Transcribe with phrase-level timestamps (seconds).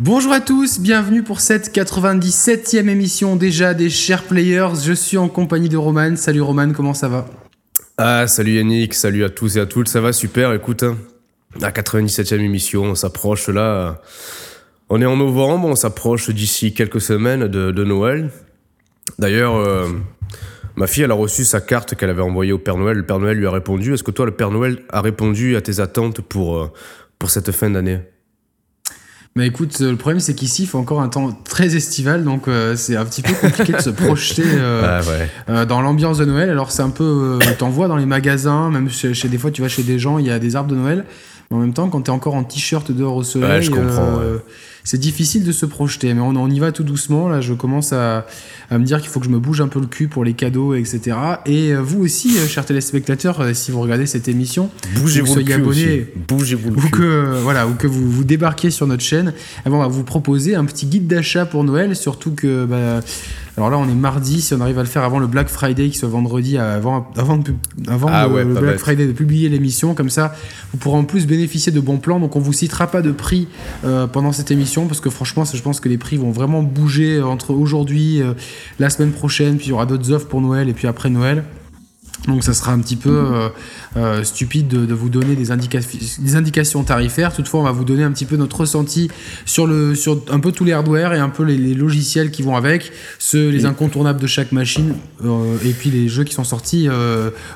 [0.00, 4.74] Bonjour à tous, bienvenue pour cette 97e émission déjà des Chers Players.
[4.84, 6.14] Je suis en compagnie de Roman.
[6.14, 7.26] Salut Roman, comment ça va?
[7.96, 10.84] Ah, salut Yannick, salut à tous et à toutes, ça va super, écoute.
[10.84, 10.96] hein.
[11.58, 14.00] La 97e émission, on s'approche là.
[14.88, 18.30] On est en novembre, on s'approche d'ici quelques semaines de, Noël.
[19.18, 19.88] D'ailleurs, euh,
[20.76, 22.98] ma fille, a reçu sa carte qu'elle avait envoyée au Père Noël.
[22.98, 23.94] Le Père Noël lui a répondu.
[23.94, 26.70] Est-ce que toi, le Père Noël, a répondu à tes attentes pour, euh,
[27.18, 27.98] pour cette fin d'année?
[29.36, 32.48] Bah écoute, euh, le problème c'est qu'ici il fait encore un temps très estival, donc
[32.48, 35.28] euh, c'est un petit peu compliqué de se projeter euh, Ah ouais.
[35.48, 36.50] euh, dans l'ambiance de Noël.
[36.50, 39.62] Alors c'est un peu, t'en vois dans les magasins, même chez, chez- des fois tu
[39.62, 41.04] vas chez des gens, il y a des arbres de Noël.
[41.50, 44.18] Mais en même temps, quand t'es encore en t-shirt dehors au soleil, Ouais, je comprends,
[44.88, 46.14] c'est difficile de se projeter.
[46.14, 47.28] Mais on, on y va tout doucement.
[47.28, 48.26] Là, je commence à,
[48.70, 50.32] à me dire qu'il faut que je me bouge un peu le cul pour les
[50.32, 51.14] cadeaux, etc.
[51.44, 55.44] Et euh, vous aussi, euh, chers téléspectateurs, euh, si vous regardez cette émission, Bougez-vous soyez
[55.44, 56.06] cul abonné.
[56.26, 56.90] Bougez-vous le ou cul.
[56.90, 59.34] que voilà ou que vous, vous débarquiez sur notre chaîne
[59.66, 63.00] eh ben, on va vous proposer un petit guide d'achat pour Noël surtout que bah,
[63.58, 65.88] alors là on est mardi si on arrive à le faire avant le Black Friday
[65.90, 67.56] qui soit vendredi avant avant, de pub-
[67.88, 68.80] avant Ah le, ouais, le pas Black bête.
[68.80, 70.34] Friday de publier l'émission comme ça
[70.72, 73.48] vous pourrez en plus bénéficier de bons plans donc on vous citera pas de prix
[73.84, 77.16] euh, pendant cette émission parce que franchement je pense que les prix vont vraiment bouger
[77.16, 78.32] euh, entre aujourd'hui euh,
[78.78, 81.44] la semaine prochaine puis il y aura d'autres offres pour Noël et puis après Noël
[82.26, 83.48] donc ça sera un petit peu euh,
[83.96, 85.80] euh, stupide de, de vous donner des, indica-
[86.18, 87.32] des indications tarifaires.
[87.32, 89.08] Toutefois, on va vous donner un petit peu notre ressenti
[89.46, 92.42] sur, le, sur un peu tous les hardware et un peu les, les logiciels qui
[92.42, 94.94] vont avec, ceux, les incontournables de chaque machine
[95.24, 96.88] euh, et puis les jeux qui sont sortis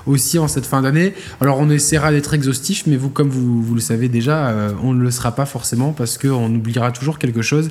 [0.07, 1.13] aussi en cette fin d'année.
[1.41, 5.03] Alors on essaiera d'être exhaustif, mais vous, comme vous, vous le savez déjà, on ne
[5.03, 7.71] le sera pas forcément parce qu'on oubliera toujours quelque chose.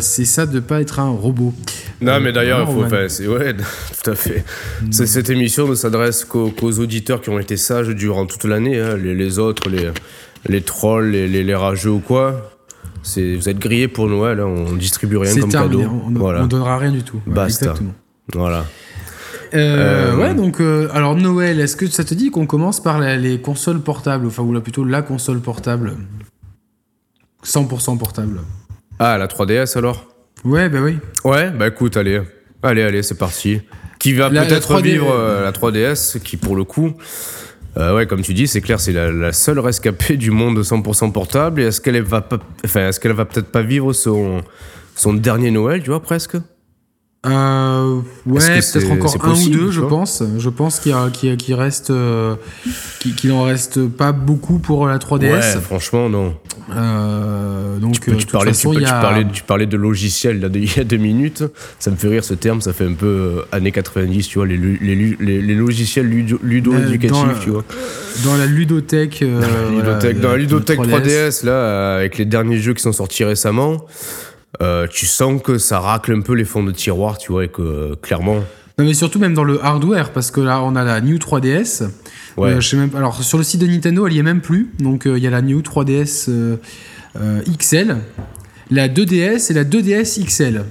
[0.00, 1.52] C'est ça de ne pas être un robot.
[2.00, 3.08] Non, mais d'ailleurs, il faut.
[3.08, 3.54] C'est- ouais,
[4.04, 4.44] tout à fait.
[4.90, 8.78] C'est- Cette émission ne s'adresse qu'aux auditeurs qui ont été sages durant toute l'année.
[8.80, 8.96] hein.
[8.96, 9.90] Les, les autres, les,
[10.48, 12.50] les trolls, les, les, les rageux ou quoi.
[13.14, 14.40] Vous êtes grillés pour Noël.
[14.40, 14.46] hein.
[14.46, 16.02] On distribue rien comme terminé, cadeau.
[16.06, 16.42] on, voilà.
[16.42, 17.20] on donnera rien du tout.
[17.26, 17.66] Basta.
[17.66, 17.94] Exactement.
[18.34, 18.64] voilà.
[19.54, 22.98] Euh, Euh, ouais, donc, euh, alors Noël, est-ce que ça te dit qu'on commence par
[22.98, 25.92] la- les consoles portables, enfin, ou là plutôt la console portable?
[27.44, 28.40] 100% portable.
[28.98, 30.06] Ah, la 3DS alors?
[30.44, 30.98] Ouais, bah oui.
[31.24, 32.22] Ouais, bah écoute, allez.
[32.62, 33.60] Allez, allez, c'est parti.
[34.06, 36.92] Qui va peut-être 3D, vivre euh, euh, la 3DS, qui pour le coup.
[37.76, 41.10] euh, ouais, comme tu dis, c'est clair, c'est la, la seule rescapée du monde 100%
[41.10, 41.60] portable.
[41.60, 42.24] Et est-ce qu'elle va
[42.64, 44.42] enfin, est-ce qu'elle va peut-être pas vivre son,
[44.94, 46.36] son dernier Noël, tu vois, presque?
[47.24, 50.22] Euh, ouais, peut-être encore un possible, ou deux, je pense.
[50.38, 50.94] Je pense qu'il
[51.38, 52.36] qu'il reste, euh,
[53.16, 55.32] qu'il en reste pas beaucoup pour la 3DS.
[55.32, 56.34] Ouais, franchement, non.
[56.76, 60.40] Euh, donc, Tu, parlais, façon, tu, il y tu a- parlais, tu parlais de logiciel
[60.40, 61.42] là, de- il y a deux minutes.
[61.80, 64.46] Ça me fait rire ce terme, ça fait un peu euh, années 90, tu vois,
[64.46, 67.64] les, lu- les, lu- les, les logiciels ludo- ludo-éducatifs, dans la- tu vois.
[68.24, 69.24] dans la ludothèque.
[69.24, 70.90] dans la ludothèque 3DS.
[71.40, 73.78] 3DS, là, avec les derniers jeux qui sont sortis récemment,
[74.60, 77.48] euh, tu sens que ça racle un peu les fonds de tiroir, tu vois, et
[77.48, 78.42] que euh, clairement.
[78.78, 81.88] Non, mais surtout même dans le hardware, parce que là, on a la New 3DS.
[82.36, 82.50] Ouais.
[82.50, 84.70] Euh, je sais même, alors, sur le site de Nintendo, elle y est même plus.
[84.78, 86.56] Donc, il y a la New 3DS euh,
[87.20, 87.96] euh, XL,
[88.70, 90.64] la 2DS et la 2DS XL.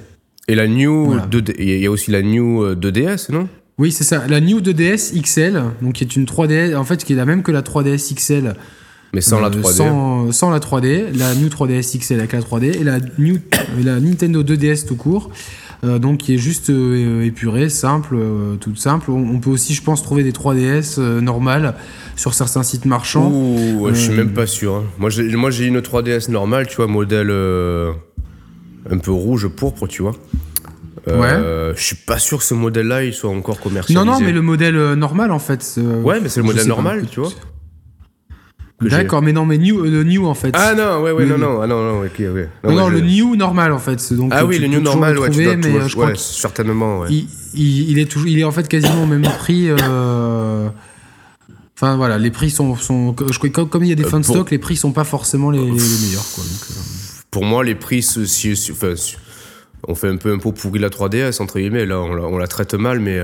[0.47, 1.25] Et la New Voilà.
[1.25, 3.47] 2D il y a aussi la New euh, 2DS, non?
[3.77, 4.23] Oui, c'est ça.
[4.27, 7.43] La New 2DS XL, donc qui est une 3DS, en fait, qui est la même
[7.43, 8.55] que la 3DS XL.
[9.15, 9.73] Mais sans la euh, 3D.
[9.73, 11.17] Sans, sans la 3D.
[11.17, 12.65] La New 3DS XL avec la 3D.
[12.79, 13.39] Et la, New,
[13.83, 15.31] la Nintendo 2DS tout court.
[15.83, 19.11] euh, donc qui est juste euh, épurée, simple, euh, toute simple.
[19.11, 21.75] On, on peut aussi, je pense, trouver des 3DS euh, normales
[22.15, 23.29] sur certains sites marchands.
[23.31, 24.75] Ouh, ouais, je suis Euh, même pas sûr.
[24.75, 24.83] hein.
[24.99, 27.91] Moi, j'ai, moi, j'ai une 3DS normale, tu vois, modèle euh,
[28.89, 30.13] un peu rouge pourpre, tu vois.
[31.07, 34.03] Euh, Je suis pas sûr que ce modèle-là, il soit encore commercialisé.
[34.05, 35.75] Non, non, mais le modèle euh, normal en fait.
[35.77, 36.69] euh, Ouais, mais c'est le modèle pas.
[36.69, 37.29] normal, tu vois.
[38.81, 40.51] D'accord, mais non, mais new, euh, le new en fait.
[40.53, 42.11] Ah non, ouais, ouais, Le- non, non, ah, non, non, ouais.
[42.19, 44.13] non, ouais, non, je- le new normal en fait.
[44.13, 45.93] Donc, Ah euh, oui, tu le new normal, ouais, tu trouver, dois mais euh, je
[45.95, 47.07] crois certainement, ouais.
[47.09, 49.69] il, il- il est toujours, il est en fait quasiment au même prix.
[49.69, 50.67] euh,
[51.77, 54.19] Enfin voilà, les prix sont, sont je crois comme, comme il y a des fins
[54.21, 56.43] de pour- stock, les prix sont pas forcément les, les meilleurs quoi.
[56.43, 56.73] donc, euh.
[57.31, 59.15] Pour moi, les prix, si, si- enfin, si-
[59.87, 62.23] on fait un peu un pot pourri de la 3DS, entre guillemets, là, on la,
[62.23, 63.21] on la traite mal, mais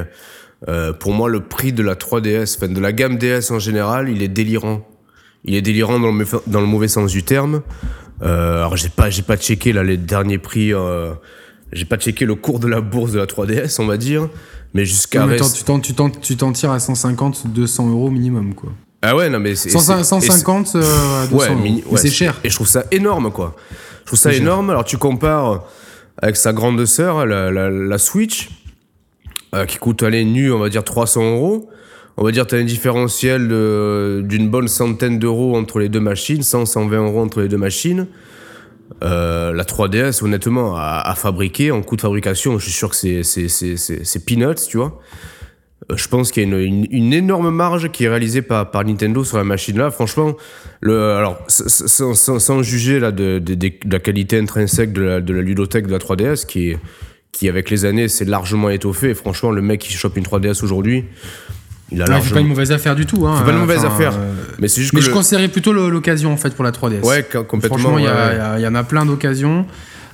[0.99, 4.21] pour moi, le prix de la 3DS, enfin, de la gamme DS en général, il
[4.21, 4.85] est délirant.
[5.45, 7.61] Il est délirant dans le, mauvais- dans le mauvais sens du terme.
[8.21, 11.13] Euh, alors, j'ai pas, j'ai pas checké, là, les derniers prix, euh,
[11.73, 14.29] j'ai pas checké le cours de la bourse de la 3DS, on va dire,
[14.75, 15.25] mais jusqu'à...
[15.27, 18.71] Tu t'en- tu t'en- tu t'en tires à 150, 200 euros minimum quoi.
[19.01, 19.69] Ah ouais, non, mais c'est...
[19.71, 21.59] 100 c'est- et c'est- 150 euh, à 200 Ouais, euros.
[21.59, 22.39] mini- Mais ouais, c'est cher.
[22.43, 23.55] Et je trouve ça énorme, quoi.
[24.01, 24.39] Je trouve ça cher.
[24.41, 24.69] énorme.
[24.69, 25.63] Alors, tu compares
[26.21, 28.49] avec sa grande sœur, la, la, la Switch,
[29.55, 31.67] euh, qui coûte, allez, nu, on va dire 300 euros.
[32.17, 36.43] On va dire, tu as un différentiel d'une bonne centaine d'euros entre les deux machines,
[36.43, 38.07] 100, 120 euros entre les deux machines.
[39.01, 44.67] la 3DS, honnêtement, à, fabriquer, en coût de fabrication, je suis sûr que c'est peanuts,
[44.67, 44.99] tu vois.
[45.95, 49.23] Je pense qu'il y a une, une, énorme marge qui est réalisée par, par Nintendo
[49.23, 49.89] sur la machine là.
[49.89, 50.37] Franchement,
[50.79, 55.33] le, alors sans, sans, juger là de, de, de, la qualité intrinsèque de la, de
[55.33, 56.75] la ludothèque de la 3DS, qui
[57.31, 59.13] qui avec les années s'est largement étoffé.
[59.13, 61.05] franchement, le mec qui chope une 3DS aujourd'hui,
[61.91, 62.35] il a largement...
[62.35, 63.27] pas une mauvaise affaire du tout.
[63.27, 64.13] Hein, c'est pas une mauvaise affaire.
[64.13, 67.03] Euh, mais c'est juste mais je conseillerais plutôt l'occasion en fait pour la 3DS.
[67.03, 67.77] Ouais, complètement.
[67.77, 69.65] Franchement, il y, y, en a plein d'occasions.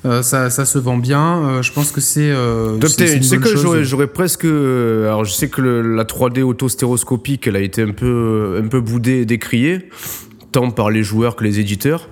[0.06, 1.44] Euh, ça, ça, se vend bien.
[1.44, 2.30] Euh, je pense que c'est.
[2.32, 4.46] Euh, tu sais que j'aurais presque.
[4.46, 9.22] alors, je sais que la 3D autostéroscopique, elle a été un peu, un peu boudée
[9.22, 9.90] et décriée,
[10.52, 12.10] tant par les joueurs que les éditeurs.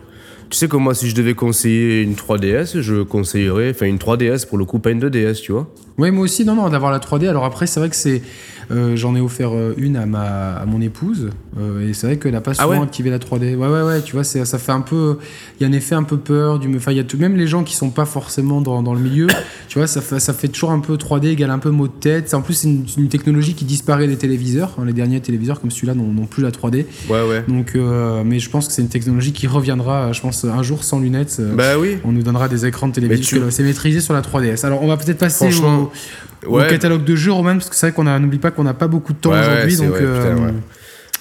[0.49, 3.71] Tu sais que moi, si je devais conseiller une 3DS, je conseillerais.
[3.71, 5.67] Enfin, une 3DS pour le coup, pas une 2DS, tu vois.
[5.97, 7.27] Oui, moi aussi, non, non, d'avoir la 3D.
[7.29, 8.21] Alors après, c'est vrai que c'est.
[8.71, 11.29] Euh, j'en ai offert euh, une à, ma, à mon épouse.
[11.59, 13.55] Euh, et c'est vrai qu'elle n'a pas ah souvent activé la 3D.
[13.55, 15.17] Ouais, ouais, ouais, tu vois, ça fait un peu.
[15.59, 16.59] Il y a un effet un peu peur.
[16.59, 18.93] Du, enfin, il y a tout, même les gens qui sont pas forcément dans, dans
[18.93, 19.27] le milieu,
[19.67, 21.93] tu vois, ça fait, ça fait toujours un peu 3D égale un peu mot de
[21.93, 22.33] tête.
[22.33, 24.75] En plus, c'est une, technologie qui disparaît des téléviseurs.
[24.79, 26.85] Hein, les derniers téléviseurs comme celui-là n'ont plus la 3D.
[27.09, 27.43] Ouais, ouais.
[27.47, 27.75] Donc,
[28.25, 31.39] mais je pense que c'est une technologie qui reviendra, je pense, un jour sans lunettes.
[31.55, 31.97] bah oui.
[32.03, 33.43] On nous donnera des écrans de télévision.
[33.49, 34.65] C'est maîtrisé sur la 3DS.
[34.65, 35.84] Alors, on va peut-être passer au,
[36.47, 38.87] au catalogue de jeux, Roman, parce que c'est vrai qu'on n'oublie pas qu'on n'a pas
[38.87, 39.77] beaucoup de temps aujourd'hui.
[39.77, 40.51] donc, euh,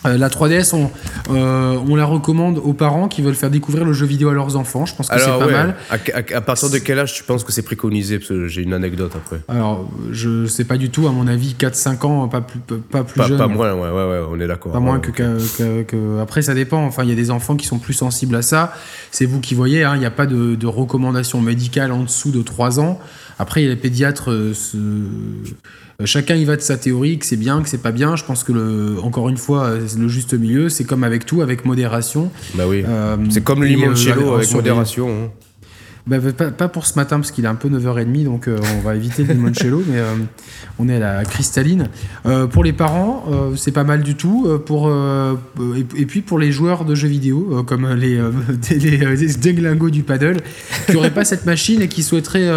[0.07, 0.91] euh, la 3DS, on,
[1.33, 4.57] euh, on, la recommande aux parents qui veulent faire découvrir le jeu vidéo à leurs
[4.57, 4.85] enfants.
[4.85, 5.77] Je pense que c'est pas mal.
[5.91, 8.19] À, partir de quel âge tu penses que c'est préconisé?
[8.19, 9.41] Parce que j'ai une anecdote après.
[9.49, 11.07] Alors, je sais pas du tout.
[11.07, 13.39] À mon avis, 4-5 ans, pas plus, pas plus pas, jeune.
[13.39, 14.73] Pas moins, ouais, ouais, ouais on est d'accord.
[14.73, 16.85] Pas moins que, que, Après, ça dépend.
[16.85, 18.75] Enfin, il y a des enfants qui sont plus sensibles à ça.
[19.11, 19.85] C'est vous qui voyez.
[19.85, 19.93] Hein.
[19.95, 23.01] Il n'y a pas de, de recommandation médicale en dessous de 3 ans.
[23.45, 27.69] Après, les pédiatres, euh, euh, chacun y va de sa théorie, que c'est bien, que
[27.69, 28.17] c'est pas bien.
[28.17, 31.67] Je pense que, le, encore une fois, le juste milieu, c'est comme avec tout, avec
[31.67, 32.31] modération.
[32.55, 32.83] Bah oui.
[32.89, 35.11] Euh, c'est comme le limoncello avec modération.
[35.11, 35.31] Hein.
[36.07, 38.95] Bah, pas, pour ce matin parce qu'il est un peu 9h30 donc euh, on va
[38.95, 40.15] éviter le limoncello mais euh,
[40.79, 41.89] on est à la cristalline.
[42.27, 43.25] Euh, pour les parents
[43.57, 44.93] c'est pas mal du tout pour
[45.97, 48.21] et, puis pour les joueurs de jeux vidéo comme les,
[48.71, 50.37] les, du paddle
[50.87, 52.51] qui n'auraient pas cette machine et qui souhaiteraient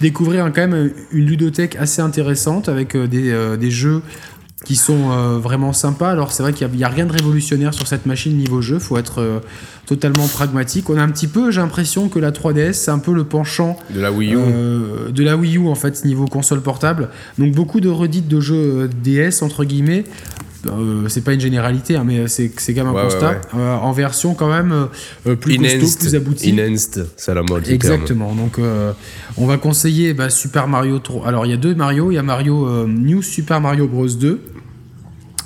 [0.00, 4.02] découvrir quand même une ludothèque assez intéressante avec des, des jeux
[4.64, 6.10] qui sont euh, vraiment sympas.
[6.10, 8.98] Alors c'est vrai qu'il n'y a, rien de révolutionnaire sur cette machine niveau jeu, faut
[8.98, 9.40] être euh,
[9.86, 10.90] totalement pragmatique.
[10.90, 13.76] On a un petit peu, j'ai l'impression que la 3DS c'est un peu le penchant
[13.90, 17.08] de la Wii U, euh, de la Wii U en fait niveau console portable.
[17.38, 20.04] Donc beaucoup de redites de jeux DS entre guillemets.
[21.08, 23.40] c'est pas une généralité, hein, mais c'est quand même un constat.
[23.52, 24.86] en version quand même
[25.40, 26.52] plus costaud, plus abouti.
[26.52, 27.68] Enhanced, c'est la mode.
[27.68, 28.32] Exactement.
[28.34, 28.60] Donc
[29.36, 31.26] on va conseiller bah, Super Mario 3.
[31.26, 34.51] Alors il y a deux Mario, il y a Mario New Super Mario Bros 2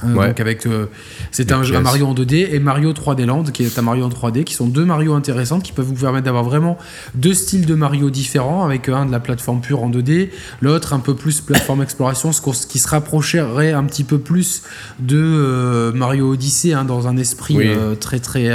[0.04, 0.86] euh, donc avec euh,
[1.30, 4.08] c'est un, un, Mario en 2D et Mario 3D Land qui est un Mario en
[4.08, 6.76] 3D qui sont deux Mario intéressantes qui peuvent vous permettre d'avoir vraiment
[7.14, 10.98] deux styles de Mario différents avec un de la plateforme pure en 2D l'autre un
[10.98, 14.62] peu plus plateforme exploration ce qui se rapprocherait un petit peu plus
[14.98, 17.58] de euh, Mario Odyssey hein, dans un esprit
[18.00, 18.50] très très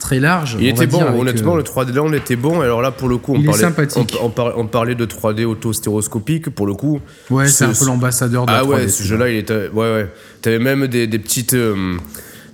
[0.00, 0.56] très large.
[0.58, 2.60] Il était bon, honnêtement, le 3D Land était bon.
[2.60, 7.00] Alors là, pour le coup, on, parlait, on, parlait de 3D auto-stéroscopique, pour le coup.
[7.28, 8.66] Ouais, c'est un peu l'ambassadeur de ah la 3D.
[8.66, 9.68] Ah ouais, ce jeu-là, il était.
[9.68, 10.12] Ouais, ouais.
[10.42, 11.54] T'avais même des, des petites.
[11.54, 11.96] Euh,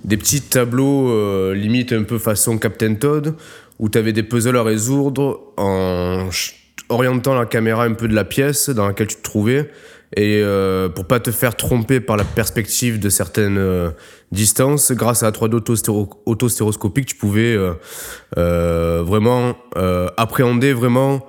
[0.05, 3.35] des petits tableaux euh, limite un peu façon Captain Todd
[3.77, 6.29] où tu avais des puzzles à résoudre en
[6.87, 9.69] orientant la caméra un peu de la pièce dans laquelle tu te trouvais
[10.15, 13.89] et euh, pour pas te faire tromper par la perspective de certaines euh,
[14.31, 15.55] distances, grâce à la 3D
[16.25, 17.57] autostéroscopique, tu pouvais
[18.37, 19.55] euh, vraiment
[20.17, 21.25] appréhender vraiment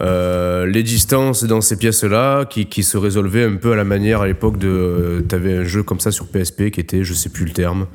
[0.00, 4.26] les distances dans ces pièces-là qui, qui, se résolvaient un peu à la manière à
[4.26, 5.24] l'époque de.
[5.28, 7.86] tu avais un jeu comme ça sur PSP qui était, je sais plus le terme.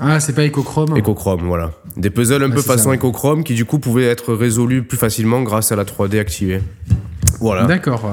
[0.00, 1.72] Ah, c'est pas Echochrome Echochrome, voilà.
[1.96, 5.72] Des puzzles un peu façon Echochrome qui du coup pouvaient être résolus plus facilement grâce
[5.72, 6.62] à la 3D activée.
[7.38, 7.64] Voilà.
[7.64, 8.10] D'accord.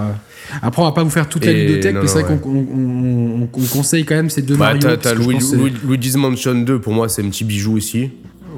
[0.62, 4.16] Après, on va pas vous faire toute la ludothèque, mais c'est vrai qu'on conseille quand
[4.16, 4.98] même ces deux bah, Mario.
[4.98, 8.12] T'as Luigi's Mansion 2, pour moi, c'est un petit bijou aussi.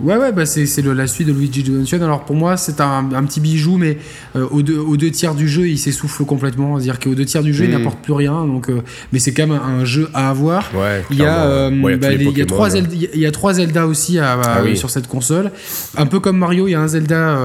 [0.03, 2.01] Ouais, ouais, bah c'est la suite de Luigi Mansion.
[2.01, 3.97] Alors pour moi, c'est un, un, petit bijou, mais
[4.35, 6.77] euh, aux, deux, aux, deux, tiers du jeu, il s'essouffle complètement.
[6.77, 7.77] C'est-à-dire qu'aux deux tiers du jeu, il hmm.
[7.77, 8.45] n'apporte plus rien.
[8.45, 10.69] Donc, euh, mais c'est quand même un, jeu à avoir.
[10.75, 13.53] Ouais, il, y a, euh, bah, il, y a trois Zelda, il y a trois
[13.53, 15.51] Zelda aussi à, ah sur cette console.
[15.97, 17.37] Un peu comme Mario, il y a un Zelda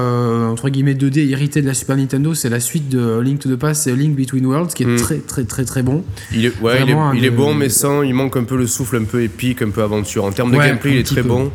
[0.49, 2.33] entre guillemets 2D hérité de la Super Nintendo.
[2.33, 4.97] C'est la suite de Link to the Past, c'est Link Between Worlds, qui est hmm.
[4.97, 6.03] très très très très bon.
[6.33, 6.79] Il est, ouais,
[7.15, 9.69] il est, bon, mais sans, il manque un peu le souffle un peu épique, un
[9.69, 10.25] peu aventure.
[10.25, 11.51] En termes de gameplay, il est très bon.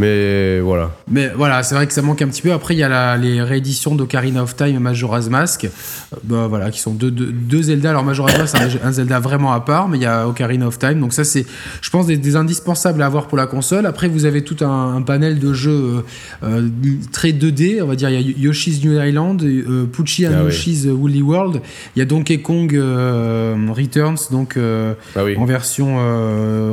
[0.00, 0.90] Mais voilà.
[1.10, 2.52] Mais voilà, c'est vrai que ça manque un petit peu.
[2.52, 6.46] Après, il y a la- les rééditions d'Ocarina of Time et Majora's Mask, euh, bah,
[6.48, 7.90] voilà, qui sont deux, deux, deux Zelda.
[7.90, 10.66] Alors Majora's Mask, c'est un, un Zelda vraiment à part, mais il y a Ocarina
[10.66, 11.00] of Time.
[11.00, 11.44] Donc ça, c'est,
[11.82, 13.84] je pense, des, des indispensables à avoir pour la console.
[13.86, 16.02] Après, vous avez tout un, un panel de jeux euh,
[16.44, 16.68] euh,
[17.12, 17.82] très 2D.
[17.82, 20.46] On va dire, il y a Yoshi's New Island, euh, Pucci and Ah oui.
[20.46, 21.60] Yoshi's Woolly World.
[21.94, 25.36] Il y a Donkey Kong euh, Returns, donc Ah oui.
[25.36, 25.96] en version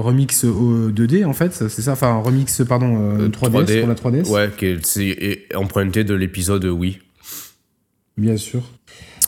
[0.02, 1.54] remix au 2D en fait.
[1.68, 3.80] C'est ça, enfin remix, pardon, 3DS, 3D.
[3.80, 4.30] pour la 3DS.
[4.30, 7.00] Ouais, qui est, emprunté de l'épisode Wii.
[8.18, 8.62] Bien sûr.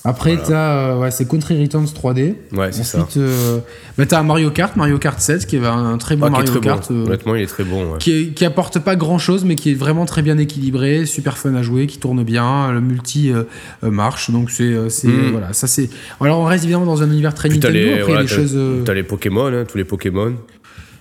[0.05, 0.47] Après, Voilà.
[0.47, 2.35] t'as, euh, ouais, c'est Country Returns 3D.
[2.53, 3.01] Ouais, c'est ça.
[3.01, 3.59] Ensuite, euh,
[3.97, 6.59] bah, t'as Mario Kart, Mario Kart 7, qui est un très bon Ah, Mario très
[6.61, 6.89] Kart.
[6.89, 7.01] bon.
[7.01, 7.91] euh, Honnêtement, il est très bon.
[7.91, 7.97] ouais.
[7.99, 11.53] qui, qui apporte pas grand chose, mais qui est vraiment très bien équilibré, super fun
[11.53, 13.43] à jouer, qui tourne bien, le multi euh,
[13.83, 15.11] euh, marche, donc c'est, euh, c'est Mm.
[15.25, 15.89] euh, voilà, ça c'est.
[16.21, 17.95] Alors on reste évidemment dans un univers très Puis t'as Nintendo.
[17.97, 18.53] les, voilà, choses.
[18.55, 20.33] euh, t'as les Pokémon, hein, tous les Pokémon.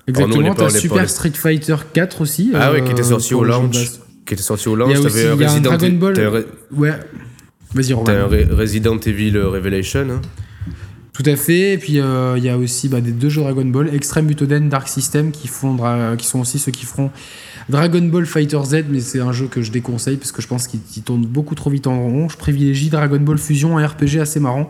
[0.09, 0.55] Exactement.
[0.55, 2.53] t'as pas- Super Street Fighter 4 aussi.
[2.55, 3.77] Ah ouais, euh, qui était sorti au launch.
[4.27, 4.97] Qui était sorti au Il y launch.
[4.97, 6.13] a aussi T'avais Resident, Dragon Ball.
[6.15, 6.93] t'avais Re- Ouais.
[7.75, 10.07] Vas-y, Re- Resident Evil Revelation.
[10.11, 10.21] hein.
[11.13, 11.73] Tout à fait.
[11.73, 14.69] Et puis euh, il y a aussi bah, des deux jeux Dragon Ball, Extreme Butoden,
[14.69, 15.77] Dark System, qui font
[16.17, 17.11] qui sont aussi ceux qui feront
[17.69, 20.69] Dragon Ball Fighter Z, mais c'est un jeu que je déconseille parce que je pense
[20.69, 22.29] qu'il tourne beaucoup trop vite en rond.
[22.29, 24.69] Je privilégie Dragon Ball Fusion, un RPG assez marrant,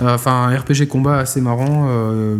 [0.00, 1.88] Euh, enfin un RPG combat assez marrant.
[1.90, 2.36] euh,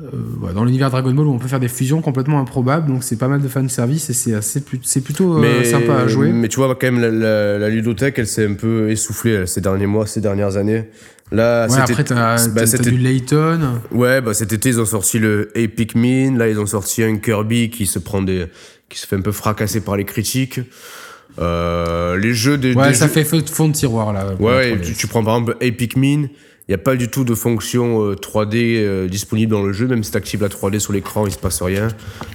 [0.00, 3.28] dans l'univers Dragon Ball où on peut faire des fusions complètement improbables, donc c'est pas
[3.28, 6.32] mal de fan service et c'est assez c'est plutôt euh, sympa à jouer.
[6.32, 9.60] Mais tu vois, quand même, la, la, la ludothèque, elle s'est un peu essoufflée ces
[9.60, 10.88] derniers mois, ces dernières années.
[11.32, 13.80] Là, Ouais, après t'as bah, du Layton.
[13.92, 16.36] Ouais, bah cet été, ils ont sorti le Epic Min.
[16.36, 18.46] Là, ils ont sorti un Kirby qui se prend des,
[18.88, 20.60] qui se fait un peu fracasser par les critiques.
[21.40, 24.34] Euh, les jeux des, Ouais, des ça jeux- fait fond de tiroir là.
[24.38, 24.80] Ouais, 3DS.
[24.82, 26.26] tu, tu prends par exemple Epic Min,
[26.68, 29.86] il n'y a pas du tout de fonction euh, 3D euh, disponible dans le jeu,
[29.86, 31.88] même si tu actives la 3D sur l'écran, il se passe rien.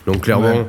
[0.05, 0.65] Donc clairement, Ouais.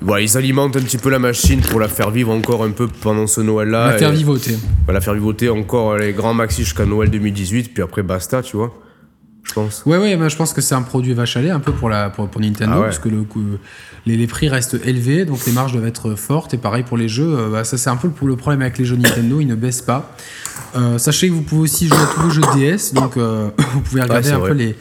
[0.00, 2.86] voilà, ils alimentent un petit peu la machine pour la faire vivre encore un peu
[2.88, 3.92] pendant ce Noël-là.
[3.92, 4.56] La faire vivoter.
[4.84, 8.72] voilà, faire vivoter encore les grands maxi jusqu'à Noël 2018, puis après basta, tu vois.
[9.44, 9.82] Je pense.
[9.86, 12.10] Ouais, ouais, moi je pense que c'est un produit vache à un peu pour, la,
[12.10, 12.84] pour, pour Nintendo, Ah ouais.
[12.86, 13.58] parce que le, coût-
[14.06, 16.54] les, les prix restent élevés, donc les marges doivent être fortes.
[16.54, 18.78] Et pareil pour les jeux, euh, bah, ça c'est un peu le, le problème avec
[18.78, 20.14] les jeux Nintendo, ils ne baissent pas.
[20.76, 23.80] Euh, sachez que vous pouvez aussi jouer à tous vos jeux DS, donc euh, vous
[23.80, 24.50] pouvez regarder c'est un vrai.
[24.50, 24.74] peu les,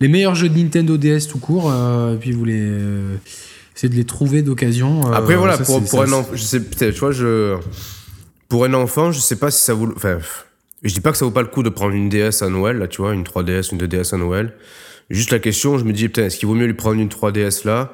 [0.00, 2.70] les meilleurs jeux de Nintendo DS tout court, et puis vous les.
[3.76, 5.10] essayez de les trouver d'occasion.
[5.10, 7.12] euh, Après, voilà, ça, pour, c'est- pour ça, un enfant, je sais, peut-être, tu vois,
[7.12, 7.56] je.
[8.48, 9.92] Pour un enfant, je sais pas si ça vaut.
[9.96, 10.18] Enfin,
[10.82, 12.78] je dis pas que ça vaut pas le coup de prendre une DS à Noël,
[12.78, 14.52] là, tu vois, une 3DS, une 2DS à Noël.
[15.10, 17.66] Juste la question, je me dis, putain, est-ce qu'il vaut mieux lui prendre une 3DS
[17.66, 17.92] là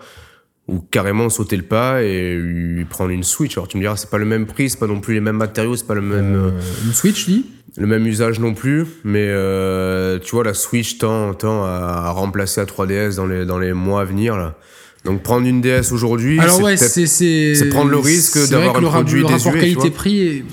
[0.68, 4.10] ou carrément sauter le pas et lui prendre une Switch Alors tu me diras, c'est
[4.10, 6.34] pas le même prix, c'est pas non plus les mêmes matériaux, c'est pas le même,
[6.34, 6.50] euh,
[6.84, 11.32] une Switch, dit le même usage non plus, mais euh, tu vois, la Switch tend,
[11.34, 14.36] tend à, à remplacer la 3DS dans les, dans les mois à venir.
[14.36, 14.58] Là.
[15.04, 16.76] Donc prendre une DS aujourd'hui, c'est ouais,
[17.70, 20.44] prendre le risque d'avoir un produit le rapport désuet, qualité-prix.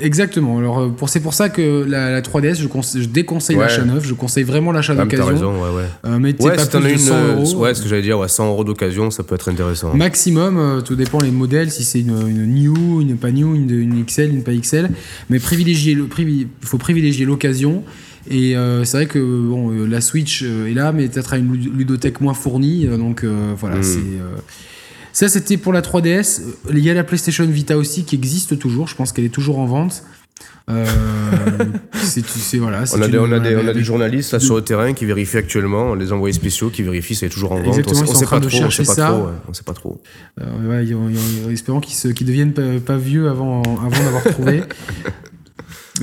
[0.00, 0.58] Exactement.
[0.58, 3.62] Alors euh, c'est pour ça que la, la 3DS, je, conse- je déconseille Ouais.
[3.64, 5.26] l'achat neuf, je conseille vraiment l'achat Ah, d'occasion.
[5.26, 5.84] raison, ouais, ouais.
[6.06, 7.54] Euh, mettez Ouais, pas si plus de une, 100 euh, euros.
[7.56, 9.94] ouais, ce que j'allais dire, ouais, 100 euros d'occasion, ça peut être intéressant.
[9.94, 13.70] Maximum, euh, tout dépend les modèles, si c'est une, une new, une pas new, une,
[13.70, 14.90] une XL, une pas XL.
[15.30, 17.82] Mais privilégier le, privi- il faut privilégier l'occasion.
[18.30, 21.76] Et euh, c'est vrai que bon, la Switch est là, mais peut-être à une lud-
[21.76, 22.86] ludothèque moins fournie.
[22.86, 23.24] donc
[23.58, 23.82] voilà, Mm.
[23.82, 23.98] c'est.
[25.22, 26.40] Euh, ça, c'était pour la 3DS.
[26.40, 28.88] Euh, Il y a la PlayStation Vita aussi qui existe toujours.
[28.88, 30.02] Je pense qu'elle est toujours en vente.
[30.70, 30.86] Euh,
[31.94, 32.84] c'est, voilà.
[32.94, 34.92] On a, des, on, a des, on a avec- des journalistes là sur le terrain
[34.92, 37.78] qui vérifient actuellement, les envoyés spéciaux qui vérifient si c'est toujours en vente.
[37.78, 39.08] Exactement, on, on sait pas de trop, on chercher sait pas ça.
[39.08, 40.00] trop, on sait pas trop.
[40.40, 44.62] Euh, ouais, espérons qu'ils, qu'ils deviennent pas, pas vieux avant, avant d'avoir trouvé.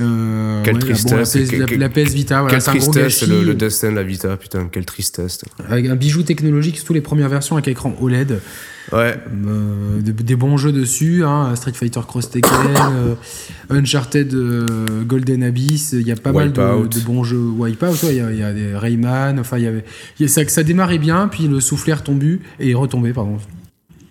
[0.00, 3.26] Euh, Quelle ouais, tristesse, la, PS, la Vita, voilà, Quelle un gros tristesse, gâchis.
[3.26, 5.40] le, le destin de la Vita, putain, quelle tristesse.
[5.68, 8.40] Avec un bijou technologique, surtout les premières versions avec écran OLED.
[8.92, 13.14] Ouais, Euh, des, des bons jeux dessus, hein, Street Fighter Cross Tekken, euh,
[13.68, 14.64] Uncharted euh,
[15.06, 17.36] Golden Abyss, il y a pas mal de, de bons jeux.
[17.38, 19.84] Wipeout, ouais, il y, a- il y a des Rayman, enfin il y avait,
[20.20, 23.36] y a- ça, ça démarrait bien, puis le soufflet est retombé, et retombé, pardon.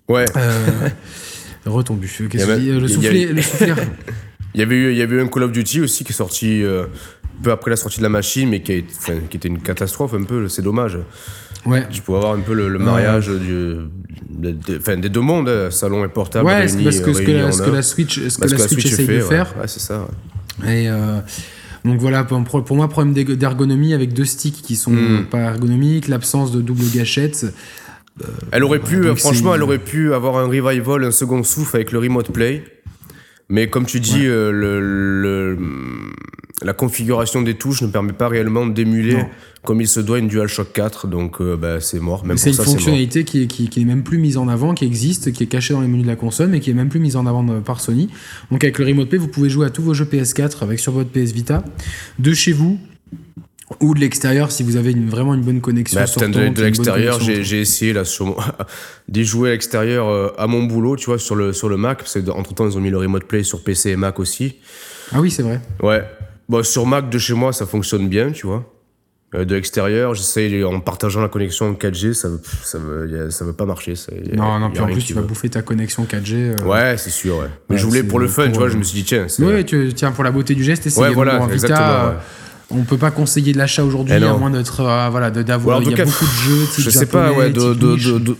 [0.08, 0.24] ouais.
[1.66, 2.06] Retombu.
[2.06, 3.74] Qu'est-ce y que je dis même- Le y soufflet, le soufflet
[4.54, 6.16] Il y avait eu, il y avait eu un Call of Duty aussi qui est
[6.16, 6.62] sorti
[7.42, 9.60] peu après la sortie de la machine, mais qui, a été- enfin, qui était une
[9.60, 10.48] catastrophe un peu.
[10.48, 10.98] C'est dommage.
[11.66, 11.86] Ouais.
[11.90, 13.74] Tu pouvais avoir un peu le, le mariage du,
[14.30, 16.46] de- de- enfin, des deux mondes, hein, salon et portable.
[16.46, 17.72] Ouais, réunis- parce que ce que la, en ce que un.
[17.74, 19.54] la Switch, ce que Parce la Switch essaye de faire.
[19.60, 20.06] Ouais, c'est ça.
[20.64, 21.18] Et euh,
[21.84, 25.26] donc voilà, pour, pour moi, problème d'erg- d'ergonomie avec deux sticks qui sont Mm.
[25.30, 27.46] pas ergonomiques, l'absence de double gâchette.
[28.50, 31.76] Elle aurait pu, donc euh, franchement, elle aurait pu avoir un revival, un second souffle
[31.76, 32.64] avec le remote play.
[33.48, 34.80] Mais comme tu dis, euh, le-
[36.62, 39.28] la configuration des touches ne permet pas réellement d'émuler Non.
[39.62, 42.24] comme il se doit une DualShock 4, donc euh, bah, c'est mort.
[42.26, 42.74] Même C'est pour une ça, c'est mort.
[42.78, 45.46] fonctionnalité qui est, qui, qui est même plus mise en avant, qui existe, qui est
[45.46, 47.44] cachée dans les menus de la console, mais qui est même plus mise en avant
[47.44, 48.08] de- par Sony.
[48.50, 50.92] Donc avec le Remote Play, vous pouvez jouer à tous vos jeux PS4 avec sur
[50.92, 51.62] votre PS Vita,
[52.18, 52.78] de chez vous
[53.80, 56.00] ou de l'extérieur si vous avez une- vraiment une bonne connexion.
[56.00, 58.36] Bah, putain, de, l'extérieur, j'ai j'ai essayé là sur
[59.08, 61.98] d'y jouer à l'extérieur euh, à mon boulot, tu vois, sur le, sur le Mac,
[61.98, 64.56] parce qu'entre temps, ils ont mis le Remote Play sur PC et Mac aussi.
[65.12, 65.60] Ah oui, c'est vrai.
[65.82, 66.02] Ouais.
[66.48, 68.64] Bon, sur Mac de chez moi, ça fonctionne bien, tu vois.
[69.34, 73.44] Euh, de l'extérieur, j'essaye en partageant la connexion en 4G, ça veut, ça veut, ça
[73.44, 73.94] veut pas marcher.
[73.94, 75.26] Ça, y a- non, non, y a puis en plus, tu vas va.
[75.26, 76.34] bouffer ta connexion 4G.
[76.34, 76.64] euh.
[76.64, 77.48] Ouais, c'est sûr, ouais.
[77.68, 79.04] Mais Ouais, je voulais pour le fun, pour, tu vois, euh, je me suis dit,
[79.04, 79.26] tiens.
[79.40, 82.16] Ouais, tu, tiens, pour la beauté du geste, essayer Ouais, voilà, exactement, euh, ouais.
[82.70, 85.82] On peut pas conseiller de l'achat aujourd'hui, Eh à moins d'être, euh, voilà, d'avoir.
[85.82, 88.36] Il y a beaucoup de jeux, type je sais pas, ouais, de, de, de-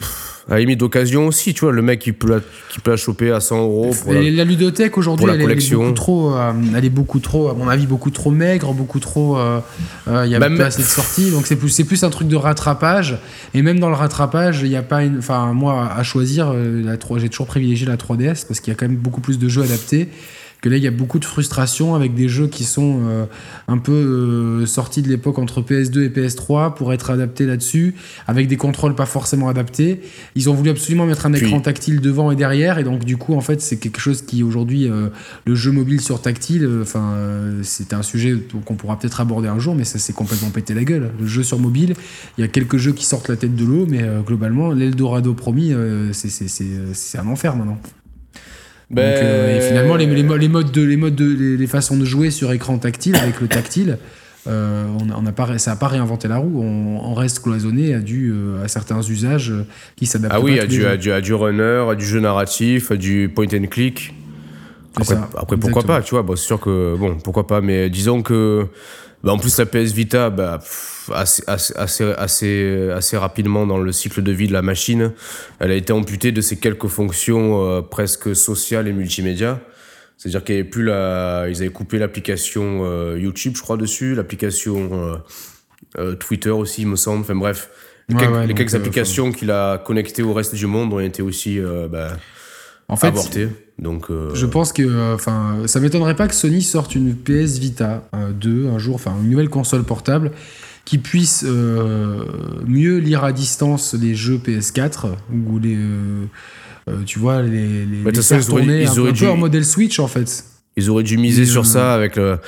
[0.49, 2.41] à la limite d'occasion aussi, tu vois, le mec qui peut la,
[2.71, 5.41] qui peut la choper à 100 euros pour la- la ludothèque aujourd'hui, elle, est- elle
[5.41, 5.79] est collection.
[5.81, 9.37] beaucoup trop, euh, elle est beaucoup trop, à mon avis, beaucoup trop maigre, beaucoup trop.
[9.37, 9.61] euh,
[10.09, 12.11] euh, Il y a Bah, pas assez de sorties, donc c'est plus, c'est plus un
[12.11, 13.19] truc de rattrapage.
[13.55, 16.97] Et même dans le rattrapage, il n'y a pas une, enfin moi à choisir, la
[16.97, 19.49] 3, j'ai toujours privilégié la 3DS parce qu'il y a quand même beaucoup plus de
[19.49, 20.09] jeux adaptés.
[20.61, 23.27] Que là, il y a beaucoup de frustration avec des jeux qui sont euh,
[23.69, 27.95] un peu euh, sortis de l'époque entre PS2 et PS3 pour être adaptés là-dessus,
[28.27, 30.01] avec des contrôles pas forcément adaptés.
[30.35, 33.17] Ils ont voulu absolument mettre un Puis- écran tactile devant et derrière, et donc du
[33.17, 35.11] coup, en fait, c'est quelque chose qui aujourd'hui, euh,
[35.45, 37.15] le jeu mobile sur tactile, enfin,
[37.63, 40.83] c'est un sujet qu'on pourra peut-être aborder un jour, mais ça s'est complètement pété la
[40.83, 41.13] gueule.
[41.21, 41.95] Le jeu sur mobile,
[42.37, 45.73] il y a quelques jeux qui sortent la tête de l'eau, mais globalement, l'Eldorado promis,
[46.13, 47.79] c'est un enfer maintenant.
[48.91, 51.57] Ben, Donc, euh, et finalement, les, les mo- les modes de, les modes de, les,
[51.57, 53.99] les façons de jouer sur écran tactile avec le tactile,
[54.47, 56.63] euh, on, on a pas, ça n'a pas réinventé la roue.
[56.63, 59.53] On, on reste cloisonné à, du, euh, à certains usages
[59.97, 62.91] qui s'adaptent Ah oui, à du, à, du, à du runner, à du jeu narratif,
[62.91, 64.15] à du point and click.
[64.97, 67.91] Après, ça, après, pourquoi pas, tu vois, bon, c'est sûr que, bon, pourquoi pas, mais
[67.91, 68.67] disons que,
[69.25, 71.75] bah, en plus, la PS Vita, bah, pff, assez, assez,
[72.17, 75.13] assez, assez, rapidement dans le cycle de vie de la machine,
[75.59, 79.61] elle a été amputée de ses quelques fonctions euh, presque sociales et multimédia.
[80.17, 84.15] C'est-à-dire qu'il y avait plus la, ils avaient coupé l'application euh, YouTube, je crois, dessus,
[84.15, 85.17] l'application euh,
[85.97, 87.21] euh, Twitter aussi, il me semble.
[87.21, 87.71] Enfin bref,
[88.09, 90.67] les Ouais, quelques, ouais, les donc, quelques euh, applications qu'il a connectées au reste du
[90.67, 92.17] monde ont été aussi euh, bah,
[92.89, 93.49] En fait, avortées.
[93.79, 97.59] Donc, euh, Je pense que, euh, enfin, ça m'étonnerait pas que Sony sorte une PS
[97.59, 98.09] Vita
[98.41, 100.33] 2 un jour, enfin une nouvelle console portable
[100.85, 102.25] qui puisse euh,
[102.67, 106.25] mieux lire à distance les jeux PS4 ou les, euh,
[106.89, 109.37] euh, tu vois, les, les, de les ils auraient- tourner ils un, peu- peu en
[109.37, 110.45] modèle Switch en fait.
[110.77, 112.39] Ils auraient dû miser sur euh, ça avec le.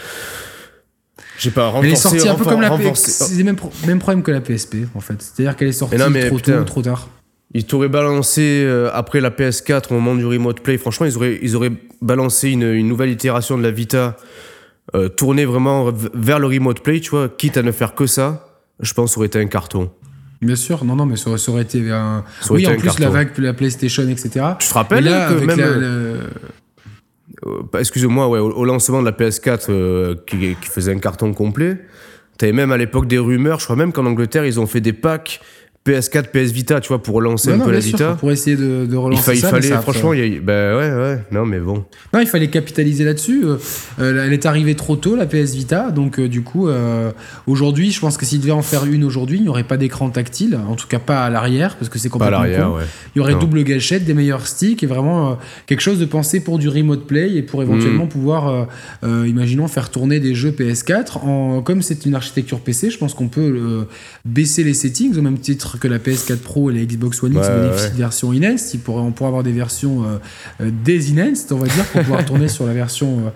[1.36, 1.86] Je sais pas, renforcer.
[1.88, 3.06] Elle est sortie un peu comme la PSP.
[3.08, 5.14] C'est le même, pro- même problème que la PSP en fait.
[5.22, 6.58] C'est-à-dire qu'elle est sortie Mais non, mais trop putain.
[6.58, 7.08] tôt, trop tard.
[7.52, 10.78] Ils t'auraient balancé euh, après la PS4 au moment du Remote Play.
[10.78, 14.16] Franchement, ils auraient, ils auraient balancé une, une nouvelle itération de la Vita
[14.94, 18.46] euh, tournée vraiment vers le Remote Play, tu vois, quitte à ne faire que ça.
[18.78, 19.90] Je pense que ça aurait été un carton.
[20.40, 22.24] Bien sûr, non, non, mais ça, ça aurait été un.
[22.40, 23.02] Ça aurait oui, été en un plus carton.
[23.02, 24.30] la vague, la PlayStation, etc.
[24.58, 25.58] Tu te rappelles Mais là, que avec même.
[25.58, 26.20] la- euh, le-
[27.46, 30.98] euh, bah, excusez-moi, ouais, au, au lancement de la PS4 euh, qui, qui faisait un
[30.98, 31.78] carton complet,
[32.38, 34.92] t'avais même à l'époque des rumeurs, je crois même qu'en Angleterre, ils ont fait des
[34.94, 35.40] packs
[35.86, 38.12] PS4, PS Vita, tu vois, pour relancer Non, un non, peu la sûr, Vita.
[38.20, 40.40] pour essayer de, de Il, relancer fa- il ça, fallait, ça franchement, il y a,
[40.40, 41.86] bah ouais, ouais, non, mais bon.
[42.12, 43.44] Non, il fallait capitaliser là-dessus.
[43.46, 45.90] Euh, elle est arrivée trop tôt, la PS Vita.
[45.90, 47.12] Donc, euh, du coup, euh,
[47.46, 50.10] aujourd'hui, je pense que s'il devait en faire une aujourd'hui, il n'y aurait pas d'écran
[50.10, 50.58] tactile.
[50.68, 52.76] En tout cas, pas à l'arrière, parce que c'est Pas à complètement l'arrière, con.
[52.76, 52.84] ouais.
[53.14, 53.38] Il y aurait Non.
[53.38, 57.36] double gâchette, des meilleurs sticks et vraiment quelque chose de pensé pour du remote play
[57.36, 58.08] et pour éventuellement Mm.
[58.08, 58.66] pouvoir,
[59.02, 61.24] imaginons, faire tourner des jeux PS4.
[61.24, 63.86] En, comme c'est une architecture PC, je pense qu'on peut
[64.26, 67.46] baisser les settings au même titre que la PS4 Pro et la Xbox One X
[67.46, 67.90] Ouais, bénéficient ouais.
[67.92, 68.32] de versions
[68.84, 70.18] pourrait, on pourrait avoir des versions euh,
[70.60, 73.32] euh, des-enhanced, on va dire, pour pouvoir tourner sur la version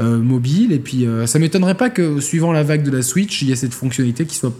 [0.00, 0.72] euh, mobile.
[0.72, 3.52] Et puis, euh, ça m'étonnerait pas que, suivant la vague de la Switch, il y
[3.52, 4.52] ait cette fonctionnalité qui soit.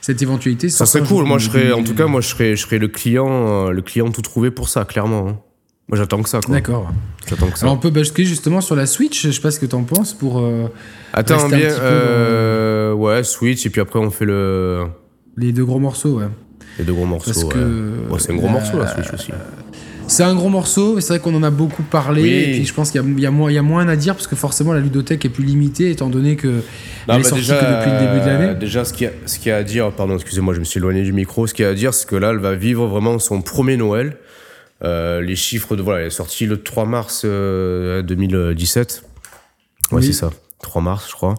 [0.00, 0.68] cette éventualité.
[0.68, 1.24] Ça serait cool.
[1.24, 4.10] Moi, je serais, en tout cas, moi, je serais, je serais le client, le client
[4.10, 5.28] tout trouvé pour ça, clairement.
[5.28, 5.38] hein.
[5.90, 6.38] Moi, j'attends que ça.
[6.48, 6.92] D'accord.
[7.28, 7.66] J'attends que ça.
[7.66, 10.14] Alors on peut basculer justement sur la Switch, je sais pas ce que t'en penses
[10.14, 10.68] pour euh,
[11.12, 14.86] Attends bien, euh, ouais, Switch, et puis après, on fait le,
[15.36, 16.18] les deux gros morceaux.
[16.20, 16.28] Ouais.
[16.78, 17.30] les deux gros morceaux.
[17.32, 17.52] Parce ouais.
[17.52, 19.32] que Ouais, c'est un gros la- morceau, la Switch aussi.
[20.06, 22.28] C'est un gros morceau, mais c'est vrai qu'on en a beaucoup parlé, Oui.
[22.30, 23.26] et puis je pense qu'il y, a- il y
[23.58, 26.48] a moins- à dire parce que forcément la ludothèque est plus limitée étant donné que
[26.48, 28.44] Non, elle est sortie que depuis le début de l'année.
[28.50, 31.02] euh, Déjà, ce qu'il y, a- y à dire, pardon, excusez-moi, je me suis éloigné
[31.04, 31.46] du micro.
[31.46, 33.76] Ce qu'il y a à dire, c'est que là, elle va vivre vraiment son premier
[33.76, 34.16] Noël.
[34.82, 39.02] Euh, les chiffres de voilà, elle est sortie le 3 mars euh, 2017.
[39.92, 40.04] Ouais, Oui.
[40.06, 40.30] c'est ça.
[40.62, 41.34] 3 mars, je crois.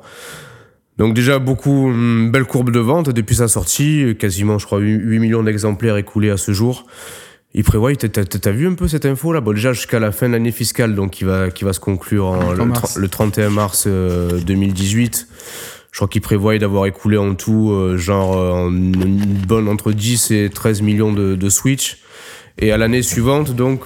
[0.97, 4.97] Donc déjà beaucoup une belle courbe de vente depuis sa sortie, quasiment je crois 8
[4.97, 6.85] 8 millions d'exemplaires écoulés à ce jour.
[7.53, 9.41] Il prévoit, t'as vu un peu cette info là?
[9.41, 12.27] Bon, déjà jusqu'à la fin de l'année fiscale, donc qui va, qui va se conclure
[12.27, 15.27] en, le, 31 mars 2018.
[15.29, 15.35] Euh,
[15.91, 20.31] je crois qu'il prévoit d'avoir écoulé en tout, euh, genre, euh, une bonne entre 10
[20.31, 21.97] et 13 millions de, de Switch.
[22.57, 23.81] Et à l'année suivante, donc,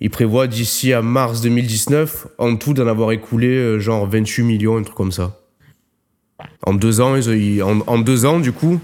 [0.00, 4.82] il prévoit d'ici à mars 2019, en tout, d'en avoir écoulé, genre, 28 millions, un
[4.82, 5.40] truc comme ça.
[6.64, 8.80] En deux ans, ils, en, en, deux ans, du coup,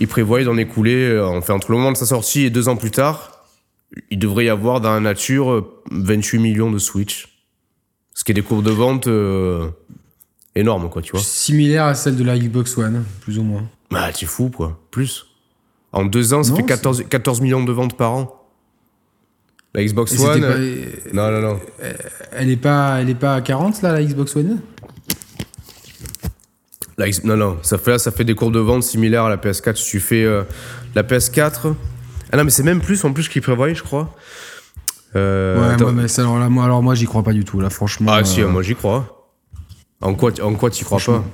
[0.00, 2.90] il prévoit d'en écouler, enfin, entre le moment de sa sortie et deux ans plus
[2.90, 3.34] tard,
[4.10, 7.28] il devrait y avoir dans la nature 28 euh, millions de Switch.
[8.12, 9.68] Ce qui est des courbes de vente euh,
[10.54, 11.20] énormes, quoi, tu vois.
[11.20, 13.64] Similaire à celle de la Xbox One, plus ou moins.
[13.90, 14.80] Bah, tu fou, quoi.
[14.90, 15.26] Plus.
[15.92, 18.40] En deux ans, ça fait 14, 14 millions de ventes par an.
[19.74, 20.40] La Xbox One.
[21.12, 21.60] Non, non, non.
[22.32, 24.60] Elle est pas, elle est pas à 40, là, la Xbox One?
[26.98, 27.58] La, Non, non.
[27.62, 29.76] Ça fait, ça fait des courbes de vente similaires à la PS4.
[29.76, 30.42] Si tu fais euh,
[30.94, 31.74] la PS4,
[32.34, 34.12] ah non, mais c'est même plus en plus qu'il prévoit, je crois.
[35.14, 38.10] Euh, ouais, mais alors, là, moi, alors moi, j'y crois pas du tout, là, franchement.
[38.12, 39.30] Ah, si, euh, moi, j'y crois.
[40.00, 41.24] En quoi, en quoi t'y crois pas?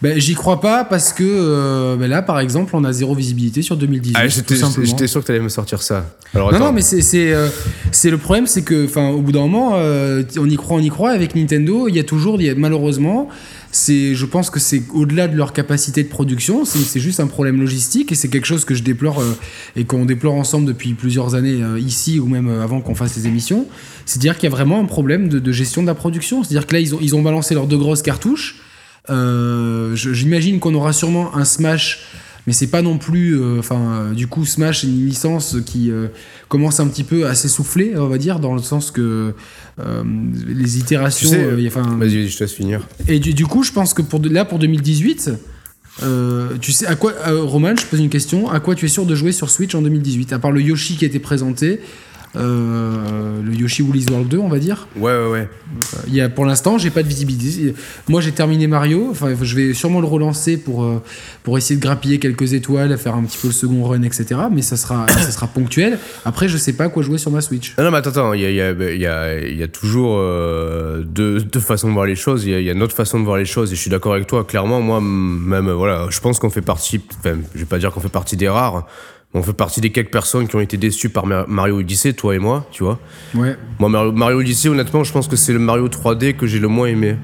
[0.00, 3.62] Ben, j'y crois pas parce que euh, ben là, par exemple, on a zéro visibilité
[3.62, 4.16] sur 2018.
[4.18, 6.06] Ah, j'étais sûr que t'allais me sortir ça.
[6.34, 10.48] Alors, non, non, mais c'est c'est le problème, c'est que, au bout d'un moment, on
[10.48, 11.10] y croit, on y croit.
[11.10, 13.28] Avec Nintendo, il y a toujours, y a, malheureusement,
[13.72, 17.60] c'est, je pense que c'est au-delà de leur capacité de production, c'est juste un problème
[17.60, 19.36] logistique et c'est quelque chose que je déplore euh,
[19.74, 23.16] et qu'on déplore ensemble depuis plusieurs années euh, ici ou même euh, avant qu'on fasse
[23.16, 23.66] les émissions.
[24.04, 26.42] C'est-à-dire qu'il y a vraiment un problème de, gestion de la production.
[26.42, 28.56] C'est-à-dire que là, ils ont, ils ont balancé leurs deux grosses cartouches.
[29.08, 32.06] J'imagine qu'on aura sûrement un Smash
[32.46, 35.90] mais c'est pas non plus enfin du coup Smash est une licence qui
[36.48, 39.34] commence un petit peu à s'essouffler on va dire dans le sens que
[39.78, 40.02] euh,
[40.46, 41.30] les itérations.
[41.34, 41.54] Euh,
[41.98, 42.80] Vas-y, je te laisse finir.
[43.08, 45.32] Et du, du, coup, je pense que pour là, pour 2018,
[46.02, 48.48] euh, tu sais à quoi, Roman, je pose une question.
[48.48, 50.96] À quoi tu es sûr de jouer sur Switch en 2018 À part le Yoshi
[50.96, 51.76] qui a été présenté, euh,
[52.36, 54.88] le Yoshi Woolly's World 2, on va dire.
[54.96, 55.48] Ouais, ouais, ouais.
[56.06, 57.74] Il y a, pour l'instant, j'ai pas de visibilité.
[58.08, 59.08] Moi, j'ai terminé Mario.
[59.10, 61.02] Enfin, je vais sûrement le relancer pour, euh,
[61.42, 64.40] pour essayer de grappiller quelques étoiles, faire un petit peu le second run, etc.
[64.52, 65.98] Mais ça sera, ça sera ponctuel.
[66.24, 67.74] Après, je sais pas quoi jouer sur ma Switch.
[67.78, 68.32] Non, non, mais attends, attends.
[68.32, 71.92] Il y a, y, a, y, a, y a, toujours euh, deux, deux, façons de
[71.94, 72.44] voir les choses.
[72.44, 73.72] Il y a, y a une autre façon de voir les choses.
[73.72, 74.44] Et je suis d'accord avec toi.
[74.44, 77.00] Clairement, moi, même, voilà, je pense qu'on fait partie.
[77.18, 78.86] Enfin, je vais pas dire qu'on fait partie des rares
[79.34, 82.38] on fait partie des quelques personnes qui ont été déçues par Mario Odyssey, toi et
[82.38, 82.98] moi, tu vois.
[83.34, 83.56] Ouais.
[83.78, 86.86] Moi, Mario, Odyssey, honnêtement, je pense que c'est le Mario 3D que j'ai le moins
[86.86, 87.16] aimé.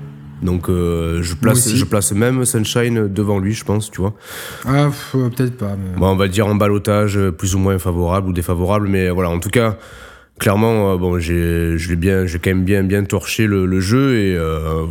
[0.43, 4.12] Donc euh, je, place, je place même Sunshine devant lui, je pense, tu vois.
[4.67, 5.77] Ah, peut-être pas.
[5.97, 9.38] Bon, on va dire en balotage, plus ou moins favorable ou défavorable, mais voilà, en
[9.38, 9.79] tout cas,
[10.38, 14.87] clairement, euh, bon, j'ai, bien, j'ai quand même bien, bien torché le, jeu et euh,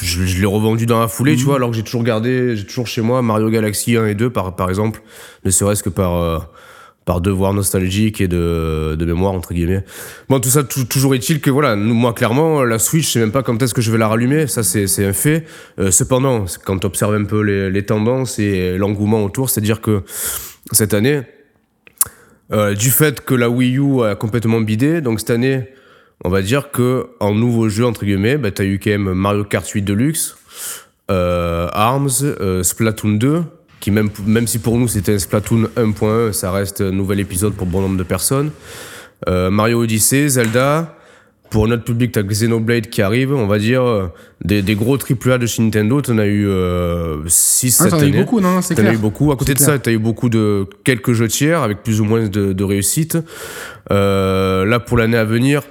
[0.00, 1.46] je, l'ai revendu dans la foulée, tu mhm.
[1.46, 4.30] vois, alors que j'ai toujours gardé, j'ai toujours chez moi Mario Galaxy 1 et 2
[4.30, 5.02] par, par exemple,
[5.44, 6.38] ne serait-ce que par, euh,
[7.04, 9.84] par devoir nostalgique et de, de mémoire, entre guillemets.
[10.28, 13.42] Bon, tout ça, toujours est-il que, voilà, moi, clairement, la Switch, je sais même pas
[13.42, 15.44] quand est-ce que je vais la rallumer, ça, c'est, c'est un fait.
[15.90, 20.02] cependant, quand tu observes un peu les, les tendances et l'engouement autour, c'est-à-dire que
[20.72, 21.22] cette année,
[22.52, 25.68] euh, du fait que la Wii U a complètement bidé, donc cette année,
[26.24, 29.44] on va dire que en nouveau jeu entre guillemets, bah, t'as eu quand même Mario
[29.44, 30.36] Kart 8 Deluxe,
[31.10, 33.42] euh, Arms, euh, Splatoon 2,
[33.80, 37.54] qui même même si pour nous c'était un Splatoon 1.1, ça reste un nouvel épisode
[37.54, 38.50] pour bon nombre de personnes.
[39.28, 40.95] Euh, Mario Odyssey, Zelda,
[41.50, 44.08] pour notre public, t'as Xenoblade qui arrive, on va dire, euh,
[44.44, 48.08] des, des gros AAA de chez Nintendo, t'en as eu 6 euh, ah, cette année.
[48.08, 48.86] eu beaucoup, non, c'est clair.
[48.86, 49.32] T'en as eu beaucoup.
[49.32, 52.28] À côté de ça, t'as eu beaucoup de quelques jeux tiers avec plus ou moins
[52.28, 53.18] de, de réussite.
[53.90, 55.62] Euh, là, pour l'année à venir,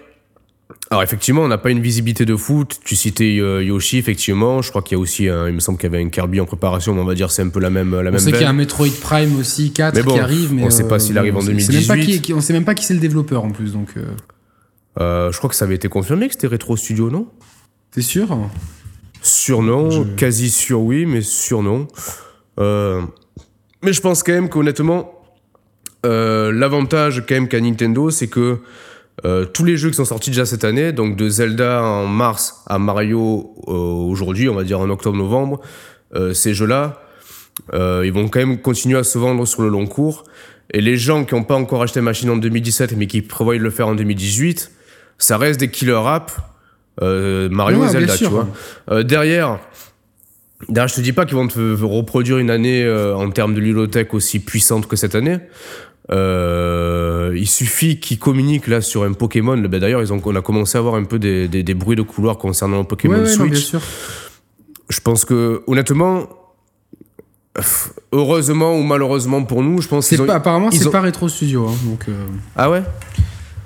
[0.92, 2.80] alors effectivement, on n'a pas une visibilité de foot.
[2.86, 4.62] Tu citais euh, Yoshi, effectivement.
[4.62, 6.40] Je crois qu'il y a aussi, un, il me semble qu'il y avait un Kirby
[6.40, 8.20] en préparation, mais on va dire c'est un peu la même la on même.
[8.20, 10.88] sait qu'il y a un Metroid Prime aussi 4 qui arrive, mais on ne sait
[10.88, 11.76] pas s'il arrive en 2018.
[11.76, 13.90] Même pas qui, on sait même pas qui c'est le développeur en plus, donc.
[15.00, 17.28] Euh, je crois que ça avait été confirmé que c'était Retro Studio, non?
[17.92, 18.38] T'es sûr?
[19.22, 21.88] Sûr non, quasi sûr oui, mais sûr non.
[22.60, 23.02] Euh,
[23.84, 25.12] mais je pense quand même qu'honnêtement,
[26.06, 28.60] euh, l'avantage quand même qu'a Nintendo, c'est que
[29.54, 32.78] tous les jeux qui sont sortis déjà cette année, donc de Zelda en mars à
[32.78, 35.62] Mario aujourd'hui, on va dire en octobre-novembre,
[36.34, 37.02] ces jeux-là,
[37.74, 40.26] ils vont quand même continuer à se vendre sur le long cours.
[40.72, 43.64] Et les gens qui n'ont pas encore acheté machine en 2017 mais qui prévoient de
[43.64, 44.75] le faire en 2018,
[45.18, 46.34] ça reste des killer apps.
[47.02, 48.48] Euh, Mario et Zelda, tu vois.
[48.90, 49.60] Euh, derrière,
[50.70, 53.60] derrière, je te dis pas qu'ils vont te reproduire une année euh, en termes de
[53.60, 55.40] ludothèque aussi puissante que cette année.
[56.10, 59.58] il suffit qu'ils communiquent là sur un Pokémon.
[59.58, 62.02] Ben, D'ailleurs, ils ont, on a commencé à avoir un peu des, des, bruits de
[62.02, 63.52] couloir concernant le Pokémon Switch.
[63.52, 63.82] bien sûr.
[64.90, 66.28] Je pense que, honnêtement,
[68.12, 71.68] heureusement ou malheureusement pour nous, je pense ont- pas, apparemment, c'est ont- pas Retro Studio.
[71.68, 72.14] hein, donc, euh,
[72.56, 72.84] Ah ouais?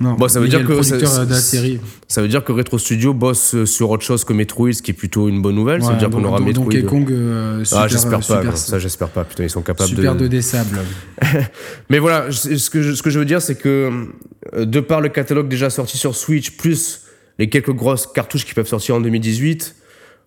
[0.00, 0.14] Non.
[0.14, 1.80] Bon, ça veut dire que ça- producteur de la ça- série.
[2.08, 4.94] Ça veut dire que Retro Studio bosse sur autre chose que Metroid, ce qui est
[4.94, 5.82] plutôt une bonne nouvelle.
[5.82, 6.64] ça veut dire qu'on aura donc Metroid.
[6.64, 8.22] Donkey Kong, euh, super, ah, j'espère pas.
[8.22, 9.24] super, non, ça, j'espère pas.
[9.24, 10.26] Putain, ils sont capables super de.
[10.26, 10.78] 2D sable.
[11.90, 13.90] Mais voilà, ce que, je, ce que je veux dire, c'est que
[14.54, 17.02] euh, de par le catalogue déjà sorti sur Switch, plus
[17.38, 19.74] les quelques grosses cartouches qui peuvent sortir en 2018,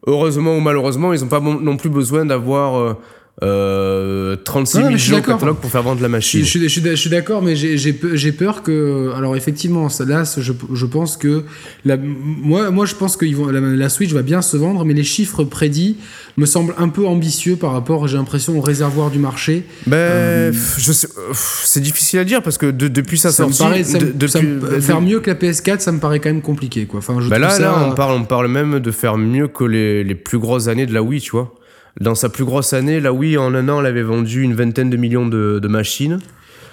[0.08, 2.94] heureusement ou malheureusement, ils n'ont pas non plus besoin d'avoir euh,
[3.42, 6.40] euh, 36 Non, 000 mais je suis catalogue pour faire vendre la Je, machine.
[6.42, 9.12] je suis- je suis je suis d'accord, mais j'ai- j'ai pe- j'ai peur que.
[9.18, 11.44] Alors, effectivement, ça, là, je, je pense que.
[11.84, 14.86] La, moi, moi, je pense que ils vont, la, la Switch va bien se vendre,
[14.86, 15.98] mais les chiffres prédits
[16.38, 19.64] me semblent un peu ambitieux par rapport, j'ai l'impression, au réservoir du marché.
[19.88, 23.64] Ben, je euh, c'est difficile à dire parce que de- depuis sa Ça me sortie,
[23.64, 26.00] paraît, ça me- de- ça depuis- me- ben, faire mieux que la PS4, ça me
[26.00, 27.00] paraît quand même compliqué, quoi.
[27.00, 29.64] Enfin, je Ben là, ça, là, on parle, on parle même de faire mieux que
[29.64, 31.54] les, les plus grosses années de la Wii, tu vois.
[32.00, 34.90] Dans sa plus grosse année, la Wii, en un an, elle avait vendu une vingtaine
[34.90, 36.20] de millions de, de machines.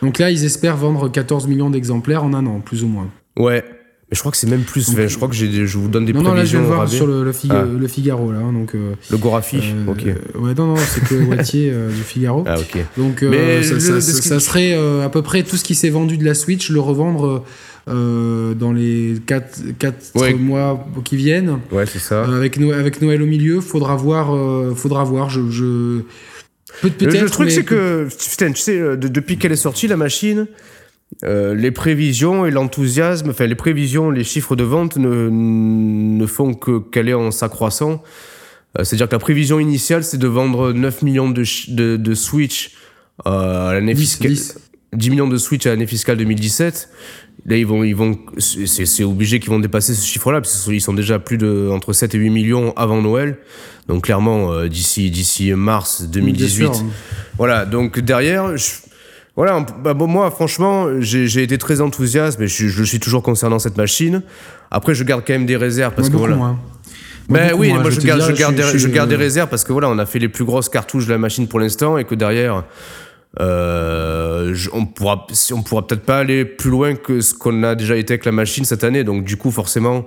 [0.03, 3.09] Donc là, ils espèrent vendre 14 millions d'exemplaires en un an, plus ou moins.
[3.39, 3.63] Ouais.
[4.11, 4.91] Mais je crois que c'est même plus.
[4.97, 6.89] Je crois que j'ai je vous donne des non, non, là, je prévisions au voir
[6.89, 7.79] sur le, le, Figa- Ah.
[7.79, 8.39] le Figaro, là.
[8.41, 10.05] hein, donc, euh, Le Gorafi euh, Ok.
[10.41, 12.43] Ouais, non, non, c'est que Wattier euh, du Figaro.
[12.49, 12.79] Ah, ok.
[12.97, 13.75] Donc, euh, ça,
[14.35, 16.81] le- serait euh, à peu près tout ce qui s'est vendu de la Switch, le
[16.81, 17.45] revendre
[17.91, 19.61] euh, dans les 4,
[20.15, 20.33] Ouais.
[20.35, 21.59] mois qui viennent.
[21.73, 22.25] Ouais, c'est ça.
[22.25, 24.35] Euh, avec, Noël, avec Noël au milieu, faudra voir.
[24.35, 25.29] euh, faudra voir.
[25.31, 26.01] Je, je...
[26.83, 30.47] Peut- Le- truc, c'est que, putain, tu sais, de- depuis qu'elle est sortie, la machine,
[31.25, 36.79] les prévisions et l'enthousiasme, enfin, les prévisions, les chiffres de vente ne, ne font que
[36.79, 38.03] qu'aller en s'accroissant.
[38.77, 42.77] C'est-à-dire que la prévision initiale, c'est de vendre 9 millions de, de, de Switch
[43.25, 44.31] à l'année 10, fiscale.
[44.31, 44.59] 10.
[44.95, 46.89] 10 millions de Switch à l'année fiscale 2017.
[47.47, 50.81] Là, ils vont, ils vont, c'est c'est obligé qu'ils vont dépasser ce chiffre-là, parce qu'ils
[50.81, 53.39] sont déjà plus de entre 7 et 8 millions avant Noël.
[53.89, 56.65] Donc clairement, euh, d'ici d'ici mars 2018.
[56.65, 56.85] Bien sûr.
[57.39, 58.73] Voilà, donc derrière, je-
[59.37, 63.59] voilà, bah, bon, moi franchement, j'ai été très enthousiaste, mais je, je suis toujours concernant
[63.59, 64.23] cette machine.
[64.71, 66.57] Après, je garde quand même des réserves parce Moi, que beaucoup voilà.
[66.57, 66.59] Moi,
[67.29, 69.49] Ben beaucoup oui, moins, moi je garde, je, garde je des, je garde des réserves
[69.49, 71.97] parce que voilà, on a fait les plus grosses cartouches de la machine pour l'instant
[71.97, 72.65] et que derrière,
[73.39, 77.97] euh, on pourra, on pourra peut-être pas aller plus loin que ce qu'on a déjà
[77.97, 79.05] été avec la machine cette année.
[79.05, 80.07] Donc du coup, forcément,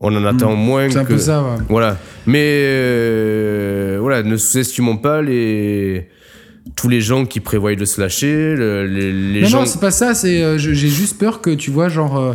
[0.00, 0.90] on en attend moins Hmm.
[0.92, 1.56] C'est un que peu ça, ouais.
[1.68, 1.96] voilà.
[2.26, 2.44] Mais
[3.02, 6.08] euh, voilà, ne sous-estimons pas les
[6.76, 9.60] tous les gens qui prévoient de se lâcher, le- les, les non, gens.
[9.60, 10.14] non, c'est pas ça.
[10.14, 12.34] C'est euh, j'ai juste peur que tu vois, genre, euh,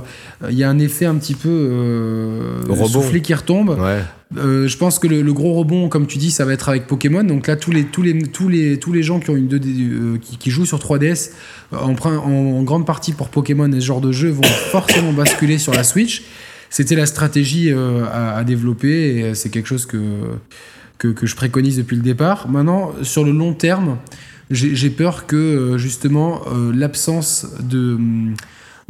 [0.49, 3.77] il y a un effet un petit peu euh, soufflé qui retombe.
[3.79, 3.99] ouais.
[4.37, 7.23] Euh, je pense que le, gros rebond, comme tu dis, ça va être avec Pokémon.
[7.23, 9.67] Donc là, tous les, tous les, tous les, tous les gens qui ont une 2D,
[9.67, 11.31] euh, qui, jouent sur 3DS,
[11.73, 15.73] euh, en, grande partie pour Pokémon et ce genre de jeu, vont forcément basculer sur
[15.73, 16.23] la Switch.
[16.69, 19.99] C'était la stratégie à, développer et c'est quelque chose que,
[20.97, 22.49] que, je préconise depuis le départ.
[22.49, 23.99] Maintenant, sur le long terme,
[24.49, 26.41] j'ai peur que justement
[26.73, 27.99] l'absence de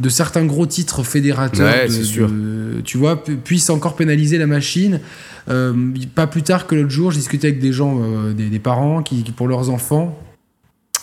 [0.00, 2.28] de certains gros titres fédérateurs, Ouais, de- c'est sûr.
[2.28, 5.00] de- tu vois, pu- puisse encore pénaliser la machine.
[5.48, 5.72] Euh,
[6.14, 9.02] pas plus tard que l'autre jour, j'ai discuté avec des gens, euh, des, des parents
[9.02, 10.18] qui, qui, pour leurs enfants,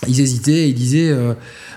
[0.08, 1.34] ils hésitaient et ils disaient euh,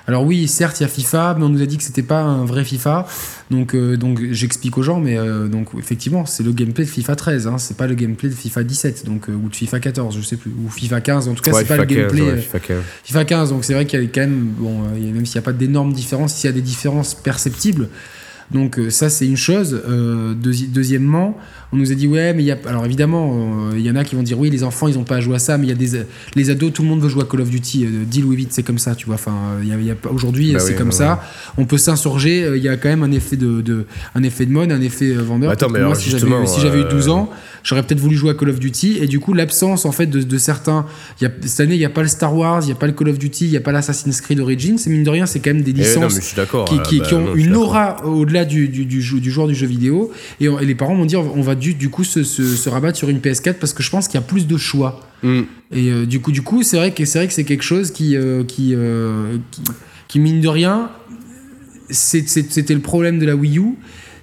[0.06, 2.20] alors oui certes il y a FIFA mais on nous a dit que c'était pas
[2.22, 3.06] un vrai FIFA.
[3.50, 7.16] Donc euh, donc j'explique aux gens mais euh, donc effectivement c'est le gameplay de FIFA
[7.16, 10.16] 13 hein, c'est pas le gameplay de FIFA 17 donc euh, ou de FIFA 14
[10.16, 10.50] je sais plus.
[10.50, 12.42] Ou FIFA 15 en tout cas Ouais, c'est pas le FIFA 15, gameplay ouais, euh,
[12.42, 12.76] FIFA 15.
[13.04, 15.44] FIFA 15, donc c'est vrai qu'il y a quand même, bon, euh, même s'il n'y
[15.44, 17.88] a pas d'énormes différences, s'il y a des différences perceptibles,
[18.50, 19.80] donc euh, ça c'est une chose.
[19.88, 21.36] Euh, deuxi- deuxièmement,
[21.74, 23.96] on nous a dit ouais, mais il y a, alors évidemment, euh, il y en
[23.96, 25.66] a qui vont dire oui, les enfants ils ont pas à jouer à ça, mais
[25.66, 26.02] il y a des,
[26.36, 28.52] les ados, tout le monde veut jouer à Call of Duty, euh, deal with it,
[28.52, 29.16] c'est comme ça, tu vois.
[29.16, 31.22] Enfin, euh, il y a, y aujourd'hui Bah c'est oui, comme ça.
[31.58, 32.44] On peut s'insurger.
[32.44, 34.80] euh, Il y a quand même un effet de, de- un effet de mode, un
[34.80, 35.50] effet euh, vendeur.
[35.50, 37.28] Attends, mais moi, si j'avais si eu euh, 12 ans,
[37.64, 40.20] j'aurais peut-être voulu jouer à Call of Duty et du coup l'absence en fait de,
[40.22, 40.84] de certains
[41.20, 42.74] il y a, cette année il n'y a pas le Star Wars il n'y a
[42.74, 45.08] pas le Call of Duty il n'y a pas l'Assassin's Creed Origins c'est mine de
[45.08, 46.44] rien c'est quand même des Eh non, licences qui, ah,
[46.84, 49.54] qui- bah, qui ont non, une aura au-delà du, du, du, jeu- du joueur du
[49.54, 52.22] jeu vidéo et, on- et les parents vont dire on va du, du coup se,
[52.22, 54.56] se, se rabattre sur une PS4 parce que je pense qu'il y a plus de
[54.58, 55.44] choix Hmm.
[55.72, 57.92] et euh, du coup du coup c'est vrai que c'est vrai que c'est quelque chose
[57.92, 59.62] qui euh, qui, euh, qui
[60.06, 60.90] qui mine de rien
[61.88, 63.76] c'était le problème de la Wii U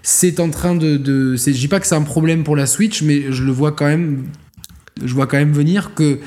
[0.03, 3.01] c'est en train de, de je dis pas que c'est un problème pour la Switch
[3.01, 4.25] mais je le vois quand même
[5.03, 6.19] je vois quand même venir que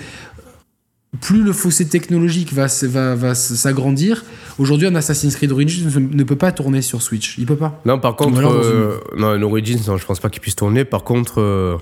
[1.21, 4.25] plus le fossé technologique va, s'agrandir,
[4.59, 7.39] aujourd'hui un Assassin's Creed Origins ne, peut pas tourner sur Switch.
[7.39, 7.81] Il peut pas.
[7.85, 10.85] Non, par contre, alors euh, non, un Origins, non, je pense pas qu'il puisse tourner.
[10.85, 11.77] Par contre, euh,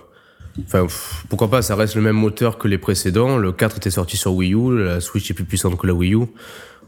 [0.66, 3.36] enfin, pff, pourquoi pas, ça reste le même moteur que les précédents.
[3.36, 6.14] Le 4 était sorti sur Wii U, la Switch est plus puissante que la Wii
[6.14, 6.26] U.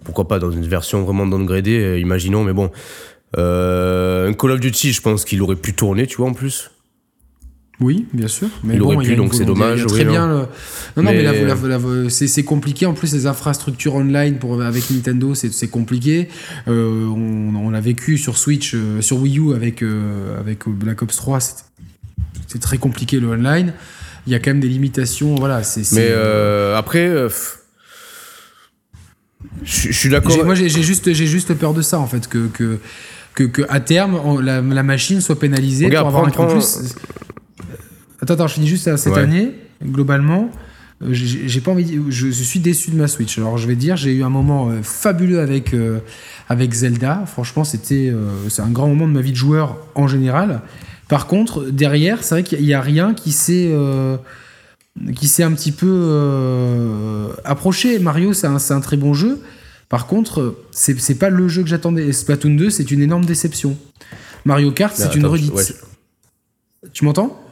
[0.05, 2.71] Pourquoi pas dans une version vraiment downgradée, euh, imaginons, mais bon.
[3.37, 6.71] Euh, un Call of Duty, je pense qu'il aurait pu tourner, tu vois, en plus.
[7.81, 8.49] Oui, bien sûr.
[8.63, 9.85] Mais il aurait pu, donc c'est dommage.
[9.87, 10.29] très bien.
[10.97, 12.87] Non, non, mais, c'est compliqué.
[12.87, 16.29] En plus, les infrastructures online pour, avec Nintendo, c'est compliqué.
[16.69, 21.17] Euh, on, l'a vécu sur Switch, euh, sur Wii U avec, euh, avec Black Ops
[21.17, 21.41] 3.
[22.47, 23.73] C'est très compliqué le online.
[24.27, 25.35] Il y a quand même des limitations.
[25.35, 26.13] Voilà, mais
[26.77, 27.29] après.
[29.65, 30.45] Je suis d'accord.
[30.45, 32.79] Moi, j'ai juste, juste peur de ça, en fait, que, que,
[33.45, 36.95] que, à terme, la, machine soit pénalisée pour avoir un plus.
[38.25, 39.53] Attends, attends, je finis juste cette année,
[39.85, 40.51] globalement.
[41.03, 42.01] Euh, j'ai pas envie.
[42.09, 43.37] Je, suis déçu de ma Switch.
[43.37, 45.99] Alors je vais dire, j'ai eu un moment euh, fabuleux avec euh,
[46.49, 47.25] avec Zelda.
[47.27, 48.15] Franchement, c'était
[48.49, 50.63] c'est un grand moment de ma vie de joueur en général.
[51.09, 53.75] Par contre, derrière, c'est vrai qu'il y a rien qui s'est
[55.15, 57.99] qui s'est un petit peu approché.
[57.99, 59.43] Mario, c'est un, un, très bon jeu.
[59.91, 62.11] Par contre, c'est pas le jeu que j'attendais.
[62.11, 63.77] Splatoon 2, c'est une énorme déception.
[64.47, 65.77] Mario Kart, c'est une redite.
[66.95, 67.44] Tu m'entends?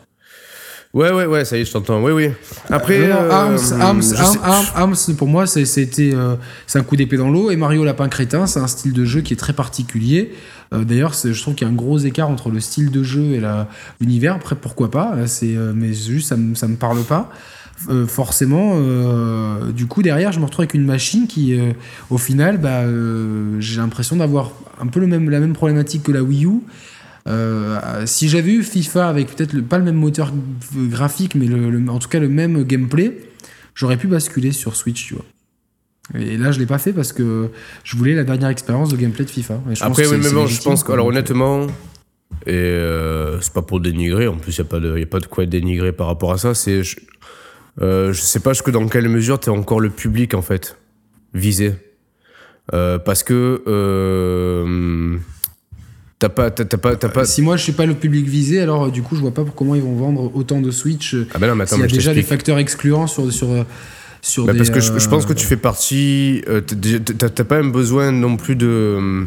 [0.94, 2.02] Ouais, ouais, ouais, ça y est, je t'entends.
[2.02, 2.28] Oui, oui.
[2.68, 2.98] Après.
[3.00, 4.02] Euh, Arms,
[4.74, 7.50] Arms, pour moi, c'était euh, c'est un coup d'épée dans l'eau.
[7.50, 10.34] Et Mario Lapin Crétin, c'est un style de jeu qui est très particulier.
[10.74, 13.32] Euh, d'ailleurs, je trouve qu'il y a un gros écart entre le style de jeu
[13.32, 13.42] et
[14.00, 14.34] l'univers.
[14.34, 17.30] Après, pourquoi pas c'est, Mais juste, ça ne me parle pas.
[18.06, 18.78] forcément,
[19.70, 21.58] du coup, derrière, je me retrouve avec une machine qui,
[22.10, 22.82] au final, bah,
[23.60, 26.60] j'ai l'impression d'avoir un peu le même, la même problématique que la Wii U
[28.06, 30.32] si j'avais eu FIFA avec peut-être pas le même moteur
[30.76, 33.18] graphique, mais le, en tout cas le même gameplay,
[33.74, 35.24] j'aurais pu basculer sur Switch, tu vois.
[36.14, 37.48] Et là, je l'ai pas fait parce que
[37.84, 39.60] je voulais la dernière expérience de gameplay de FIFA.
[39.80, 41.66] Après, oui, mais bon, je pense que, alors honnêtement,
[42.46, 45.06] et euh, c'est pas pour dénigrer, en plus, il n'y a, pas de, y a
[45.06, 46.54] pas de quoi dénigrer par rapport à ça.
[46.54, 46.96] C'est, je,
[47.80, 50.76] euh, je sais pas jusque dans quelle mesure tu es encore le public, en fait,
[51.34, 51.74] visé.
[52.74, 53.62] Euh, parce que
[56.22, 57.24] T'as pas, t'as, pas, t'as pas.
[57.24, 59.44] Si moi je suis pas le public visé, alors euh, du coup je vois pas
[59.56, 61.16] comment ils vont vendre autant de Switch.
[61.34, 63.64] Ah ben non, mais attends, il y a déjà des facteurs excluants sur sur euh,
[64.20, 66.44] sur bah des, Parce que je, pense que tu fais partie.
[67.18, 69.24] t'as pas même besoin non plus de.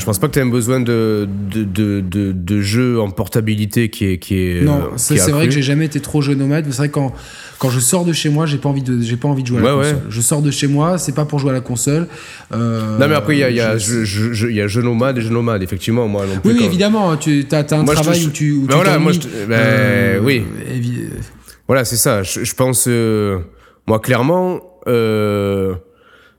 [0.00, 4.06] Je pense pas que tu aies besoin de, de, de, de, jeux en portabilité qui
[4.06, 4.18] est.
[4.18, 6.64] Qui est non, c'est vrai que j'ai jamais été trop jeu nomade.
[6.70, 7.12] C'est vrai que quand,
[7.58, 9.58] quand je sors de chez moi, j'ai pas envie de, j'ai pas envie de jouer
[9.58, 10.00] à la console.
[10.08, 12.08] Je sors de chez moi, c'est pas pour jouer à la console.
[12.52, 15.30] Euh, non, mais après, il y a, y, a, y a jeu nomade et jeu
[15.30, 16.08] nomade, effectivement.
[16.08, 17.16] Moi, non plus, oui, évidemment.
[17.18, 18.52] Tu as, as un travail où tu.
[18.52, 20.42] Où ben voilà, moi, je, ben, euh, oui.
[21.66, 22.22] Voilà, c'est ça.
[22.22, 22.86] Je, pense.
[22.88, 23.38] Euh,
[23.86, 24.60] moi, clairement.
[24.88, 25.74] Euh,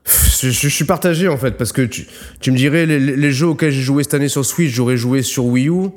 [0.04, 2.06] je, suis partagé en fait, parce que tu,
[2.40, 5.22] tu me dirais, les, les, jeux auxquels j'ai joué cette année sur Switch, j'aurais joué
[5.22, 5.90] sur Wii U.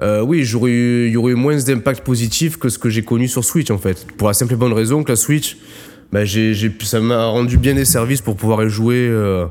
[0.00, 3.28] Euh, oui, j'aurais il y aurait eu moins d'impact positif que ce que j'ai connu
[3.28, 4.06] sur Switch en fait.
[4.16, 5.56] Pour la simple et bonne raison que la Switch,
[6.12, 6.20] bah,
[6.82, 9.08] ça m'a rendu bien des services pour pouvoir y jouer.
[9.08, 9.46] Euh,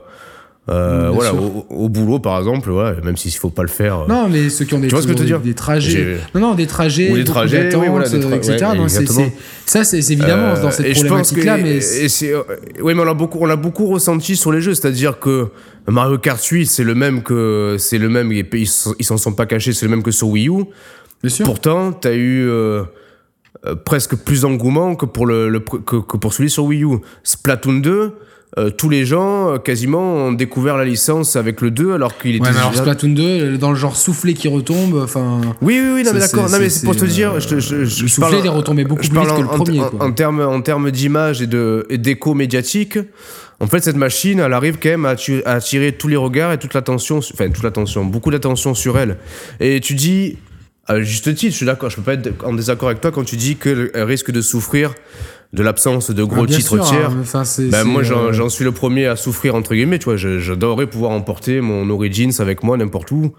[0.70, 4.02] euh, voilà, au, boulot par exemple, ouais, même s'il faut pas le faire.
[4.02, 4.08] Euh.
[4.10, 6.56] Non, mais ceux qui ont des, tu vois ce que des, des trajets, non, non,
[6.56, 9.32] des trajets, ou des trajets, oui, voilà, des etc.
[9.66, 11.80] ça, c'est évidemment dans cette problématique-là, mais
[12.82, 15.48] oui, mais on l'a beaucoup, on beaucoup ressenti sur les jeux, c'est-à-dire que
[15.88, 19.72] Mario Kart 8, c'est le même que, c'est le même, ils s'en sont pas cachés,
[19.72, 20.66] c'est le même que sur Wii U.
[21.24, 21.46] Bien sûr.
[21.46, 22.84] Pourtant, t'as eu euh,
[23.86, 27.00] presque plus d'engouement que pour le, que, que pour celui sur Wii U.
[27.24, 28.14] Splatoon 2
[28.58, 32.34] euh, tous les gens euh, quasiment ont découvert la licence avec le 2 alors qu'il
[32.34, 35.82] était ouais, mais alors Splatoon 2 euh, dans le genre soufflé qui retombe enfin oui
[35.84, 36.50] oui oui non, mais d'accord.
[36.50, 39.20] non mais c'est pour te dire je, je, je, le soufflé est retombé beaucoup plus
[39.20, 42.98] vite que le premier en, en, termes en termes d'image et de d'écho médiatique
[43.60, 46.74] en fait cette machine elle arrive quand même à, attirer tous les regards et toute
[46.74, 49.18] l'attention enfin toute l'attention beaucoup d'attention sur elle.
[49.60, 50.38] Et tu dis
[50.86, 53.26] à juste titre je suis d'accord je peux pas être en désaccord avec toi quand
[53.26, 54.94] tu dis qu'elle risque de souffrir
[55.54, 57.12] de l'absence de gros ah, titres tiers.
[57.12, 60.00] Hein, ben, moi, euh, j'en suis le premier à souffrir, entre guillemets.
[60.00, 63.34] Tu vois, j'adorerais pouvoir emporter mon Origins avec moi n'importe où,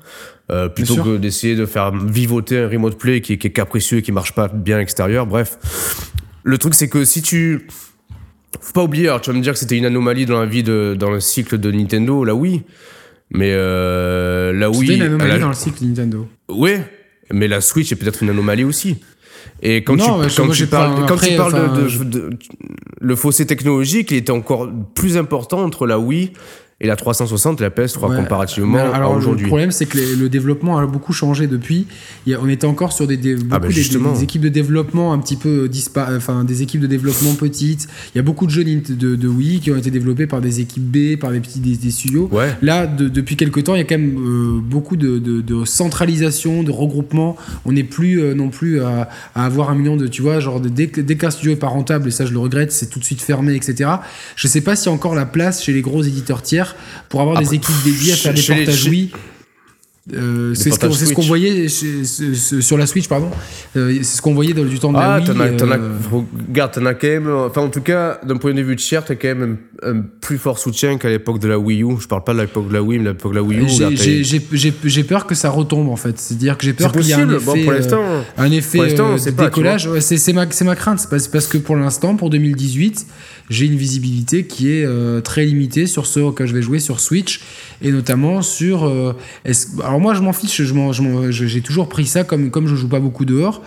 [0.50, 4.02] euh, plutôt que d'essayer de faire vivoter un remote play qui, qui est capricieux et
[4.02, 5.26] qui marche pas bien extérieur.
[5.26, 5.58] Bref.
[6.44, 7.66] Le truc, c'est que si tu.
[8.60, 10.62] Faut pas oublier, alors tu vas me dire que c'était une anomalie dans la vie
[10.62, 12.62] de, dans le cycle de Nintendo, là oui.
[13.30, 14.86] Mais euh, là oui.
[14.86, 16.26] C'était une anomalie dans le cycle de Nintendo.
[16.48, 16.72] Oui,
[17.30, 18.96] mais la Switch est peut-être une anomalie aussi.
[19.62, 20.04] Et quand tu,
[20.36, 22.30] quand tu parles, quand tu parles de, de,
[23.00, 26.32] le fossé technologique, il était encore plus important entre la Wii
[26.80, 29.46] et la 360 et la PS3 comparativement à aujourd'hui.
[29.46, 31.88] Le problème, c'est que le développement a beaucoup changé depuis.
[32.28, 35.68] on était encore sur des, beaucoup ah, bah, des, équipes de développement un petit peu
[35.96, 37.88] enfin des équipes de développement petites.
[38.14, 40.60] Il y a beaucoup de jeux de, de, Wii qui ont été développés par des
[40.60, 42.30] équipes B, par des petits des, studios.
[42.62, 47.36] Là, depuis quelques temps, il y a quand même euh, beaucoup de, centralisation, de regroupement.
[47.64, 50.86] On n'est plus euh, non plus à, avoir un million de, tu vois, genre dès,
[50.86, 53.20] dès qu'un studio est pas rentable, et ça je le regrette, c'est tout de suite
[53.20, 53.90] fermé, etc.
[54.36, 56.67] Je sais pas a encore la place chez les gros éditeurs tiers
[57.09, 59.11] pour avoir des équipes dédiées à faire des portages Wii.
[60.14, 63.30] Euh, c'est ce qu'on ce voyait chez- ce- ce- sur la Switch, pardon.
[63.76, 65.26] Euh, c'est ce qu'on voyait dans, du temps de la Ah, Wii.
[65.26, 65.92] t'en as, t'en as- euh,
[66.49, 69.05] regarde, t'en as quand même, enfin en tout cas, d'un point de vue de share,
[69.05, 72.01] t'as quand même un, plus fort soutien qu'à l'époque de la Wii U.
[72.01, 73.68] Je parle pas de l'époque de la Wii, mais de l'époque de la Wii U.
[74.85, 76.18] j'ai- peur que ça retombe en fait.
[76.18, 79.07] C'est-à-dire que j'ai peur qu'il y ait un effet, Bon, pour euh, un effet pour
[79.07, 79.87] euh, pas, décollage.
[79.87, 81.01] Ouais, c'est ma, ma crainte.
[81.01, 83.07] C'est parce, parce que pour l'instant, pour 2018,
[83.51, 87.01] j'ai une visibilité qui est euh, très limitée sur ce que je vais jouer sur
[87.01, 87.41] Switch
[87.81, 88.85] et notamment sur.
[89.85, 90.61] alors moi, je m'en fiche.
[91.31, 93.62] J'ai toujours pris ça comme comme je joue pas beaucoup dehors.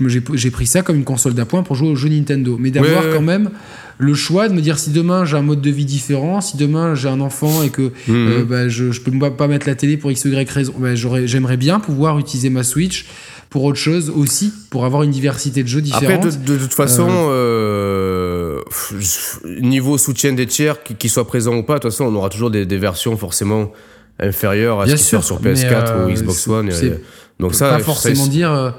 [0.00, 3.10] J'ai pris ça comme une console d'appoint pour jouer aux jeux Nintendo, mais d'avoir ouais.
[3.14, 3.50] quand même
[3.98, 6.94] le choix de me dire si demain j'ai un mode de vie différent, si demain
[6.94, 7.92] j'ai un enfant et que Mhm.
[8.08, 10.94] euh, bah, je, je peux pas- mettre la télé pour x ou y raison, bah,
[10.94, 13.06] j'aimerais bien pouvoir utiliser ma Switch
[13.50, 16.44] pour autre chose aussi, pour avoir une diversité de jeux Après, différentes.
[16.44, 21.62] de, de toute façon, euh, pff, niveau soutien des tiers, qui, qui soient présents ou
[21.62, 23.70] pas, de toute façon, on aura toujours des, des versions forcément
[24.18, 26.68] inférieures à Bien ce qui sort sur mais, PS4 euh, ou Xbox One.
[26.70, 26.94] et-
[27.40, 28.74] donc ça, pas ça, forcément dire.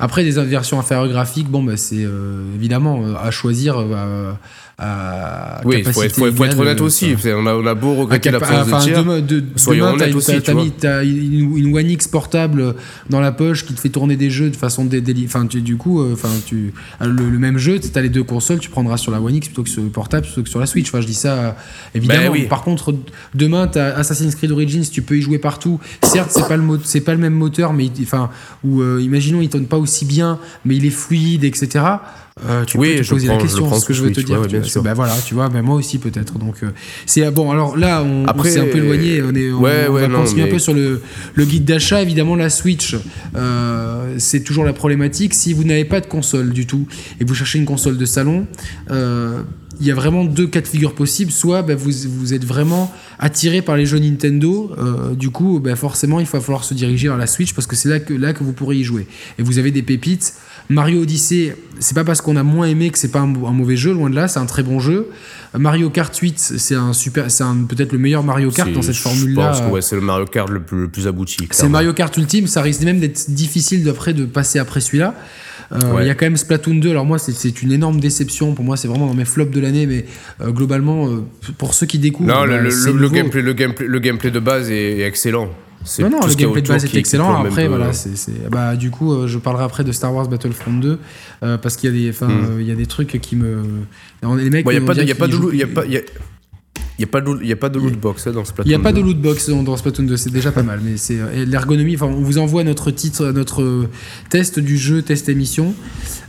[0.00, 4.32] Après, des versions inférieures graphiques, bon, bah, c'est euh, évidemment euh, à choisir euh,
[4.82, 7.12] à, Oui, il faut, être- faut- faut être honnête aussi.
[7.26, 8.98] euh, On a, on a beau regretter capa- l'absence enfin, de tiers.
[9.04, 11.90] demain, de- soyons demain, t'as honnêtes une- aussi, t'as- t'as mis- t'as une, une One
[11.90, 12.74] X portable
[13.10, 15.60] dans la poche qui te fait tourner des jeux de façon dé- déli- enfin tu-
[15.60, 18.70] du coup euh, enfin tu le, le même jeu tu as les deux consoles tu
[18.70, 20.88] prendras sur la One X plutôt que sur le portable plutôt que sur la Switch
[20.88, 21.50] enfin je dis ça euh,
[21.94, 22.46] évidemment Ben oui.
[22.48, 22.94] par contre
[23.34, 26.64] demain tu as Assassin's Creed Origins tu peux y jouer partout certes c'est pas le
[26.84, 28.30] c'est pas le même moteur mais enfin
[28.64, 31.84] ou euh, imaginons il tourne pas aussi bien mais il est fluide etc
[32.48, 34.20] euh, tu Oui, peux te je poser prends- la question ce que je veux te
[34.20, 34.82] dire ouais, bien sûr.
[34.82, 36.70] Ben voilà tu vois ben moi aussi peut-être donc euh,
[37.06, 39.86] c'est bon alors là on, on Après, s'est un peu éloigné on est on, ouais,
[39.88, 41.00] on ouais, va non, continuer un peu sur le,
[41.34, 42.96] le guide d'achat évidemment la Switch
[43.36, 46.86] euh, c'est toujours la problématique si vous n'avez pas de console du tout
[47.20, 48.46] et que vous cherchez une console de salon
[48.90, 49.42] euh,
[49.80, 51.30] il y a vraiment deux cas de figure possibles.
[51.30, 55.74] Soit ben, vous, vous êtes vraiment attiré par les jeux Nintendo, euh, du coup, ben,
[55.74, 58.34] forcément, il va falloir se diriger vers la Switch parce que c'est là que, là
[58.34, 59.06] que vous pourrez y jouer.
[59.38, 60.34] Et vous avez des pépites.
[60.70, 63.76] Mario Odyssey, c'est pas parce qu'on a moins aimé que c'est pas un, un mauvais
[63.76, 65.08] jeu, loin de là, c'est un très bon jeu.
[65.58, 69.00] Mario Kart 8, c'est un super, c'est peut-être le meilleur Mario Kart dans cette Je
[69.02, 69.48] formule-là.
[69.48, 71.48] pense que ouais, c'est le Mario Kart le plus, le plus abouti.
[71.50, 71.68] C'est.
[71.68, 75.14] Mario Kart Ultime, ça risque même d'être difficile d'après de passer après celui-là.
[75.72, 78.64] Euh, Il y a quand même Splatoon 2, alors moi c'est- une énorme déception, pour
[78.64, 80.04] moi c'est vraiment dans mes flops de l'année, mais
[80.40, 81.24] euh, globalement, euh,
[81.58, 82.28] pour ceux qui découvrent...
[82.28, 85.48] Non, le, bah, le- le- gameplay, le, gameplay, le gameplay de base est, est excellent.
[86.00, 87.42] Non, non, le y gameplay de base qui excellent.
[87.42, 90.74] Après, voilà, c'est, c'est- bah, du coup, euh, je parlerai après de Star Wars Battlefront
[90.74, 90.98] 2
[91.42, 92.30] euh, parce qu'il y a des, Hmm.
[92.30, 93.62] euh, il y a des trucs qui me,
[94.36, 94.66] les mecs.
[94.70, 96.00] Il n'y a pas de, dirait y a pas jouent- y a
[97.06, 98.68] pas, y a- pas de, y a pas de loot box hein, dans ce plateau.
[98.68, 100.80] Il n'y a pas de loot box dans, dans Splatoon 2, c'est déjà pas mal.
[100.82, 101.94] Mais c'est et l'ergonomie.
[101.94, 103.88] Enfin, on vous envoie notre titre, notre euh,
[104.28, 105.74] test du jeu, test émission.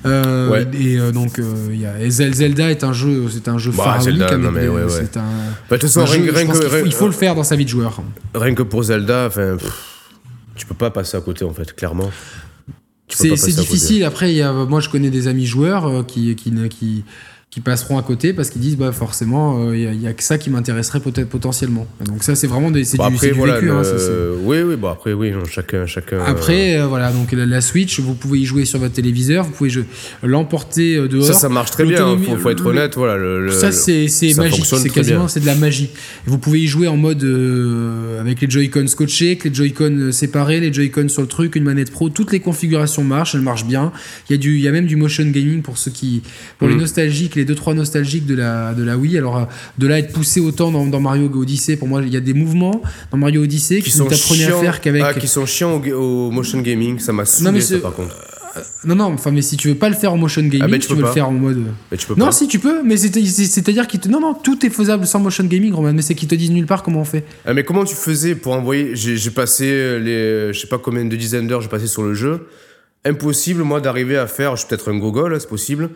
[0.06, 0.68] Euh, Ouais.
[0.80, 3.84] Et euh, donc, euh, il y a Zelda est un jeu, c'est un jeu Bah,
[3.84, 4.06] pharaonique.
[4.10, 4.90] Zelda, avec non, mais des- ouais, ouais.
[4.90, 6.70] C'est un, Bah, de toute façon, un rien, jeu, que- je rien pense que, qu'il
[6.70, 8.02] faut, rien- il faut le faire dans sa vie de joueur.
[8.34, 9.58] rien que pour Zelda, enfin,
[10.56, 12.12] tu peux pas passer à côté en fait, clairement.
[13.10, 14.04] C'est difficile.
[14.06, 17.04] Après, il y a, moi, je connais des amis joueurs euh, qui, qui, ne- qui,
[17.52, 20.38] qui passeront à côté parce qu'ils disent, bah, forcément, euh, il n'y a, que ça
[20.38, 21.86] qui m'intéresserait peut-être potentiellement.
[22.06, 23.66] Donc, ça, c'est vraiment des, c'est Bon, du, après, c'est du voilà, vécu.
[23.66, 23.96] le- hein, ça,
[24.44, 26.16] oui, oui, bon, après, oui, non, chacun, chacun.
[26.16, 29.44] euh, Après, euh, voilà, donc la, la Switch, vous pouvez y jouer sur votre téléviseur,
[29.44, 29.70] vous pouvez
[30.24, 31.26] l'emporter euh, dehors.
[31.26, 32.08] ça, ça marche très bien.
[32.08, 33.18] hein, faut, faut être honnête, voilà.
[33.18, 35.90] Le, ça c'est magique, c'est quasiment c'est de la magie.
[36.26, 40.12] Vous pouvez y jouer en mode euh, avec les Joy-Con scotchés, avec les Joy-Con euh,
[40.14, 43.66] séparés, les Joy-Con sur le truc, une manette pro, toutes les configurations marchent, elles marchent
[43.66, 43.92] bien.
[44.30, 46.22] Il y a du, il y a même du motion gaming pour ceux qui,
[46.58, 46.80] pour les Mhm.
[46.82, 49.18] nostalgiques, les deux trois nostalgiques de la de la Wii.
[49.18, 49.46] Alors euh,
[49.78, 52.34] de là être poussé autant dans, dans Mario Odyssey, pour moi il y a des
[52.34, 52.82] mouvements
[53.12, 55.04] dans Mario Odyssey qui, sont t'apprenaient à chiants, faire qu'avec.
[55.06, 58.16] ah, qui sont chiants au, motion gaming, ça m'a saoulé mais ça, c'est- par contre.
[58.84, 60.88] Non non, enfin mais si tu veux pas le faire en motion gaming, Ah, tu,
[60.88, 61.64] tu peux le faire en mode.
[61.90, 62.32] Mais tu peux Non, pas.
[62.34, 64.10] si tu peux, mais c'est- c'est- c'est-à-dire qu'ils te.
[64.10, 66.66] Non, non, tout est faisable sans motion gaming, Roman, mais c'est qu'ils te disent nulle
[66.66, 67.24] part comment on fait.
[67.46, 69.66] Ah, mais comment tu faisais pour envoyer J'ai j'ai passé
[70.00, 72.46] les, je sais pas combien de dizaines d'heures j'ai passé sur le jeu.
[73.06, 74.56] Impossible, moi, d'arriver à faire.
[74.56, 75.90] Je suis peut-être un gogol, c'est possible.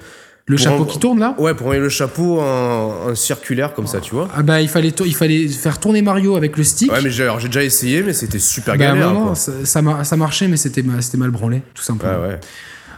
[0.47, 3.87] Le chapeau en- qui tourne là Ouais, pour envoyer le chapeau en, en circulaire comme
[3.87, 4.29] ça, tu vois.
[4.35, 6.91] Ah bah il fallait, il fallait faire tourner Mario avec le stick.
[6.91, 9.11] Ouais, mais j'ai alors, j'ai déjà essayé, mais c'était super bah galère.
[9.11, 12.13] non, non, ça, ça mar- ça marchait, mais c'était ma- c'était mal branlé, tout simplement.
[12.21, 12.39] Ouais, ouais.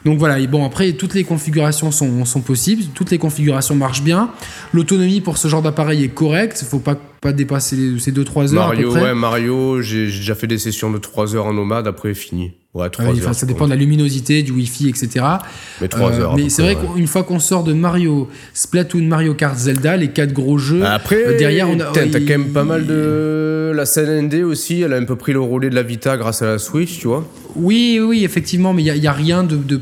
[0.06, 4.04] Donc voilà, et bon après toutes les configurations sont, sont possibles, toutes les configurations marchent
[4.04, 4.30] bien.
[4.74, 8.68] L'autonomie pour ce genre d'appareil est correcte, faut pas, pas dépasser les- ces 2-3 heures
[8.68, 9.02] à peu Mario, près.
[9.02, 12.52] ouais, Mario, j'ai déjà fait des sessions de 3 heures en nomade, après fini.
[12.74, 13.34] Ouais, 3 Ouais, heures.
[13.34, 15.26] ça dépend de la luminosité, du wifi, etc.
[15.82, 16.36] Mais 3 Euh, heures.
[16.36, 16.82] mais c'est vrai ouais.
[16.96, 21.26] qu'une fois qu'on sort de Mario, Splatoon, Mario Kart, Zelda, les quatre gros jeux, Après,
[21.26, 21.86] euh, derrière on a.
[21.86, 23.72] t'as quand même pas mal de.
[23.76, 26.42] La scène ND aussi, elle a un peu pris le relais de la Vita grâce
[26.42, 27.28] à la Switch, tu vois.
[27.56, 29.80] Oui, oui, effectivement, mais il n'y a, rien de, de,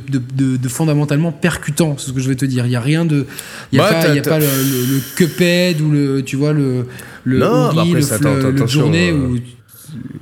[0.58, 2.66] de, fondamentalement percutant, c'est ce que je vais te dire.
[2.66, 3.26] Il n'y a rien de.
[3.72, 5.92] Il n'y a Bah, pas, t'as- y a t'as- pas le, le, le Cuphead ou
[5.92, 6.22] le.
[6.24, 6.86] Tu vois, le.
[7.26, 9.38] Le Non, Ori, bah après, le, ça, le journée euh, où.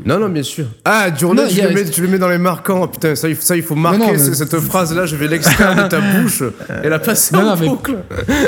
[0.06, 0.66] Non, non, bien sûr.
[0.86, 2.88] Ah, Journée, Non, tu, le mets, tu le mets dans les marquants.
[2.88, 5.06] Putain, ça, il- ça il faut marquer non, mais- ce- cette phrase-là.
[5.06, 6.44] Je vais l'extraire de ta bouche
[6.84, 7.96] et la passer Non, en mais- boucle.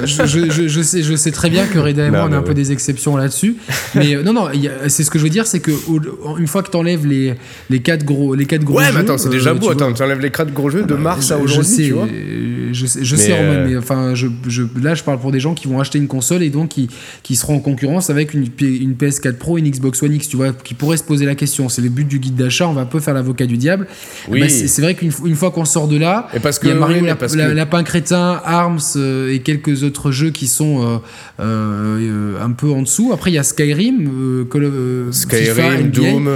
[0.04, 2.32] je, je- je- je sais, je sais très bien que Reda et moi, Non, on
[2.34, 2.54] est un peu ouais.
[2.56, 3.56] des exceptions là-dessus.
[3.96, 4.48] Mais euh, non, non,
[4.88, 7.36] c'est ce que je veux dire, c'est que au- une fois que t'enlèves les,
[7.70, 9.66] les quatre gros, les quatre gros Ouais, jeux, mais attends, c'est euh, déjà tu beau.
[9.68, 11.84] vois, Attends, tu enlèves les crades gros jeux de mars à je- aujourd'hui, je sais,
[11.84, 12.06] tu vois.
[12.06, 12.42] euh,
[12.74, 15.40] Je sais, je Mais, sais euh, mais enfin, je, je- là, je parle pour des
[15.40, 16.90] gens qui vont acheter une console et donc qui,
[17.24, 20.36] qui seront en concurrence avec une, une PS4 Pro et une Xbox One X, tu
[20.36, 21.70] vois, qui pourraient se poser la question.
[21.70, 23.88] C'est le but du guide d'achat, on va un peu faire l'avocat du diable.
[24.28, 24.42] Oui.
[24.42, 26.74] Bah, c'est c'est vrai qu'une fois- qu'on sort de là, Et parce il y a
[26.74, 30.84] que- Mario oui, La- que- Lapin Crétin, Arms euh, et quelques autres jeux qui sont
[30.84, 30.98] euh,
[31.46, 33.12] euh, un peu en dessous.
[33.14, 34.74] Après, il y a Skyrim, Call of-
[35.16, 35.90] FIFA, Skyrim.
[35.92, 36.28] Doom,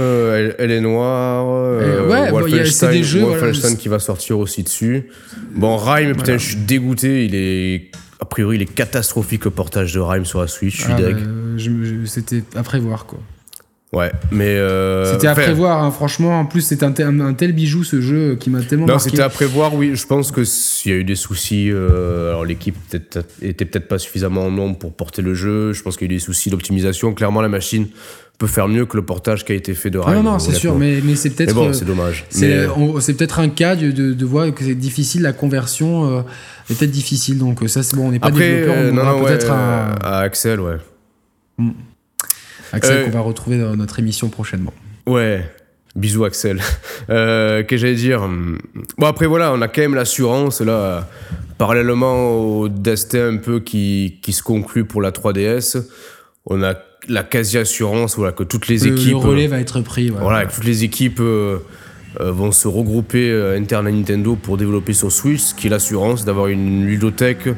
[0.58, 1.46] Elle, est noire,
[2.08, 5.04] ouais, Wolfenstein, des jeux, Wolfenstein qui va sortir aussi dessus.
[5.54, 7.24] Bon, Rhyme, putain, je suis dégoûté.
[7.24, 10.76] Il est, a priori, il est catastrophique le portage de Rhyme sur la Switch.
[10.76, 11.16] Je suis Ah, deg.
[11.16, 13.18] bah, C'était à prévoir, quoi.
[13.92, 14.44] Ouais, mais.
[14.46, 16.38] euh, C'était à enfin, prévoir, hein, franchement.
[16.38, 19.20] En plus, c'est un, tel- un tel bijou ce jeu qui m'a tellement Non, c'était
[19.20, 19.92] à prévoir, oui.
[19.96, 23.88] Je pense que s'il y a eu des soucis, euh, alors l'équipe peut-être- était peut-être
[23.88, 25.72] pas suffisamment en nombre pour porter le jeu.
[25.72, 27.12] Je pense qu'il y a eu des soucis d'optimisation.
[27.14, 27.88] Clairement, la machine
[28.38, 30.22] peut faire mieux que le portage qui a été fait de Ah Rhyme.
[30.22, 31.48] non, non, c'est sûr, mais, mais c'est peut-être.
[31.48, 32.24] Mais bon, euh, c'est dommage.
[32.30, 36.20] c'est Mais- peut-être un cas de, de, de voir que c'est difficile, la conversion euh,
[36.70, 37.38] est peut-être difficile.
[37.38, 40.60] Donc, ça, c'est bon, on n'est pas Après, développeur, on non, peut-être un à Axel,
[40.60, 40.76] ouais.
[42.72, 44.72] Axel euh, qu'on va retrouver dans notre émission prochainement.
[45.06, 45.44] Ouais.
[45.96, 46.60] Bisous Axel.
[47.08, 48.28] Euh, que j'allais dire?
[48.98, 51.08] Bon après voilà, on a quand même l'assurance là,
[51.58, 55.82] parallèlement au destin un peu qui, qui se conclut pour la 3DS,
[56.46, 56.74] on a
[57.08, 59.10] la quasi-assurance voilà, que toutes les Le, équipes...
[59.12, 60.10] le relais va être pris.
[60.10, 60.24] voilà.
[60.24, 61.58] Voilà, que toutes les équipes euh,
[62.20, 66.24] euh, vont se regrouper interne à Nintendo pour développer sur Switch, ce qui est l'assurance
[66.24, 67.48] d'avoir une ludothèque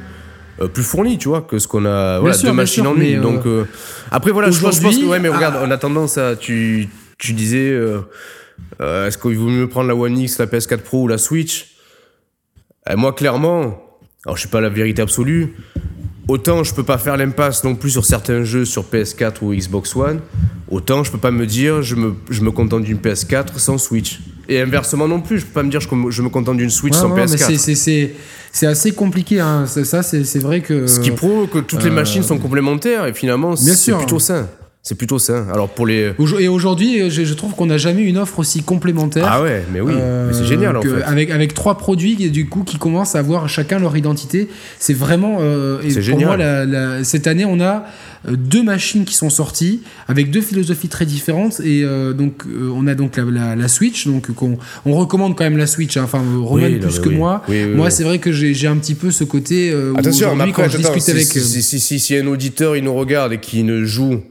[0.69, 2.19] plus fournie, tu vois, que ce qu'on a.
[2.19, 3.01] Voilà, sûr, deux machines sûr, en une.
[3.01, 3.65] mais, euh, Donc, euh,
[4.11, 5.05] après, voilà, je pense, je pense que.
[5.05, 5.65] Ouais, mais regarde, ah.
[5.67, 6.37] on a tendance à.
[6.37, 6.89] Tu,
[7.19, 7.71] tu disais.
[7.71, 8.01] euh,
[8.81, 11.77] euh, Est-ce qu'il vaut mieux prendre la One X, la PS4 Pro ou la Switch?
[12.89, 13.83] Euh, Moi, clairement,
[14.25, 15.55] alors je sais pas la vérité absolue.
[16.29, 19.97] Autant je peux pas faire l'impasse non plus sur certains jeux sur PS4 ou Xbox
[19.97, 20.21] One,
[20.71, 24.21] autant je peux pas me dire je me, je me contente d'une PS4 sans Switch.
[24.49, 26.95] Et inversement non plus, je peux pas me dire je, je me contente d'une Switch
[26.95, 27.47] Ouais, sans ouais, mais PS4.
[27.47, 28.15] c'est- c'est- c'est
[28.53, 29.41] c'est assez compliqué.
[29.41, 29.65] Hein.
[29.67, 30.87] Ça, c'est c'est vrai que.
[30.87, 33.99] Ce qui prouve que toutes les machines sont complémentaires et finalement Bien c'est sûr.
[33.99, 34.49] plutôt sain.
[34.85, 35.47] C'est plutôt sain.
[35.53, 36.11] Alors pour les...
[36.19, 39.25] Aujo- Et aujourd'hui, je, je trouve qu'on n'a jamais eu une offre aussi complémentaire.
[39.31, 41.03] Ah ouais, mais oui, Euh, c'est génial en fait.
[41.05, 44.49] Avec, avec trois produits qui, du coup qui commencent à avoir chacun leur identité.
[44.81, 45.39] C'est vraiment.
[45.41, 46.27] euh, et pour génial.
[46.27, 47.85] moi, la- la- cette année, on a
[48.27, 51.61] euh, deux machines qui sont sorties avec deux philosophies très différentes.
[51.61, 54.09] Et euh, donc, euh, on a donc la, la- la Switch.
[54.09, 55.97] Donc, qu'on- on recommande quand même la Switch.
[55.97, 56.03] hein.
[56.07, 57.15] Enfin, Roman Oui, plus que oui.
[57.15, 57.45] moi.
[57.49, 59.71] Oui, oui, moi, c'est vrai que j'ai un petit peu ce côté.
[59.71, 61.37] euh, Attention, après, quand je attends, discute si, avec.
[61.37, 64.23] euh, si, si, si, si un auditeur il nous regarde et qui ne joue,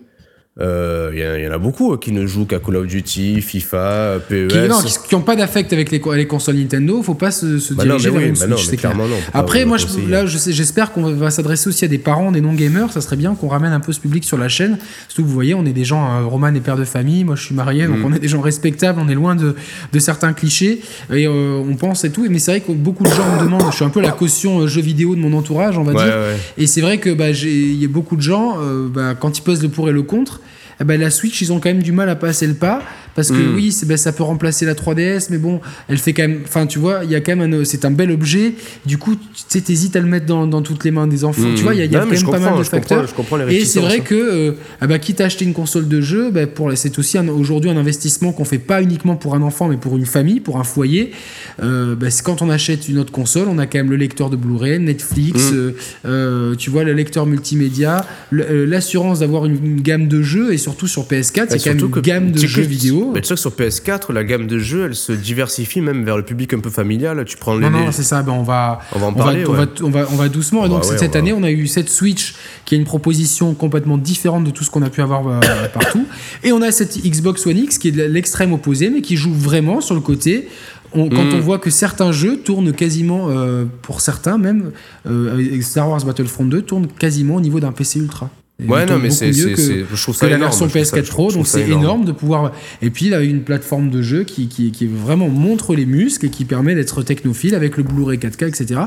[0.59, 2.59] euh, il y, en a- il y en a beaucoup euh, qui ne jouent qu'à
[2.59, 4.47] Call of Duty, FIFA, euh, PES.
[4.49, 7.57] qui non, qui n'ont pas d'affect avec les, co- les consoles Nintendo, faut pas se,
[7.57, 8.95] se Bah non, diriger mais vers oui, une bah non, Switch, clair.
[8.97, 12.33] non, Après, moi, je, là, je sais- j'espère qu'on va s'adresser aussi à des parents,
[12.33, 12.91] des non-gamers.
[12.91, 14.77] Ça serait bien qu'on ramène un peu ce public sur la chaîne.
[15.07, 17.35] Surtout, que vous voyez, on est des gens, euh, Roman est père de famille, moi
[17.37, 18.05] je suis marié, donc Mm.
[18.05, 19.55] on est des gens respectables, on est loin de,
[19.93, 20.81] de certains clichés.
[21.13, 22.27] Et euh, on pense et tout.
[22.29, 24.59] Mais c'est vrai que beaucoup de gens me demandent, je suis un peu la caution
[24.59, 26.13] euh, jeux vidéo de mon entourage, on va Ouais, dire.
[26.13, 26.35] ouais.
[26.57, 29.41] Et c'est vrai que bah, il y a beaucoup de gens, euh, bah, quand ils
[29.41, 30.40] posent le pour et le contre,
[30.81, 32.81] eh ben, la Switch, ils ont quand même du mal à passer le pas.
[33.15, 33.55] Parce que Mm.
[33.55, 35.59] oui, ben, ça peut remplacer la 3DS, mais bon,
[35.89, 36.39] elle fait quand même.
[36.45, 37.65] Enfin, tu vois, il y a quand même un.
[37.65, 38.53] C'est un bel objet.
[38.85, 41.47] Du coup, tu sais, t'hésites à le mettre dans, dans toutes les mains des enfants.
[41.55, 42.69] Tu vois, il y a, il y a Non, quand même pas mal de je
[42.69, 43.07] comprends- facteurs.
[43.07, 44.03] je comprends les Et c'est vrai hein.
[44.03, 47.17] que euh, ah bah, quitte à acheter une console de jeu, bah, pour, c'est aussi
[47.19, 50.57] aujourd'hui un investissement qu'on fait pas uniquement pour un enfant, mais pour une famille, pour
[50.59, 51.11] un foyer.
[51.61, 54.29] Euh, bah, c'est quand on achète une autre console, on a quand même le lecteur
[54.29, 55.55] de Blu-ray, Netflix, Mm.
[55.55, 55.71] euh,
[56.05, 60.87] euh, tu vois, le lecteur multimédia, l'assurance d'avoir une, une gamme de jeux, et surtout
[60.87, 63.00] sur PS4, Et c'est quand même une gamme de jeux vidéo.
[63.13, 66.17] Mais tu sais que sur PS4, la gamme de jeux, elle se diversifie même vers
[66.17, 67.23] le public un peu familial.
[67.25, 67.69] Tu prends les.
[67.69, 68.21] Non, non, c'est ça.
[68.21, 70.65] Ben on va, On va en on va, on va, on va, on va doucement.
[70.65, 72.35] Et donc Bah ouais, cette année, on a eu cette Switch
[72.65, 75.39] qui est une proposition complètement différente de tout ce qu'on a pu avoir euh,
[75.73, 76.05] partout.
[76.43, 79.81] Et on a cette Xbox One X qui est l'extrême opposé, mais qui joue vraiment
[79.81, 80.47] sur le côté.
[80.93, 81.35] On- quand Mm.
[81.35, 84.71] on voit que certains jeux tournent quasiment, euh, pour certains même,
[85.07, 88.29] euh, Star Wars Battlefront 2 tourne quasiment au niveau d'un PC Ultra.
[88.67, 89.31] Ouais, non, mais c'est.
[89.31, 89.35] que-
[89.93, 90.49] Je trouve que ça la énorme.
[90.51, 92.51] version trouve ça- PS4 je Pro, donc c'est énorme de pouvoir.
[92.81, 96.25] Et puis il a une plateforme de jeu qui, qui, qui vraiment montre les muscles
[96.25, 98.81] et qui permet d'être technophile avec le Blu-ray 4K, etc.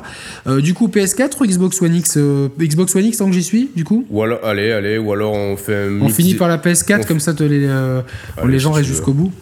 [0.47, 3.43] Euh, du coup, PS4 ou Xbox One X euh, Xbox One X tant que j'y
[3.43, 4.05] suis, du coup?
[4.11, 6.01] Ou alors, allez, allez, ou alors on fait un.
[6.01, 8.03] On finit par la PS4, on comme ça te les, euh,
[8.37, 9.33] Allez, les gens restent jusqu'au bout.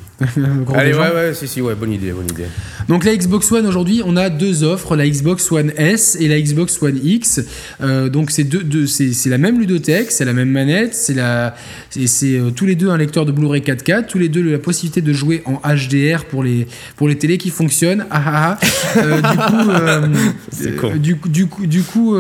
[0.74, 2.46] Allez, ouais, ouais, si, si, ouais, bonne idée, bonne idée.
[2.88, 6.40] Donc la Xbox One aujourd'hui, on a deux offres, la Xbox One S et la
[6.40, 7.40] Xbox One X.
[7.80, 11.54] Euh, donc c'est deux, deux- c'est la même ludothèque, c'est la même manette, c'est la,
[11.90, 14.58] c'est c'est, euh, tous les deux un lecteur de Blu-ray 4K, tous les deux la
[14.58, 16.66] possibilité de jouer en HDR pour les
[16.96, 18.04] pour les télés qui fonctionnent.
[18.10, 18.98] Ah, ah, ah.
[18.98, 22.16] Euh, du coup, du coup, du coup, du coup,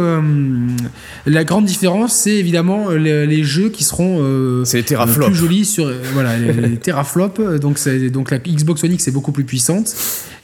[1.26, 4.18] la grande différence, c'est évidemment les, les jeux qui seront
[4.64, 4.82] C'est
[5.28, 7.40] plus jolis sur voilà les, les teraflops.
[7.60, 9.94] Donc c'est donc la Xbox One X est beaucoup plus puissante.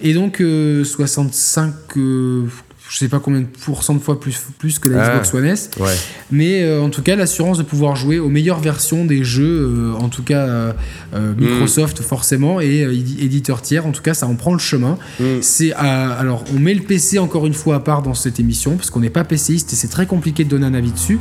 [0.00, 2.46] Et donc euh, 65 euh,
[2.90, 5.08] je sais pas combien de pourcents de fois plus plus que la Ah.
[5.10, 5.70] Xbox One S.
[5.78, 5.94] Ouais.
[6.30, 9.92] Mais euh, en tout cas, l'assurance de pouvoir jouer aux meilleures versions des jeux, euh,
[9.94, 10.72] en tout cas euh,
[11.14, 11.40] euh, Mm.
[11.40, 14.98] Microsoft forcément et édi- éditeurs tiers, en tout cas, ça en prend le chemin.
[15.20, 15.24] Mm.
[15.42, 18.90] C'est alors on met le PC encore une fois à part dans cette émission parce
[18.90, 21.18] qu'on n'est pas PCiste et c'est très compliqué de donner un avis dessus.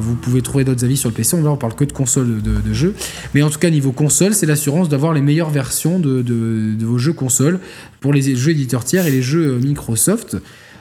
[0.00, 1.36] Vous pouvez trouver d'autres avis sur le PC.
[1.36, 2.94] On va on parle que de console de, de jeux,
[3.34, 6.84] mais en tout cas niveau console, c'est l'assurance d'avoir les meilleures versions de, de- de
[6.86, 7.58] vos jeux consoles
[8.00, 10.36] pour les jeux éditeurs tiers et les jeux Microsoft.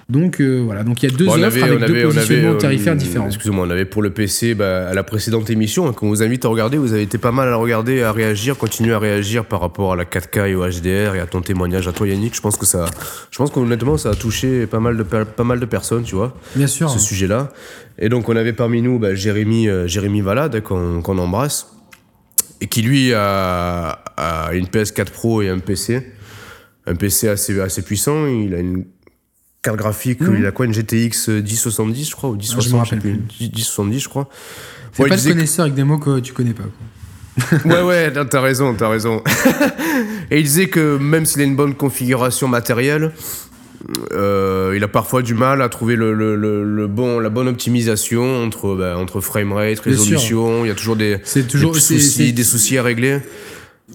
[0.09, 2.95] Donc euh, voilà, donc il y a deux Bon, offres avec deux positionnements euh, tarifaires
[2.95, 3.27] différents.
[3.27, 6.43] Excusez-moi, on avait pour le PC, bah, à la précédente émission, hein, qu'on vous invite
[6.43, 9.61] à regarder, vous avez été pas mal à regarder, à réagir, continuer à réagir par
[9.61, 12.35] rapport à la 4K et au HDR et à ton témoignage à toi Yannick.
[12.35, 12.85] Je pense que ça,
[13.31, 16.35] je pense qu'honnêtement, ça a touché pas mal de, pas mal de personnes, tu vois,
[16.55, 16.89] Bien sûr.
[16.89, 17.51] ce sujet-là.
[17.97, 21.67] Et donc, on avait parmi nous bah, Jérémy, euh, Jérémy Valade, qu'on qu'on embrasse,
[22.59, 26.11] et qui lui a, a une PS4 Pro et un PC.
[26.85, 28.83] Un PC assez, assez puissant, il a une
[29.63, 30.35] carte graphique, Mhm.
[30.39, 33.17] il a quoi, une GTX 1070, je crois, ou 1060, Ah, je me rappelle sais
[33.17, 33.47] plus.
[33.47, 34.29] 10 1070, je crois.
[34.91, 36.63] C'est Ouais, pas le disait que- connaisseur avec des mots que tu connais pas.
[36.63, 36.73] quoi.
[37.65, 39.23] Ouais, ouais, t'as raison, t'as raison.
[40.31, 43.11] Et il disait que même s'il a une bonne configuration matérielle,
[44.13, 47.47] euh, il a parfois du mal à trouver le, le- le- le bon, la bonne
[47.47, 50.63] optimisation entre, bah, entre framerate, résolution.
[50.65, 51.17] Il y a toujours des,
[51.49, 53.19] toujours soucis, des soucis à régler.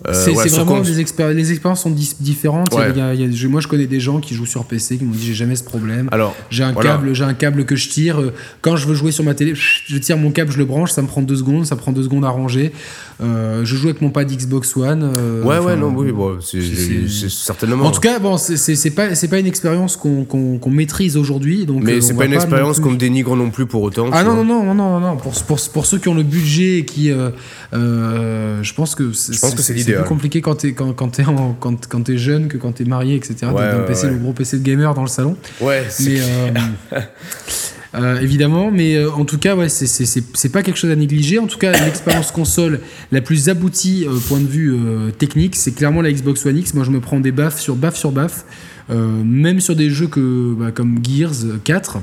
[0.07, 0.91] Euh, c'est vraiment des.
[1.35, 1.91] Les expériences sont
[2.21, 2.69] différentes.
[2.73, 2.93] Il y a- Ouais.
[2.95, 4.65] il y a- il y a- je- moi, je connais des gens qui jouent sur
[4.65, 6.09] PC qui m'ont dit j'ai jamais ce problème.
[6.13, 6.91] Alors, J'ai un voilà.
[6.91, 8.21] câble, j'ai un câble que je tire.
[8.21, 8.33] euh,
[8.63, 11.03] Quand je veux jouer sur ma télé, je tire mon câble, je le branche, ça
[11.03, 12.73] me prend deux secondes, ça prend deux secondes à ranger.
[13.21, 15.03] Euh, je joue avec mon pad Xbox One.
[15.03, 16.61] euh, Ouais, ouais, non, oui, bon, c'est
[17.29, 17.85] certainement.
[17.87, 21.67] En tout cas, bon, c'est- pas, c'est pas une expérience qu'on qu'on maîtrise aujourd'hui.
[21.67, 24.09] donc, euh, mais on c'est pas une expérience qu'on dénigre non plus pour autant.
[24.13, 25.17] Ah non, non, non, non, non, non.
[25.17, 27.11] Pour, pour, pour ceux qui ont le budget et qui.
[27.11, 27.31] euh,
[27.75, 30.09] euh, je pense que Je pense que c'est plus l'idéal.
[30.09, 33.35] compliqué quand t'es quand, quand en- quand, quand t'es jeune que quand t'es marié, etc.
[33.47, 34.13] Ouais, T'as un ouais, PC, ouais.
[34.13, 35.37] le gros PC de gamer dans le salon.
[35.61, 36.21] Ouais, c'est- Mais.
[36.21, 37.01] euh,
[37.95, 40.91] euh, évidemment, mais euh, en tout cas, ouais, c'est- c'est c'est- c'est pas quelque chose
[40.91, 41.39] à négliger.
[41.39, 42.81] En tout cas, l'expérience console
[43.13, 46.75] la plus aboutie au point de vue euh, technique, c'est clairement la Xbox One X.
[46.75, 48.45] Moi, je me prends des baffes sur baffes sur baffes,
[48.91, 51.99] euh, même sur des jeux que, bah, comme Gears 4.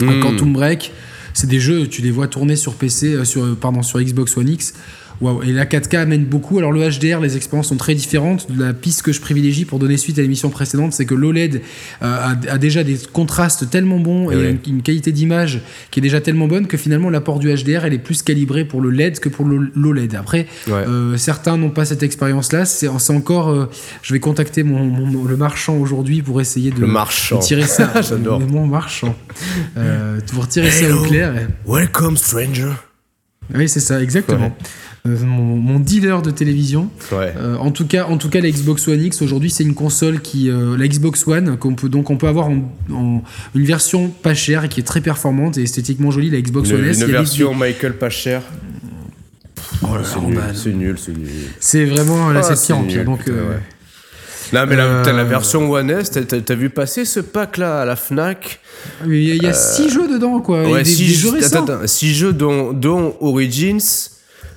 [0.00, 0.08] Hmm.
[0.08, 0.92] Un Quantum Break,
[1.34, 4.36] c'est des jeux, tu les vois tourner sur PC, euh, sur, euh, pardon, sur Xbox
[4.36, 4.74] One X.
[5.22, 6.58] Waouh, et la 4K amène beaucoup.
[6.58, 8.46] Alors le HDR, les expériences sont très différentes.
[8.54, 11.60] La piste que je privilégie pour donner suite à l'émission précédente, c'est que l'OLED euh,
[12.02, 15.60] a, a déjà des contrastes tellement bons et une, une qualité d'image
[15.92, 18.80] qui est déjà tellement bonne que finalement l'apport du HDR, elle est plus calibrée pour
[18.80, 20.16] le LED que pour le- l'OLED.
[20.16, 20.72] Après, Ouais.
[20.88, 22.64] euh, certains n'ont pas cette expérience-là.
[22.64, 23.48] C'est encore.
[23.50, 23.70] euh,
[24.02, 27.38] je vais contacter mon, mon- le marchand aujourd'hui pour essayer de, Le marchand.
[27.38, 27.92] de tirer ça.
[28.02, 28.40] J'adore.
[28.40, 29.14] Mon marchand.
[29.76, 31.32] Euh, pour tirer ça au clair.
[31.66, 32.72] Welcome, stranger.
[33.54, 34.56] Oui, c'est ça, exactement.
[35.04, 36.88] Mon, mon dealer de télévision.
[37.10, 37.34] Ouais.
[37.36, 40.20] Euh, en tout cas, en tout cas, la Xbox One X aujourd'hui, c'est une console
[40.20, 43.22] qui, euh, la Xbox One, qu'on peut donc on peut avoir en, en-
[43.54, 46.30] une version pas chère et qui est très performante et esthétiquement jolie.
[46.30, 48.42] La Xbox Une, One S, une version Michael pas cher.
[49.82, 51.28] Oh là là, c'est nul, c'est nul, c'est nul.
[51.58, 53.04] c'est vraiment là, Ah, c'est pire en pire.
[53.04, 53.60] Donc, putain, euh, ouais.
[54.52, 57.96] Non, mais la, Euh, la version One S, t'as- vu passer ce pack-là à la
[57.96, 58.60] Fnac?
[59.06, 60.62] Il y a, il y a six jeux dedans, quoi.
[60.62, 61.62] et Euh, Ouais, des, six, des jeux récents.
[61.64, 63.80] attends, attends, six jeux dont, dont Origins,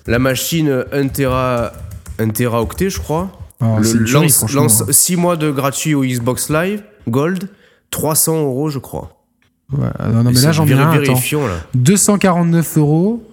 [0.07, 1.71] la machine 1 Tera,
[2.19, 3.31] 1 Teraoctet, je crois.
[3.79, 7.49] Le tuerie, lance, lance 6 mois de gratuit au Xbox Live, Gold,
[7.91, 9.11] 300 euros, je crois.
[9.71, 9.79] Ouais,
[10.11, 10.65] non, non, mais là, j'en
[11.47, 11.55] là.
[11.73, 13.23] 249 euros.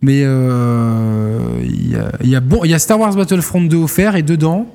[0.00, 3.62] Mais euh, il y, a, il y a bon, il y a Star Wars Battlefront
[3.62, 4.66] 2 offert et dedans,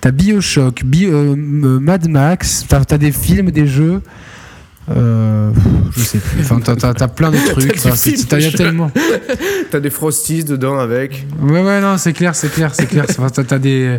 [0.00, 4.02] t'as Bioshock, Bi- euh, euh, Mad Max, t'as as des films, des jeux.
[4.90, 5.50] Euh,
[5.96, 6.40] je sais plus.
[6.40, 7.72] Enfin, t'as- t'as t'as plein de trucs.
[7.76, 7.90] Enfin,
[8.28, 8.90] t'as- Il y a je- tellement.
[9.70, 11.24] T'as des Frosties dedans avec.
[11.40, 13.06] Ouais, ouais, non, c'est clair, c'est clair, c'est clair.
[13.08, 13.98] Enfin, t'as t'as des.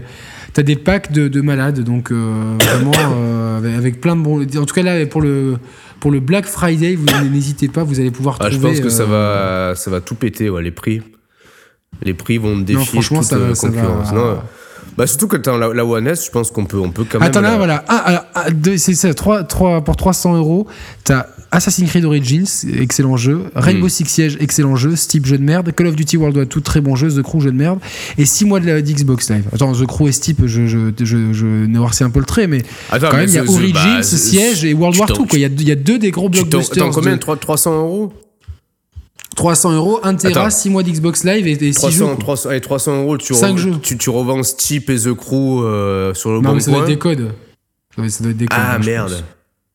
[0.53, 4.43] T'as des packs de, de malades, donc euh, vraiment euh, avec, avec plein de bons.
[4.43, 5.55] En tout cas là, pour le
[5.99, 8.73] pour le Black Friday, vous n'hésitez pas, vous allez pouvoir Ah, je trouver.
[8.73, 11.01] pense que ça va, ça va tout péter, ouais, les prix.
[12.03, 14.11] Les prix vont défier franchement, toute ça va- euh, ça va- concurrence.
[14.13, 14.39] Non,
[14.97, 17.27] Bah, surtout que la, la One S, je pense qu'on peut, on peut quand même.
[17.27, 17.75] Attends, là, la- voilà.
[17.87, 20.67] Alors, un, deux, c'est ça, trois, trois, pour 300 euros,
[21.03, 22.45] t'as Assassin's Creed Origins,
[22.79, 23.43] excellent jeu.
[23.55, 23.89] Rainbow Hmm.
[23.89, 24.95] Six Siege, excellent jeu.
[24.95, 25.71] Steep, jeu de merde.
[25.75, 27.09] Call of Duty World War II, très bon jeu.
[27.09, 27.79] The Crew, jeu de merde.
[28.17, 29.43] Et 6 mois de la d'Xbox Live.
[29.53, 32.63] Attends, The Crew et Steep, je, je, je, je noircis un peu le trait, mais
[32.91, 35.15] Attends, quand mais même, il y a Origins, bah, et World War II.
[35.17, 35.25] quoi.
[35.33, 36.77] Il y a, il y a deux des gros blockbusters.
[36.85, 38.13] t'en combien de 3- 300 euros?
[39.35, 40.49] 300 euros, 1 Tera, Attends.
[40.49, 41.73] 6 mois d'Xbox Live et 6 jeux.
[41.73, 42.15] 300, quoi.
[42.19, 43.73] 300, allez, 300 euros, tu, re- jeux.
[43.81, 46.79] tu, tu revends Steep et The Crew euh, sur le Non, bon mais ça doit
[46.81, 46.87] coin.
[46.87, 47.31] être des codes.
[47.95, 48.59] Ça doit, doit être des codes.
[48.61, 49.23] Ah je merde.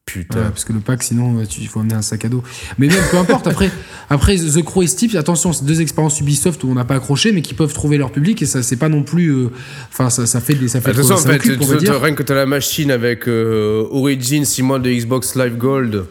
[0.05, 0.39] Putain.
[0.39, 2.43] Ouais, parce que le pack, sinon, euh, il faut amener un sac à dos.
[2.79, 3.47] Mais même, peu importe.
[3.47, 3.71] Après,
[4.09, 7.31] après The Crow et Steep, attention, c'est deux expériences Ubisoft où on n'a pas accroché,
[7.31, 9.29] mais qui peuvent trouver leur public et ça, c'est pas non plus.
[9.29, 9.51] euh,
[9.93, 10.69] Enfin, ça, ça fait des.
[10.69, 13.85] Ça fait Attention, trop- en ça fait, occupe, rien que t'as la machine avec euh,
[13.91, 16.07] Origin, 6 mois de Xbox Live Gold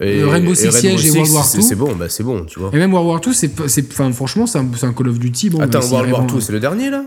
[0.00, 1.62] et, Rainbow Six Siege et World War II.
[1.62, 2.70] C'est bon, bah c'est bon, tu vois.
[2.72, 3.50] Et même World War 2, c'est,
[3.90, 5.50] enfin, franchement, c'est un, Call of Duty.
[5.50, 7.04] Bon, Attends, World War 2, c'est le dernier là?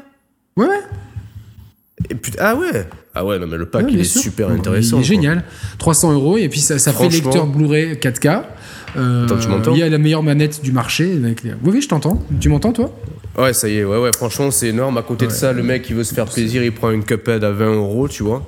[0.58, 0.82] Ouais, ouais.
[2.10, 4.22] et putain, Ah ouais Ah ouais, non, mais le pack Ouais, il est sûr.
[4.22, 4.98] super Bon, intéressant.
[4.98, 5.16] Il est quoi.
[5.16, 5.44] génial.
[5.78, 8.44] 300 euros et puis ça, ça fait lecteur Blu-ray 4K.
[8.98, 9.74] Euh, Attends, tu m'entends?
[9.74, 11.14] Il y a la meilleure manette du marché.
[11.24, 12.22] Avec les- Oui, oui, je t'entends.
[12.42, 12.94] Tu m'entends, toi?
[13.38, 14.98] Ouais, ça y est, ouais, ouais, franchement, c'est énorme.
[14.98, 17.42] À côté de ça, le mec, il veut se faire plaisir, il prend une Cuphead
[17.46, 18.46] à 20 euros, tu vois.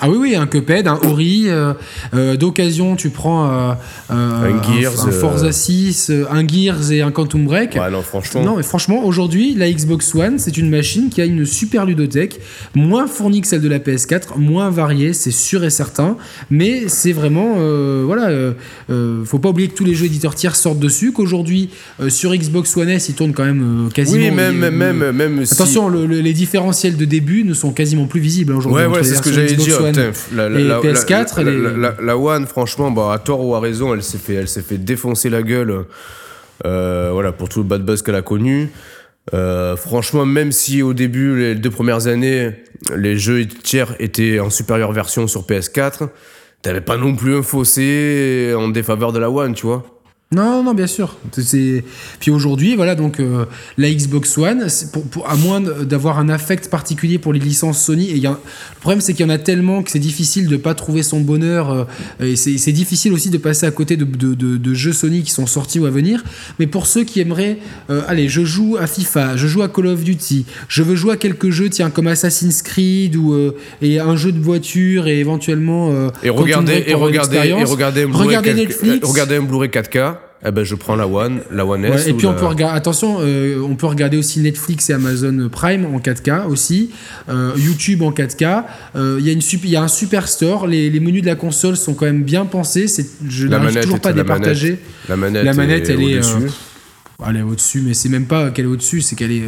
[0.00, 1.44] Ah oui, oui, un Cuphead, un Ori.
[1.48, 1.72] euh,
[2.14, 3.72] euh, D'occasion, tu prends euh,
[4.10, 7.74] Un Gears, un, Forza 6, euh, un Gears et un Quantum Break.
[7.74, 8.42] Ouais, non, franchement.
[8.44, 12.40] Non, mais franchement, aujourd'hui, la Xbox One, c'est une machine qui a une super ludothèque,
[12.74, 16.16] moins fournie que celle de la PS4, moins variée, c'est sûr et certain,
[16.50, 17.56] mais c'est vraiment,
[18.04, 18.30] voilà,
[19.24, 21.70] faut pas oublier que tous les jeux éditeurs tiers sortent dessus, qu'aujourd'hui,
[22.08, 24.18] sur Xbox One S, ils tournent quand même quasiment...
[24.24, 25.44] oui, même, même, même.
[25.50, 28.82] Attention, le- le- les différentiels de début ne sont quasiment plus visibles hein, aujourd'hui.
[28.82, 29.87] Ouais, ouais, c'est ce que j'allais dire.
[29.96, 33.12] One la, la- et la- PS4, la, elle est- la- la- la One, franchement, bah,
[33.12, 35.84] à tort ou à raison, elle s'est fait, elle s'est fait défoncer la gueule.
[36.66, 38.70] euh, voilà, pour tout le bad buzz qu'elle a connu.
[39.34, 42.50] Euh, franchement, même si au début, les deux premières années,
[42.96, 46.08] les jeux tiers étaient en supérieure version sur PS4,
[46.62, 49.84] t'avais pas non plus un fossé en défaveur de la One, tu vois.
[50.30, 51.16] Non, non, bien sûr.
[51.32, 51.82] C'est
[52.20, 53.46] puis aujourd'hui, voilà, donc euh,
[53.78, 57.82] la Xbox One, c'est pour, pour- à moins d'avoir un affect particulier pour les licences
[57.82, 60.46] Sony, et y a, le problème c'est qu'il y en a tellement que c'est difficile
[60.48, 61.84] de pas trouver son bonheur, euh,
[62.20, 65.22] et c'est c'est difficile aussi de passer à côté de, de- de- de jeux Sony
[65.22, 66.22] qui sont sortis ou à venir.
[66.58, 67.56] Mais pour ceux qui aimeraient,
[67.88, 71.14] euh, allez, je joue à FIFA, je joue à Call of Duty, je veux jouer
[71.14, 75.20] à quelques jeux, tiens, comme Assassin's Creed ou euh, et un jeu de voiture et
[75.20, 78.52] éventuellement euh, Et regardez, et regardez, et regardez un Blu-ray Regardez
[79.70, 80.46] 4K, Netflix.
[80.46, 82.04] regardez un Blu-ray 4K, eh ben, je prends la One, la One S.
[82.04, 84.92] Ouais, et puis on la- peut regarder, attention, euh, on peut regarder aussi Netflix et
[84.92, 86.90] Amazon Prime en 4K aussi,
[87.28, 88.64] euh, YouTube en 4K.
[88.96, 90.66] Euh, Il y a une y a un super store.
[90.68, 92.86] Les, les menus de la console sont quand même bien pensés.
[92.88, 94.78] C'est, je La n'arrive toujours pas à la départager.
[95.08, 96.50] manette- La manette, La manette, elle est, au-dessus.
[97.28, 99.42] Elle est au-dessus, mais c'est même pas qu'elle est au-dessus, c'est qu'elle est,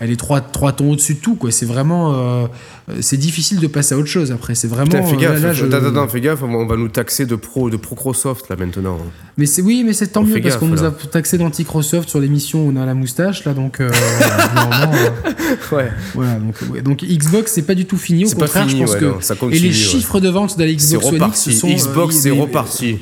[0.00, 1.34] elle est trois, trois tons au-dessus de tout.
[1.36, 1.50] Quoi.
[1.50, 2.46] C'est vraiment, euh,
[2.90, 4.54] euh, c'est difficile de passer à autre chose après.
[4.54, 4.84] C'est vraiment.
[4.90, 7.26] Putain, fais euh, gaffe, là, là, je- attends, attends, fais gaffe, on va- nous taxer
[7.26, 8.98] de pro, de Procrosoft là maintenant.
[9.38, 12.20] Mais c'est oui, mais c'est tant On mieux parce qu'on nous a taxé d'anti-Microsoft sur
[12.20, 13.90] l'émission où on a la moustache là, donc euh,
[14.56, 15.90] euh, Ouais.
[16.14, 18.24] Voilà, donc, ouais, donc Xbox, c'est pas du tout fini.
[18.24, 19.04] Au C'est pas contraire, fini, je pense ouais, que.
[19.06, 19.72] non, ça et continue, les ouais.
[19.72, 21.68] chiffres de vente de la Xbox One X sont.
[21.68, 22.98] euh, Xbox, ils- c'est reparti.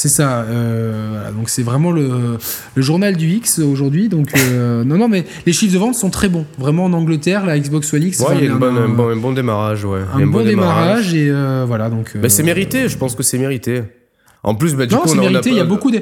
[0.00, 0.42] C'est ça.
[0.42, 2.38] euh, voilà, donc c'est vraiment le,
[2.76, 4.08] le journal du X aujourd'hui.
[4.08, 6.46] Donc euh, non, non, mais les chiffres de vente sont très bons.
[6.56, 8.20] Vraiment en Angleterre, la Xbox One X.
[8.20, 9.98] Ouais, il y a une un, bonne- un- bon, un bon démarrage, ouais.
[10.14, 12.16] Un bon démarrage et euh, voilà donc.
[12.16, 13.82] Bah, c'est mérité, je pense que c'est mérité.
[14.44, 15.50] En plus, bah, du non, coup, c'est on mérité.
[15.50, 16.00] Il y a beaucoup de-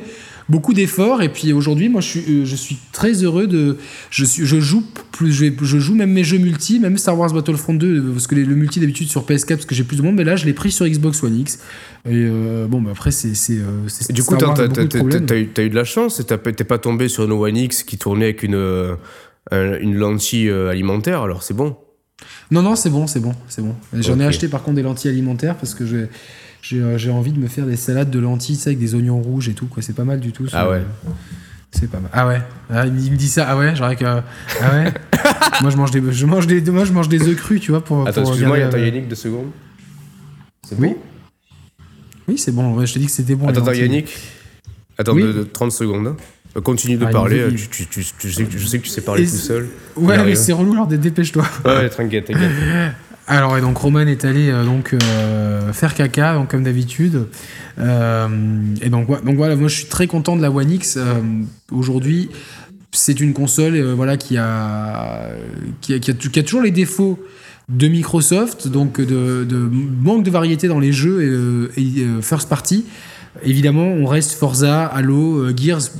[0.49, 3.77] beaucoup d'efforts et puis aujourd'hui, moi, je suis, euh, je suis très heureux de.
[4.11, 4.83] Je suis, je joue
[5.13, 8.27] plus, je, je joue même mes jeux multi, même Star Wars Battlefront 2, euh, parce
[8.27, 10.37] que les- le multi d'habitude sur PS4 parce que j'ai plus de monde, mais là,
[10.37, 11.59] je l'ai pris sur Xbox One X.
[12.05, 13.33] Et euh, bon, bah après, c'est,
[14.13, 14.35] du coup,
[15.27, 17.83] t'as eu, t'as eu de la chance, et t'es pas tombé sur une One X
[17.83, 18.97] qui tournait avec une,
[19.51, 21.77] un- une lentille alimentaire, alors c'est bon?
[22.51, 23.75] Non, non, c'est bon, c'est bon, c'est bon.
[23.93, 26.07] J'en ai acheté par contre des lentilles alimentaires parce que j'ai,
[26.69, 29.49] j'ai, euh, j'ai envie de me faire des salades de lentilles, avec des oignons rouges
[29.49, 29.83] et tout, quoi.
[29.83, 30.47] C'est pas mal du tout.
[30.53, 30.83] Ah ouais.
[31.71, 32.11] C'est pas mal.
[32.13, 32.41] Ah ouais.
[32.71, 33.47] Ah, il, me dit, ça.
[33.49, 33.75] Ah ouais?
[33.77, 34.05] J'aurais que.
[34.05, 34.23] Ah
[34.73, 34.93] ouais?
[35.63, 36.03] moi je mange des.
[36.13, 36.61] Je mange des.
[36.71, 38.07] Moi je mange des œufs crus, tu vois, pour.
[38.09, 39.51] Attends, excuse-moi, il y a regarder, ta euh, Yannick deux secondes.
[40.67, 40.89] C'est Oui.
[40.89, 40.97] bon?
[42.29, 42.75] Oui, c'est bon.
[42.75, 43.49] Ouais, je t'ai dit que c'était bon.
[43.49, 43.73] Attends.
[43.73, 44.17] Yannick.
[44.99, 45.23] Attends, Oui.
[45.23, 46.07] de, de 30 secondes.
[46.09, 46.17] hein.
[46.63, 49.25] Continue de Ah, parler, euh, tu, tu, tu, sais, je sais que tu sais parler
[49.25, 49.69] Et tout seul.
[49.95, 50.73] Ouais, mais c'est relou.
[50.73, 51.45] Alors dépêche-toi.
[51.67, 52.51] Ouais, t'inquiète, t'inquiète.
[53.29, 57.27] Alors et donc Roman est allé euh, donc euh, faire caca comme d'habitude.
[57.79, 58.29] Euh,
[58.81, 60.99] et donc, voilà moi je suis très content de la One X.
[61.73, 62.31] Aujourd'hui
[62.93, 65.29] c'est une console voilà qui a
[65.81, 67.19] qui a, toujours les défauts
[67.69, 69.69] de Microsoft donc de,
[70.03, 72.85] manque de variété dans les jeux et, first party.
[73.45, 75.91] Évidemment, on reste Forza, Halo, Gears,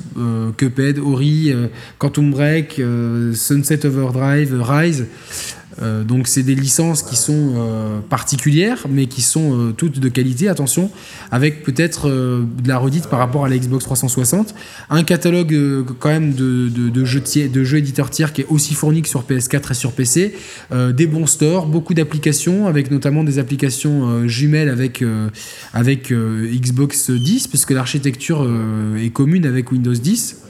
[0.57, 1.53] Cuphead, Ori,
[1.99, 2.81] Quantum Break,
[3.35, 5.07] Sunset Overdrive, Rise.
[5.83, 10.09] Euh, donc c'est des licences qui sont euh, particulières, mais qui sont euh, toutes de
[10.09, 10.91] qualité, attention,
[11.31, 14.55] avec peut-être de la redite par rapport à la Xbox 360.
[14.91, 19.09] Un catalogue quand même de, jeux de jeux éditeurs tiers qui est aussi fourni que
[19.09, 20.35] sur PS4 et sur PC.
[20.73, 25.03] des bons stores, beaucoup d'applications, avec notamment des applications jumelles avec,
[25.73, 28.47] avec Xbox 10, puisque l'architecture
[28.99, 30.46] est commune avec Windows 10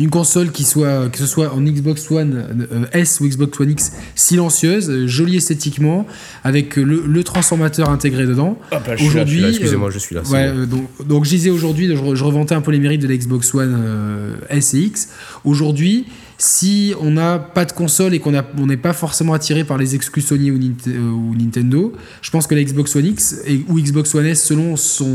[0.00, 3.70] une console qui soit, que ce soit en Xbox One euh, S ou Xbox One
[3.70, 6.06] X, silencieuse, euh, jolie esthétiquement,
[6.42, 8.58] avec le, transformateur intégré dedans.
[9.00, 10.22] aujourd'hui, excusez-moi, je suis là.
[10.32, 13.54] Euh, donc, donc, je disais aujourd'hui, je, revantais un peu les mérites de la Xbox
[13.54, 15.08] One S et X.
[15.44, 16.06] Aujourd'hui,
[16.44, 20.20] si on n'a pas de console et qu'on n'est pas forcément attiré par les exclus
[20.20, 24.76] Sony ou, Nintendo, je pense que la Xbox One X ou Xbox One S, selon
[24.76, 25.14] son,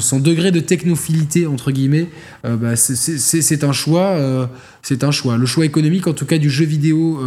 [0.00, 2.06] son, degré de technophilité, entre guillemets,
[2.46, 4.06] euh, bah, c'est un choix.
[4.12, 4.46] Euh,
[4.80, 5.36] c'est un choix.
[5.36, 7.20] Le choix économique, en tout cas, du jeu vidéo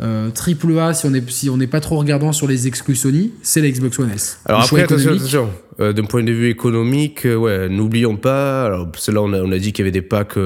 [0.00, 3.32] euh, triple A, si on n'est si on pas trop regardant sur les exclus Sony,
[3.42, 4.40] c'est la Xbox One S.
[4.46, 9.42] Alors après, attention, d'un point de vue économique, ouais, n'oublions pas, alors, là on a,
[9.42, 10.38] on a dit qu'il y avait des packs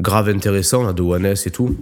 [0.00, 1.76] grave intéressant, là, de One S et tout.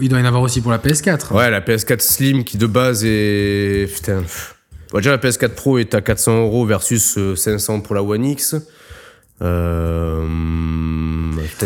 [0.00, 1.34] Il doit y en avoir aussi pour la PS4.
[1.34, 3.92] Ouais, la PS4 Slim qui de base est.
[3.94, 4.22] Putain.
[4.94, 8.56] déjà, la PS4 Pro est à 400 euros versus 500 euh, pour la One X.
[9.42, 10.24] Euh...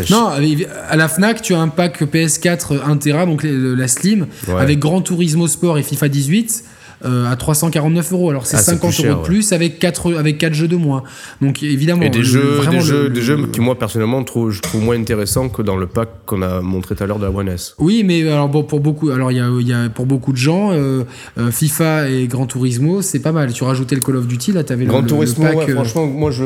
[0.09, 4.27] Non, à la Fnac, tu as un pack PS4 1 Tera, donc la Slim,
[4.57, 6.63] avec Grand Turismo Sport et FIFA 18
[7.05, 8.29] euh, à 349 euros.
[8.29, 11.03] Alors c'est 50 ah, euros de plus avec 4, avec 4 jeux de moins.
[11.41, 12.01] Donc évidemment.
[12.01, 15.49] Et des, jeux, des, jeux, des jeux qui, moi, personnellement, trouve, je trouve moins intéressants
[15.49, 17.75] que dans le pack qu'on a montré tout à l'heure de la One S.
[17.79, 20.37] Oui, mais alors bon, pour beaucoup, alors il y a, y a, pour beaucoup de
[20.37, 21.03] gens, euh,
[21.37, 23.53] euh, FIFA et Gran Turismo, c'est pas mal.
[23.53, 26.43] Tu rajoutais le Call of Duty, là, t'avais Gran le, Turismo, franchement, moi, je,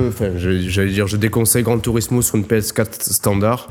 [0.68, 3.70] j'allais dire, je déconseille Gran Turismo sur une PS4 standard.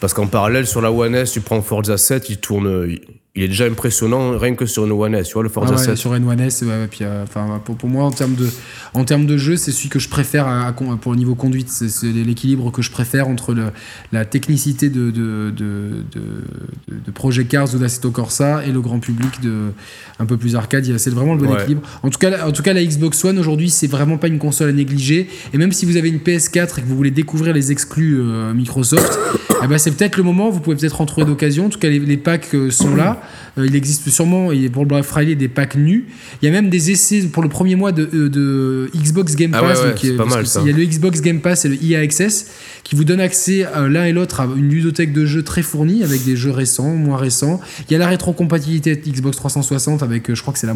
[0.00, 3.00] Parce qu'en parallèle, sur la One S, tu prends Forza 7, il tourne, il
[3.42, 6.14] est déjà impressionnant rien que sur une One S, tu vois, le Forza ah Sur
[6.14, 7.24] une One S, puis, euh,
[7.64, 8.48] pour, pour, moi, en termes de,
[8.94, 11.68] en termes de jeu, c'est celui que je préfère à, pour le niveau conduite.
[11.68, 13.64] C'est l'équilibre que je préfère entre le,
[14.12, 19.40] la technicité de, de, de, de, Project Cars ou d'Assetto Corsa et le grand public
[19.42, 19.72] de,
[20.18, 20.84] un peu plus arcade.
[20.98, 21.82] C'est vraiment le bon équilibre.
[22.02, 24.70] En tout, cas, en tout cas, la Xbox One aujourd'hui, c'est vraiment pas une console
[24.70, 25.28] à négliger.
[25.52, 28.54] Et même si vous avez une PS4 et que vous voulez découvrir les exclus euh,
[28.54, 29.18] Microsoft,
[29.62, 30.50] eh ben, c'est peut-être le moment.
[30.50, 31.66] Vous pouvez peut-être en trouver d'occasion.
[31.66, 33.20] En tout cas, les, les packs euh, sont là.
[33.58, 36.06] Euh, il existe sûrement pour le Black Friday des packs nus.
[36.42, 39.52] Il y a même des essais pour le premier mois de, euh, de Xbox Game
[39.54, 39.80] ah Pass.
[40.02, 42.50] il y a le Xbox Game Pass et le EA Access
[42.84, 46.24] qui vous donnent accès l'un et l'autre à une ludothèque de jeux très fournie avec
[46.24, 47.60] des jeux récents, moins récents.
[47.88, 50.74] Il y a la rétrocompatibilité Xbox 360 avec, je crois que c'est la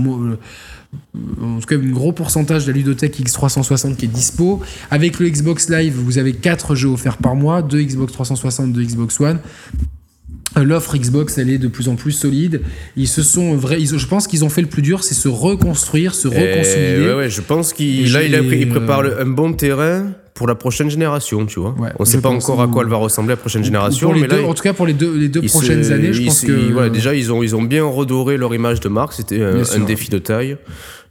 [1.42, 4.60] en tout cas un gros pourcentage de la ludothèque X360 qui est dispo.
[4.90, 8.82] Avec le Xbox Live, vous avez 4 jeux offerts par mois, 2 Xbox 360, 2
[8.82, 9.38] Xbox One.
[10.56, 12.62] L'offre Xbox, elle est de plus en plus solide.
[12.96, 16.14] Ils se sont vrais, je pense qu'ils ont fait le plus dur, c'est se reconstruire,
[16.14, 17.06] se reconsolider.
[17.06, 20.46] Ouais, ouais, je pense qu'il là, il, a il prépare euh, un bon terrain pour
[20.46, 21.74] la prochaine génération, tu vois.
[21.98, 24.42] on ne sait pas encore à quoi elle va ressembler la prochaine génération, mais là,
[24.42, 27.14] en tout cas pour les deux, les deux prochaines années, je pense que voilà, déjà
[27.14, 29.12] ils ont ils ont bien redoré leur image de marque.
[29.12, 30.56] C'était un, un défi de taille.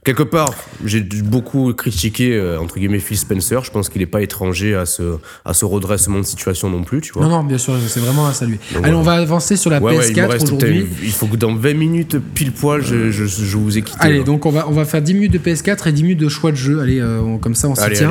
[0.04, 0.52] Quelque part,
[0.84, 3.62] j'ai beaucoup critiqué, euh, entre guillemets, Phil Spencer.
[3.62, 7.00] Je pense qu'il n'est pas étranger à ce, à ce redressement de situation non plus,
[7.02, 7.22] tu vois.
[7.22, 8.58] Non, non, bien sûr, c'est vraiment à saluer.
[8.82, 10.86] Allez, on va avancer sur la PS4 aujourd'hui.
[11.04, 14.00] Il faut que dans 20 minutes, pile poil, je, je, je vous ai quitté.
[14.00, 16.28] Allez, donc on va, on va faire 10 minutes de PS4 et 10 minutes de
[16.28, 16.80] choix de jeu.
[16.80, 18.10] Allez, euh, comme ça, on s'y tient.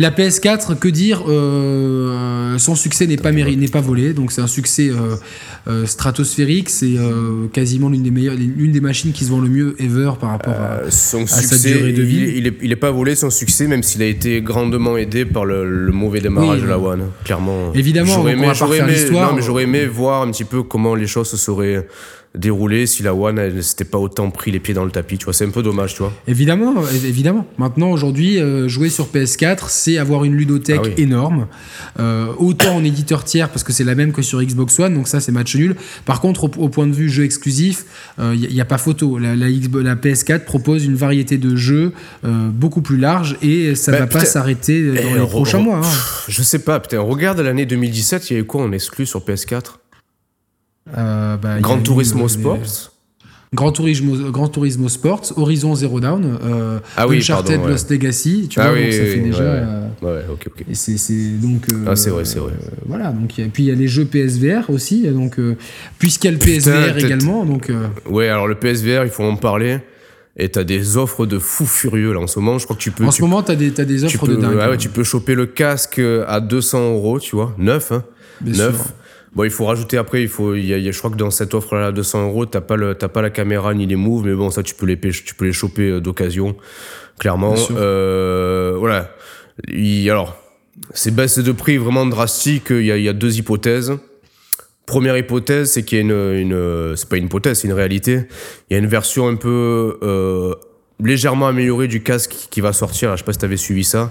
[0.00, 4.12] La PS4, que dire euh, Son succès n'est pas, n'est pas volé.
[4.12, 4.90] Donc c'est un succès
[5.84, 6.68] stratosphérique.
[6.68, 6.96] C'est
[7.52, 10.54] quasiment l'une des, meilleures, l'une des machines qui se vend le mieux ever par rapport
[10.54, 10.90] à
[11.28, 15.90] succès, Il, est, pas volé son succès, même s'il a été grandement aidé par le,
[15.92, 17.10] mauvais démarrage de la One.
[17.24, 17.72] Clairement.
[17.74, 18.12] Évidemment,
[18.54, 18.96] j'aurais aimé,
[19.40, 21.86] j'aurais aimé voir un petit peu comment les choses se seraient
[22.34, 25.24] déroulé si la One elle s'était pas autant pris les pieds dans le tapis tu
[25.24, 25.32] vois.
[25.32, 26.12] C'est un peu dommage tu vois.
[26.26, 26.74] Évidemment
[27.04, 27.46] évidemment.
[27.56, 31.46] Maintenant aujourd'hui euh, jouer sur PS4 c'est avoir une ludothèque ah énorme.
[31.98, 35.08] Euh, autant en éditeur tiers parce que c'est la même que sur Xbox One donc
[35.08, 35.76] ça c'est match nul.
[36.04, 37.84] Par contre au, point de vue jeu exclusif
[38.18, 39.18] il euh, n'y a, pas photo.
[39.18, 43.96] La, la, la, PS4 propose une variété de jeux beaucoup plus large et ça ne
[43.96, 45.90] bah, va pas s'arrêter dans eh, les prochains mois hein.
[46.28, 49.78] je sais pas putain regarde l'année 2017 il y avait quoi en exclu sur PS4
[50.96, 52.92] euh, bah, Grand Turismo Sports
[53.54, 58.60] Grand Turismo, Grand Turismo Sports, Horizon Zero Down, euh, ah oui, Uncharted Lost Legacy, tu
[58.60, 59.42] ah vois, oui, ça fait déjà.
[60.02, 60.64] Ouais, ok, ok.
[60.70, 61.62] Et c'est donc.
[61.72, 62.52] Euh, ah, c'est vrai, c'est vrai.
[62.52, 65.38] Euh, voilà, donc, et puis il y a les jeux PSVR aussi, donc,
[65.98, 67.46] puisqu'il y a le PSVR également.
[67.46, 67.72] Donc,
[68.08, 69.78] Ouais, alors le PSVR, il faut en parler.
[70.40, 72.58] Et t'as des offres de fou furieux là en ce moment.
[72.58, 73.04] Je crois que tu peux.
[73.04, 74.54] En tu, ce moment, t'as des, t'as des offres peux, de dingue.
[74.54, 78.04] ouais, ouais, tu peux choper le casque à 200 euros, tu vois, neuf, hein,
[78.40, 78.76] Bien neuf.
[78.76, 78.84] sûr.
[79.34, 81.10] Bon, il faut rajouter après, il faut, il y a, il y a- je crois
[81.10, 83.86] que dans cette offre-là, à 200 euros, t'as pas le, t'as pas la caméra ni
[83.86, 86.56] les moves, mais bon, ça, tu peux les, tu peux les choper euh, d'occasion,
[87.18, 87.54] clairement.
[87.76, 89.14] Euh, voilà.
[89.68, 90.36] Il- alors,
[90.94, 93.92] ces baisses de prix vraiment drastiques, il y a, il y a deux hypothèses.
[94.86, 96.12] Première hypothèse, c'est qu'il y a une,
[96.52, 98.22] une c'est pas une hypothèse, c'est une réalité.
[98.70, 100.54] Il y a une version un peu euh,
[101.04, 103.12] légèrement améliorée du casque qui va sortir.
[103.12, 104.10] Je sais pas si t'avais suivi ça.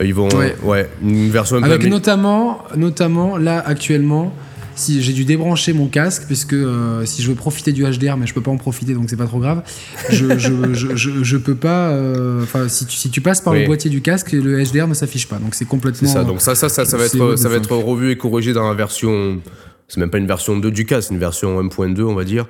[0.00, 0.54] Euh, Ils vont, Ouais.
[0.62, 4.32] ouais, une version un Avec notamment, notamment, là, actuellement,
[4.76, 8.26] si j'ai dû débrancher mon casque, puisque euh, si je veux profiter du HDR, mais
[8.26, 9.62] je peux pas en profiter, donc c'est pas trop grave,
[10.08, 11.90] je, je, je, je, je peux pas.
[11.90, 13.60] euh, Enfin, si, tu, si tu passes par Oui.
[13.62, 15.36] le boîtier du casque, le HDR ne s'affiche pas.
[15.36, 16.08] Donc c'est C'est complètement.
[16.08, 16.24] ça.
[16.24, 18.66] Donc ça, ça, ça, ça va c'est être, ça va être revu et corrigé dans
[18.68, 19.40] la version.
[19.88, 22.46] C'est même pas une version 2 du casque, c'est une version 1.2, on va dire.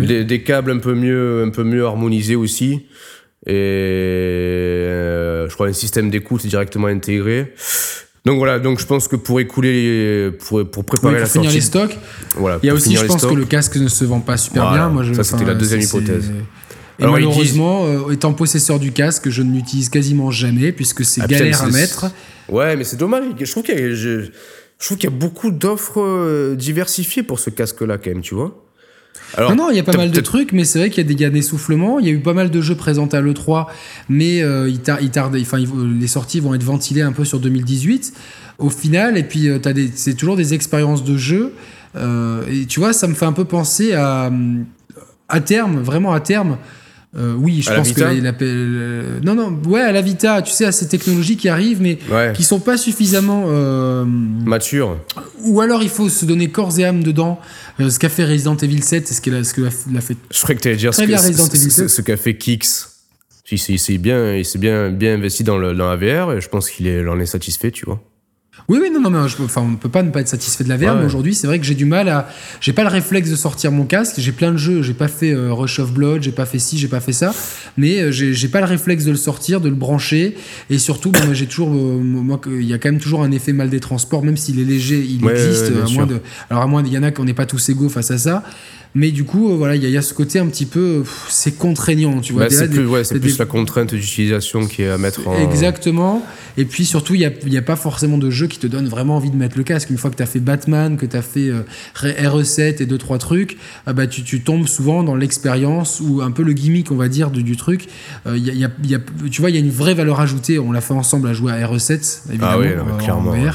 [0.00, 2.86] Des, des câbles un peu mieux, un peu mieux harmonisés aussi.
[3.46, 7.54] Et euh, je crois un système d'écoute directement intégré.
[8.26, 11.44] Donc voilà, donc je pense que pour écouler, pour, pour Oui, préparer pour la finir
[11.50, 11.98] sortie, les stocks.
[12.36, 13.30] voilà, Il y a aussi, je pense stocks.
[13.30, 14.76] que le casque ne se vend pas super Voilà.
[14.84, 14.88] bien.
[14.90, 16.30] Moi, je, Ça, c'était la deuxième hypothèse.
[16.98, 21.22] Et Alors, malheureusement, euh, étant possesseur du casque, je ne l'utilise quasiment jamais puisque c'est
[21.22, 22.06] Ah, galère à mettre.
[22.50, 23.24] Ouais, mais c'est dommage.
[23.40, 27.22] Je trouve qu'il y a, je, je trouve qu'il y a beaucoup d'offres euh, diversifiées
[27.22, 28.62] pour ce casque-là, quand même, tu vois.
[29.36, 31.06] Alors, non, non, il y a pas mal de trucs, mais c'est vrai qu'il y
[31.06, 31.98] a des, il y a des soufflements.
[32.00, 33.66] Il y a eu pas mal de jeux présentés à l'E3,
[34.08, 37.12] mais euh, ils tar- ils tardent, enfin, ils vont- les sorties vont être ventilées un
[37.12, 38.12] peu sur 2018
[38.58, 39.16] au final.
[39.16, 41.52] Et puis, euh, t'as des- c'est toujours des expériences de jeu.
[41.96, 44.30] Euh, et tu vois, ça me fait un peu penser à,
[45.28, 46.56] à terme, vraiment à terme.
[47.16, 50.52] Euh, oui, je À pense que la- la- non, non, ouais, à la Vita, tu
[50.52, 54.96] sais, à ces technologies qui arrivent, mais Ouais, qui sont pas suffisamment euh, mature.
[55.44, 57.40] ou alors il faut se donner corps et âme dedans.
[57.80, 60.16] Euh, ce qu'a fait Resident Evil 7, c'est ce qu'il a, ce que l'a- fait
[60.30, 61.88] Je que tu allais dire ce, bien, ce- Resident ce- Evil ce- 7.
[61.90, 62.86] ce qu'a fait Kix.
[63.52, 66.48] Il s'est- bien, il s'est bien, bien investi dans, le, dans la VR et je
[66.48, 68.00] pense qu'il est, en est satisfait, tu vois.
[68.70, 70.62] Oui, oui, non, non, mais je, enfin, on ne peut pas ne pas être satisfait
[70.62, 71.00] de la VR, Ouais.
[71.00, 72.28] mais aujourd'hui, c'est vrai que j'ai du mal à.
[72.60, 74.14] J'ai pas le réflexe de sortir mon casque.
[74.18, 74.80] J'ai plein de jeux.
[74.82, 77.34] J'ai pas fait euh, Rush of Blood, j'ai pas fait ci, j'ai pas fait ça.
[77.76, 80.36] Mais euh, j'ai pas le réflexe de le sortir, de le brancher.
[80.70, 81.70] Et surtout, bon, moi, j'ai toujours.
[81.74, 84.60] euh, moi, il y a quand même toujours un effet mal des transports, même s'il
[84.60, 85.72] est léger, il Ouais, existe.
[85.84, 87.88] à moins de, alors, à moins, il y en a qu'on n'est pas tous égaux
[87.88, 88.44] face à ça.
[88.96, 90.66] Mais du coup, euh, voilà, il y, a- il y a ce côté un petit
[90.66, 91.02] peu.
[91.02, 92.42] pff, C'est contraignant, tu vois.
[92.44, 95.38] Bah, c'est plus, ouais, c'est des- plus la contrainte d'utilisation qui est à mettre en.
[95.38, 96.24] Exactement.
[96.56, 98.66] Et puis surtout, il n'y a, il y a pas forcément de jeu qui te
[98.66, 99.90] donne vraiment envie de mettre le casque.
[99.90, 101.62] Une fois que tu as fait Batman, que tu as fait euh,
[102.02, 106.32] RE7 et deux trois trucs, ah bah, tu, tu tombes souvent dans l'expérience ou un
[106.32, 107.86] peu le gimmick, on va dire, du, du truc.
[108.26, 110.58] Euh, y a- y a- tu vois, il y a une vraie valeur ajoutée.
[110.58, 113.36] On l'a fait ensemble à jouer à RE7, évidemment, Ah oui, euh, en clairement, VR.
[113.36, 113.50] ouais.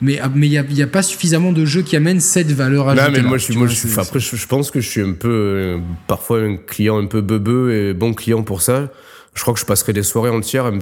[0.00, 2.20] Mais ah, mais il n'y a, il y a pas suffisamment de jeux qui amènent
[2.20, 3.06] cette valeur ajoutée.
[3.06, 5.00] Non, mais là, moi, je moi, vois, enfin, après, je, je pense que je suis
[5.00, 8.90] un peu, euh, parfois, un client un peu beubeux et bon client pour ça.
[9.34, 10.78] Je crois que je passerai des soirées entières à me,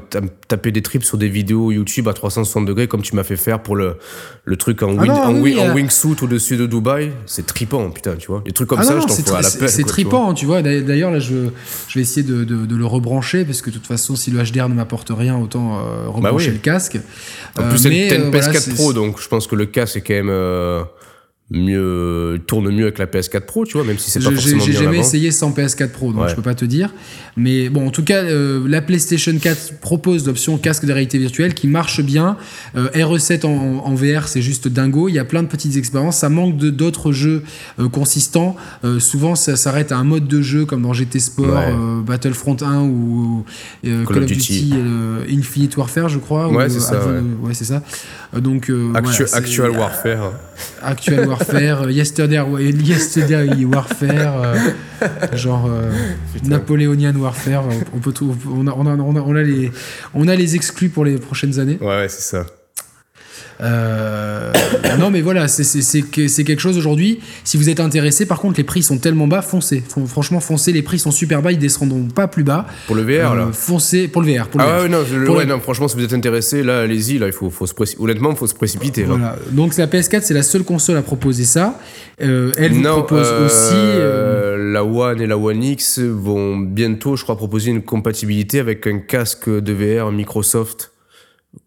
[0.47, 3.63] taper des trips sur des vidéos YouTube à 360 degrés comme tu m'as fait faire
[3.63, 3.97] pour le,
[4.45, 5.75] le truc en, Ah wing, non, en, oui, wing- oui, en euh.
[5.75, 7.13] wingsuit au-dessus de Dubaï.
[7.25, 8.43] C'est tripant, putain, tu vois.
[8.45, 9.69] Des trucs comme Ah ça, non, je t'en c'est fais à la peine.
[9.69, 10.61] c'est quoi, tu vois.
[10.61, 11.49] D'ailleurs, là, je,
[11.89, 14.43] je vais essayer de, de- de le rebrancher parce que de toute façon, si le
[14.43, 16.53] HDR ne m'apporte rien, autant euh, rebrancher oui.
[16.53, 16.99] le casque.
[17.59, 19.47] En Euh, plus, c'est mais, t'as une euh, voilà, PS4 c'est- Pro, donc je pense
[19.47, 20.83] que le casque est quand même euh,
[21.53, 24.73] mieux, tourne mieux avec la PS4 Pro, tu vois, même si c'est pas forcément j'ai
[24.73, 26.29] jamais essayé sans PS4 Pro, donc Ouais.
[26.31, 26.93] je peux pas te dire.
[27.37, 31.55] Mais bon, en tout cas, euh, la PlayStation 4 propose l'option casque de réalité virtuelle
[31.55, 32.37] qui marche bien.
[32.77, 33.51] Euh, RE7 en,
[33.85, 35.09] en VR, c'est juste dingo.
[35.09, 36.19] Il y a plein de petites expériences.
[36.19, 37.43] Ça manque de d'autres jeux
[37.79, 38.55] euh, consistants.
[38.85, 42.03] Euh, souvent, ça s'arrête à un mode de jeu comme dans GT Sport, Ouais.
[42.07, 43.45] Battlefront 1 ou
[43.87, 44.75] euh, Call, of Duty,
[45.31, 46.49] Infinite Warfare, je crois.
[46.49, 47.01] Ouais, ou, c'est ça,
[47.43, 47.55] ouais.
[47.55, 47.83] c'est ça.
[48.39, 50.33] Donc, Actu- voilà, Actual Warfare.
[50.83, 52.43] Actual Warfare, euh, Yesterday,
[52.85, 54.57] Yesterday Warfare, euh,
[55.37, 55.91] genre euh,
[56.45, 57.65] Napoleonian Warfare.
[57.95, 59.71] On, peut tout- on, a, on, a, on, a, on a les,
[60.15, 61.79] on a les exclus pour les prochaines années.
[61.81, 62.47] Ouais, ouais, c'est ça.
[63.61, 64.53] Euh,
[64.99, 67.21] non, mais voilà, c'est- c'est c'est que- c'est quelque chose aujourd'hui.
[67.45, 69.83] Si vous êtes intéressé, par contre, les prix sont tellement bas, foncez.
[69.87, 70.73] Fon- Franchement, foncez.
[70.73, 72.67] Les prix sont super bas, ils descendront pas plus bas.
[72.87, 73.43] Pour le VR, là.
[73.49, 74.49] Euh, foncez pour le VR.
[74.49, 74.83] Pour le Ah VR.
[74.83, 77.33] ouais, non, Pour ouais, le- non, franchement, si vous êtes intéressé, là, allez-y, là, il
[77.33, 79.03] faut, faut se honnêtement, il faut se précipiter.
[79.03, 79.09] là.
[79.09, 79.37] Voilà.
[79.51, 81.79] Donc la PS4, c'est la seule console à proposer ça.
[82.21, 84.73] Euh, elle vous non, propose euh, aussi.
[84.73, 88.99] la One et la One X vont bientôt, je crois, proposer une compatibilité avec un
[88.99, 90.92] casque de VR Microsoft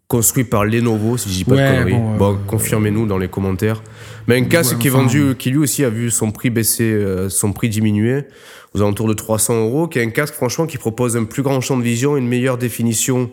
[0.08, 1.94] construit par Lenovo, si je dis pas Ouais, de conneries.
[1.94, 3.82] bon, Bon, confirmez-nous dans les commentaires.
[4.28, 6.84] Mais un casque Ouais, qui est vendu, qui lui aussi a vu son prix baisser,
[6.92, 8.26] euh, son prix diminuer
[8.74, 11.60] aux alentours de 300 euros, qui est un casque, franchement, qui propose un plus grand
[11.62, 13.32] champ de vision, une meilleure définition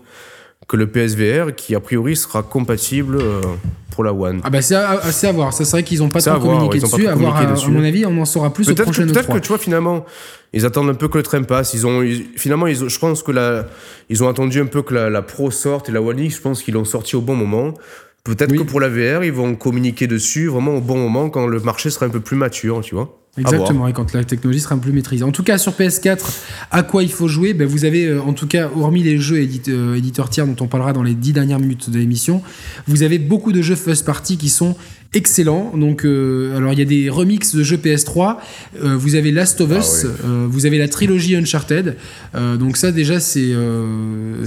[0.72, 3.42] que le PSVR, qui a priori sera compatible euh,
[3.90, 4.40] pour la One.
[4.42, 5.52] Ah bah c'est à, à voir.
[5.52, 7.06] Ça c'est vrai qu'ils n'ont pas trop voir, communiqué dessus.
[7.06, 9.34] À voir, à, mon avis, on en saura plus au Peut-être que, prochain peut-être E3.
[9.34, 10.06] que tu vois finalement
[10.54, 11.74] ils attendent un peu que le train passe.
[11.74, 13.66] Ils ont ils- finalement ils je pense que la
[14.08, 16.36] ils ont attendu un peu que la, la Pro sorte et la One X.
[16.36, 17.74] Je pense qu'ils l'ont sorti au bon moment.
[18.24, 18.58] Peut-être Oui.
[18.58, 21.90] que pour la VR ils vont communiquer dessus vraiment au bon moment quand le marché
[21.90, 23.18] sera un peu plus mature, tu vois.
[23.38, 25.24] Exactement, et quand la technologie sera un peu plus maîtrisée.
[25.24, 26.18] En tout cas, sur PS4,
[26.70, 27.54] à quoi il faut jouer?
[27.54, 30.56] Ben, Vous avez, euh, en tout cas, hormis les jeux édite- euh, éditeurs tiers dont
[30.62, 32.42] on parlera dans les dix dernières minutes de l'émission,
[32.86, 34.76] vous avez beaucoup de jeux first party qui sont
[35.14, 35.72] excellents.
[35.76, 38.36] Donc, euh, alors il y a des remixes de jeux PS3.
[38.82, 40.04] euh, vous avez Last of Ah Us.
[40.04, 40.10] ouais.
[40.24, 41.96] euh, vous avez la trilogie Uncharted.
[42.58, 43.52] donc ça, déjà, c'est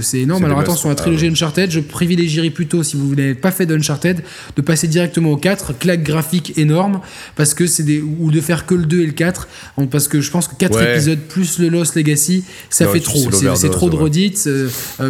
[0.00, 0.44] c'est énorme.
[0.44, 1.02] Alors attention, la masses.
[1.02, 4.22] trilogie Uncharted, je privilégierais plutôt, si vous n'avez pas fait d'Uncharted,
[4.56, 7.00] de passer directement au 4, claque graphique énorme,
[7.36, 10.08] parce que c'est des ou de faire que le 2 et le 4, en- parce
[10.08, 10.92] que je pense que 4 Ouais.
[10.94, 13.30] épisodes plus le Lost Legacy, ça Non, fait trop.
[13.54, 14.48] C'est trop de redites.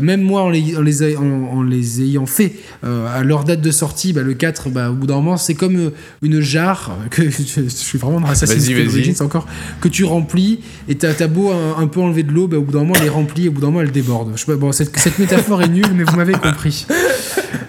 [0.02, 2.52] même moi, en les, en les, a- en- en les ayant fait
[2.82, 5.76] à leur date de sortie, bah, le 4, bah, au bout d'un moment, c'est comme
[5.76, 5.90] euh,
[6.22, 8.88] une jarre que je, je suis vraiment dans Assassin's Creed.
[8.88, 9.46] Origins encore
[9.80, 12.62] que tu remplis et t'as t'as beau un, un peu enlever de l'eau, bah, au
[12.62, 14.32] bout d'un moment, elle est remplie et au bout d'un moment, elle déborde.
[14.34, 16.86] Je sais pas, bon, cette, cette métaphore est nulle, mais vous m'avez compris.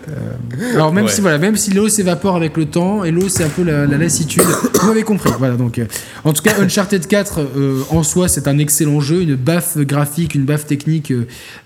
[0.09, 1.11] Euh, alors même Ouais.
[1.11, 3.85] si voilà, même si l'eau s'évapore avec le temps et l'eau c'est un peu la,
[3.85, 5.29] la lassitude, vous m'avez compris.
[5.37, 5.85] Voilà donc, euh,
[6.23, 10.33] en tout cas Uncharted 4 euh, en soi c'est un excellent jeu, une baffe graphique,
[10.35, 11.11] une baffe technique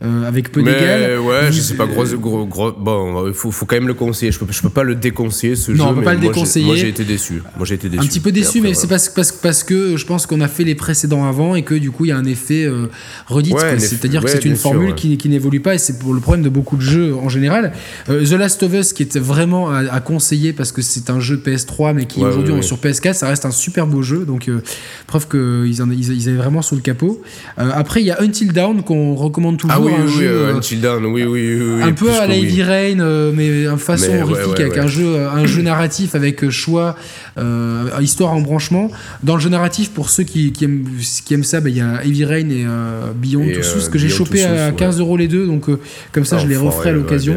[0.01, 1.20] avec peu d'égal.
[1.20, 3.93] Ouais, je Vous- sais pas, gros, gros, gros, bon, il faut, faut quand même le
[3.93, 4.32] conseiller.
[4.32, 5.95] Je peux, je peux pas le déconseiller ce Non, jeu.
[5.99, 6.66] on peut pas le déconseiller.
[6.66, 7.41] Moi j'ai été déçu.
[7.58, 8.04] Moi j'ai été déçu.
[8.04, 10.47] un petit peu déçu, après, mais c'est parce, parce, parce que je pense qu'on a
[10.47, 12.88] fait les précédents avant et que du coup il y a un effet euh,
[13.28, 13.54] redite.
[13.56, 16.20] Ouais, C'est-à-dire que c'est une sûr, formule qui, qui n'évolue pas et c'est pour le
[16.20, 17.74] problème de beaucoup de jeux en général.
[18.10, 21.20] Euh, The Last of Us qui était vraiment à, à conseiller parce que c'est un
[21.20, 24.62] jeu PS3 mais qui aujourd'hui sur PS4 ça reste un super beau jeu donc euh,
[25.08, 27.22] preuve qu'ils en- ils, ils avaient vraiment sous le capot.
[27.60, 29.76] Euh, après il y a Until Dawn qu'on recommande toujours.
[29.78, 32.36] Ah oui, un oui, jeu, Until Dawn, oui, oui, un peu à la.
[32.36, 34.80] Heavy Rain, mais en façon horrifique, avec ouais.
[34.80, 36.96] un jeu, un jeu narratif avec choix,
[37.38, 38.89] euh, histoire en branchement.
[39.24, 40.86] Dans le jeu narratif, pour ceux qui, qui aiment,
[41.26, 43.89] qui aiment ça, bah, il y a Heavy Rain et euh, Beyond Et, Two euh,
[43.89, 45.80] que j'ai chopé à Souls, 15 euros les deux, donc euh,
[46.12, 47.36] comme ça Ah, je les referai à l'occasion.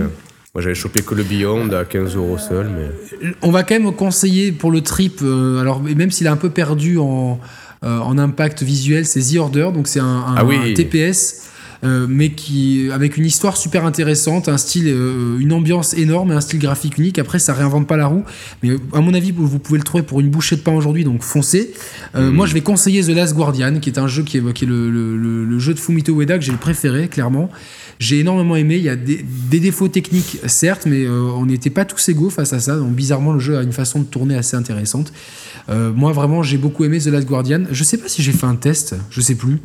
[0.55, 3.29] Moi j'avais chopé que le Beyond à 15 euros seul, mais.
[3.43, 6.51] On va quand même conseiller pour le trip, euh, alors même s'il est un peu
[6.51, 7.41] perdu en,
[7.85, 10.57] euh, en impact visuel, c'est The Order, donc c'est un, un- Ah oui.
[10.57, 11.51] un TPS.
[11.85, 16.35] Euh, mais qui avec une histoire super intéressante, un style, euh, une ambiance énorme et
[16.35, 17.19] un style graphique unique.
[17.19, 18.25] Après, ça réinvente pas la roue,
[18.63, 21.05] mais à mon avis, vous, vous pouvez le trouver pour une bouchée de pain aujourd'hui,
[21.05, 21.73] donc foncez.
[22.15, 22.35] Euh, Mhm.
[22.37, 24.69] Moi, je vais conseiller The Last Guardian, qui est un jeu qui est, qui est
[24.69, 27.51] le, le- le- le jeu de Fumito Ueda que j'ai le préféré, clairement.
[28.01, 28.77] J'ai énormément aimé.
[28.77, 32.53] Il y a des, des défauts techniques, certes, mais on n'était pas tous égaux face
[32.53, 32.77] à ça.
[32.77, 35.13] Donc, bizarrement, le jeu a une façon de tourner assez intéressante.
[35.69, 37.63] Moi, vraiment, j'ai beaucoup aimé The Last Guardian.
[37.71, 39.59] Je sais pas si j'ai fait un test, je sais plus.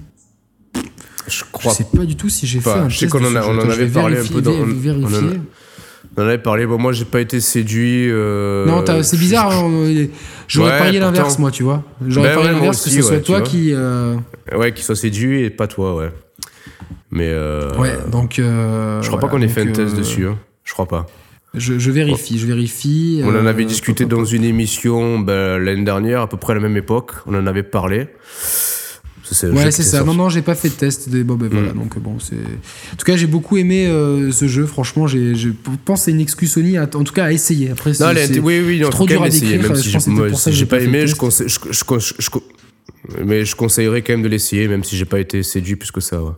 [1.27, 3.35] Je Je crois sais pas du tout si j'ai fait un Je sais qu'on en
[3.35, 5.33] a- on en je avait parlé un peu dans- on- on en a-
[6.17, 6.65] On en avait parlé.
[6.65, 8.07] Bon, moi j'ai pas été séduit.
[8.09, 9.51] euh, Non, c'est bizarre.
[10.47, 11.83] J'aurais Ouais, parié l'inverse, moi, tu vois.
[12.07, 13.71] J'aurais Ben parié ouais, l'inverse que ce soit ouais, toi qui.
[13.73, 14.15] euh,
[14.57, 16.09] Ouais, qu'il soit séduit et pas toi, ouais.
[17.11, 17.27] Mais.
[17.29, 18.39] euh, Ouais, donc.
[18.39, 20.25] euh, Je crois pas qu'on ait fait un test euh, dessus.
[20.27, 20.37] hein.
[20.63, 21.05] Je crois pas.
[21.55, 23.21] Je, je vérifie, je vérifie.
[23.23, 26.61] On en avait discuté dans une émission ben, l'année dernière, à peu près à la
[26.61, 27.11] même époque.
[27.27, 28.07] On en avait parlé.
[29.47, 30.03] Ouais, c'est ça.
[30.03, 31.09] Non, non, j'ai pas fait de test.
[31.09, 31.23] Des...
[31.23, 31.73] Bon, ben voilà.
[31.73, 31.77] Mm.
[31.77, 32.35] Donc, bon, c'est.
[32.35, 34.65] En tout cas, j'ai beaucoup aimé euh, ce jeu.
[34.65, 35.49] Franchement, j'ai, je
[35.85, 37.69] pense que c'est une excuse Sony, à- en tout cas, à essayer.
[37.71, 39.91] Après, c'est, Non, elle oui, oui, non, trop dur à essayer, décrire, même je si
[39.91, 41.59] pense que j'ai- c'était moi, pour ça que j'ai j'ai pas aimé, je conseille, je,
[41.71, 45.43] je, je- je- mais je conseillerais quand même de l'essayer, même si j'ai pas été
[45.43, 46.21] séduit plus que ça.
[46.21, 46.31] ouais.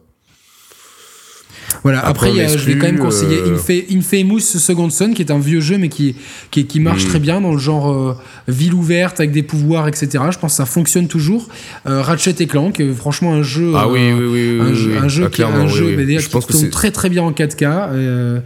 [1.83, 5.31] Voilà, Après, a- je vais quand même conseiller euh, Infa- Infamous Second Son, qui est
[5.31, 6.15] un vieux jeu, mais qui,
[6.51, 7.09] qui, qui marche Mm.
[7.09, 8.15] très bien dans le genre euh,
[8.47, 10.09] ville ouverte, avec des pouvoirs, etc.
[10.31, 11.47] Je pense que ça fonctionne toujours.
[11.87, 13.73] Euh, Ratchet et Clank, euh, franchement, un jeu.
[13.75, 16.17] Ah euh, oui, oui, oui, un oui, jeu, un jeu Ah, qui, un jeu Je
[16.25, 17.63] qui pense tourne très très bien en 4K
[17.93, 18.39] euh,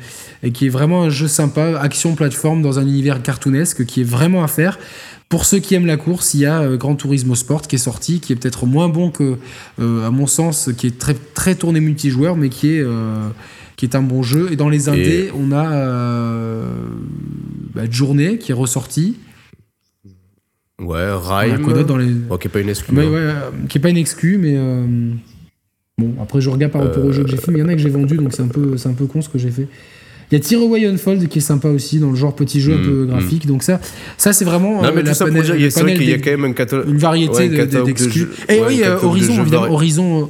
[0.43, 4.05] et qui est vraiment un jeu sympa, action plateforme dans un univers cartoonesque qui est
[4.05, 4.77] vraiment à faire.
[5.29, 7.79] Pour ceux qui aiment la course, il y a euh, Gran Turismo Sport qui est
[7.79, 9.37] sorti, qui est peut-être moins bon que,
[9.79, 13.27] euh, à mon sens, qui est très très tourné multijoueur, mais qui est euh,
[13.75, 14.51] qui est un bon jeu.
[14.51, 16.67] Et dans les indés, Et- on a euh,
[17.73, 19.17] bah, Journée qui est ressorti.
[20.79, 21.83] Ouais, On a Rhyme.
[21.83, 22.95] Dans les Ok, pas une excuse.
[22.97, 24.85] Ouais, ouais, euh, qui est pas une exclu, mais euh,
[25.97, 27.69] bon, après je regarde par rapport au jeu que j'ai fait, mais il y en
[27.69, 29.67] a que j'ai vendu, donc c'est un peu, un peu con ce que j'ai fait.
[30.31, 32.73] Il y a Tear Away Unfold qui est sympa aussi dans le genre petit jeu
[32.73, 33.79] un Mm, peu graphique, donc ça,
[34.17, 35.69] ça c'est vraiment Non, euh, mais la tout ça pour panel- dire, y a- le
[35.69, 36.89] c'est vrai panel qu'il y a des- quand même un catalogue.
[36.89, 38.27] une variété ouais, un de- de- d'exclus.
[38.49, 40.29] Et ouais, oui, euh, Horizon, évidemment, Horizon,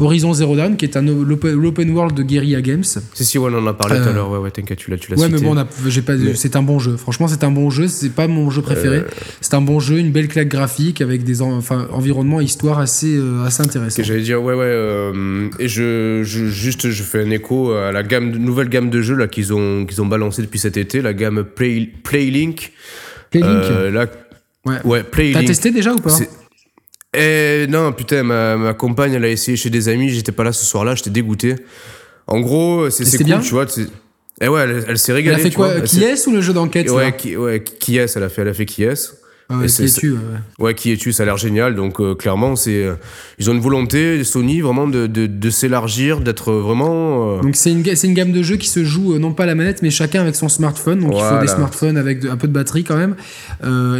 [0.00, 2.84] Horizon Zero Dawn, qui est un l'open world de Guerrilla Games.
[2.84, 4.30] Si, si, ouais, on en a parlé tout à Euh, l'heure.
[4.30, 5.38] Ouais, ouais, t'inquiète, tu l'as tu l'as Ouais, cité.
[5.40, 6.96] mais bon, on a- j'ai pas, Mais- c'est un bon jeu.
[6.96, 7.88] Franchement, c'est un bon jeu.
[7.88, 8.98] C'est pas mon jeu préféré.
[8.98, 9.02] Euh,
[9.40, 13.16] C'est un bon jeu, une belle claque graphique avec des en- enfin, environnements, histoire assez,
[13.16, 14.02] euh, assez Que intéressants.
[14.02, 14.60] j'allais dire, ouais, ouais.
[14.64, 19.02] euh, et je, je- juste, je fais un écho à la gamme, nouvelle gamme de
[19.02, 22.72] jeux là, qu'ils ont, qu'ils ont balancé depuis cet été, la gamme Play, Playlink.
[23.30, 24.06] Playlink Euh, là,
[24.64, 24.76] Ouais.
[24.84, 25.34] ouais, Playlink.
[25.40, 26.16] T'as testé déjà ou pas
[27.14, 30.52] Eh non, putain, ma, ma compagne, elle a essayé chez des amis, j'étais pas là
[30.52, 31.56] ce soir-là, j'étais dégoûté.
[32.28, 33.66] En gros, c'est cool, bien tu vois.
[34.40, 35.36] Eh ouais, elle, elle s'est Elle régalée.
[35.36, 38.16] a fait quoi elle Qui est ou le jeu d'enquête Ouais, qui, ouais, qui est
[38.16, 40.18] Elle a fait, elle a fait qui est ouais, et qui c'est- es-tu, ouais.
[40.58, 41.74] Ouais, qui es-tu Ça a l'air génial.
[41.74, 42.94] Donc euh, clairement, c'est euh,
[43.38, 47.38] ils ont une volonté Sony vraiment de, de, de s'élargir, d'être vraiment.
[47.38, 49.46] euh, Donc c'est une, c'est une gamme de jeux qui se joue non pas à
[49.46, 51.00] la manette mais chacun avec son smartphone.
[51.00, 51.42] Donc il faut Voilà.
[51.42, 53.14] des smartphones avec de- un peu de batterie quand même.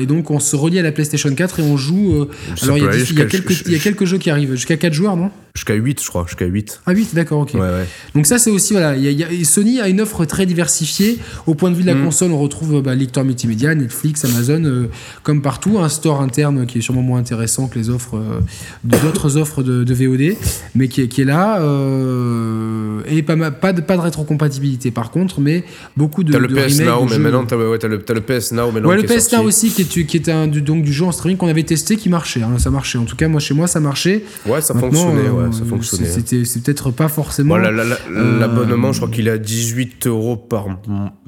[0.01, 2.27] Et donc on se relie à la PlayStation 4 et on joue.
[2.62, 4.52] alors il y, a il y a quelques, il y a quelques jeux qui arrivent
[4.55, 5.31] jusqu'à 4 joueurs non?
[5.55, 6.81] jusqu'à 8, je crois, jusqu'à 8.
[6.86, 7.51] Ah 8 d'accord ok.
[7.55, 7.86] Ouais, ouais.
[8.14, 10.01] Donc ça c'est aussi voilà, il y a- il y a- et Sony a une
[10.01, 11.19] offre très diversifiée.
[11.47, 12.05] Au point de vue de la Mm.
[12.05, 14.89] console, on retrouve bah, lecteur multimédia, Netflix, Amazon,
[15.32, 18.40] comme partout, un store interne qui est sûrement moins intéressant que les offres euh,
[18.84, 20.36] d'autres offres de, de VOD,
[20.74, 25.10] mais qui est, qui est là euh, et pas, pas de pas de rétrocompatibilité par
[25.10, 25.64] contre, mais
[25.96, 28.52] beaucoup de, T'as le de PS Now, mais maintenant t'as ouais, t'as le, le PS
[28.52, 30.92] Now maintenant Ouais, le PS Now aussi, qui est, qui est un, du, donc, du
[30.92, 32.42] jeu en streaming qu'on avait testé, qui marchait.
[32.42, 32.98] hein, ça marchait.
[32.98, 34.24] En tout cas, moi, chez moi, ça marchait.
[34.46, 36.06] Ouais, ça Maintenant, fonctionnait, euh, ouais, ça fonctionnait.
[36.09, 37.54] C'était, c'est peut-être pas forcément.
[37.54, 37.98] Bon, la- la- la-
[38.40, 40.66] L'abonnement, je crois qu'il est à 18 euros par,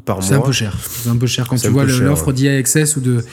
[0.05, 0.23] par mois.
[0.27, 0.77] C'est un peu cher.
[1.03, 2.57] C'est un peu cher quand tu vois l'offre ouais.
[2.59, 3.25] Access ou de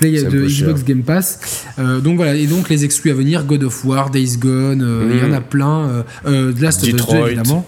[0.00, 0.84] Play de Xbox.
[0.84, 1.38] Game Pass.
[1.78, 5.08] Euh, donc voilà, et donc les exclus à venir, God of War, Days Gone, euh,
[5.12, 5.34] il y en Mhm.
[5.34, 5.88] a plein.
[5.88, 7.26] Euh, euh, Last of Us 2 Detroit.
[7.32, 7.66] évidemment.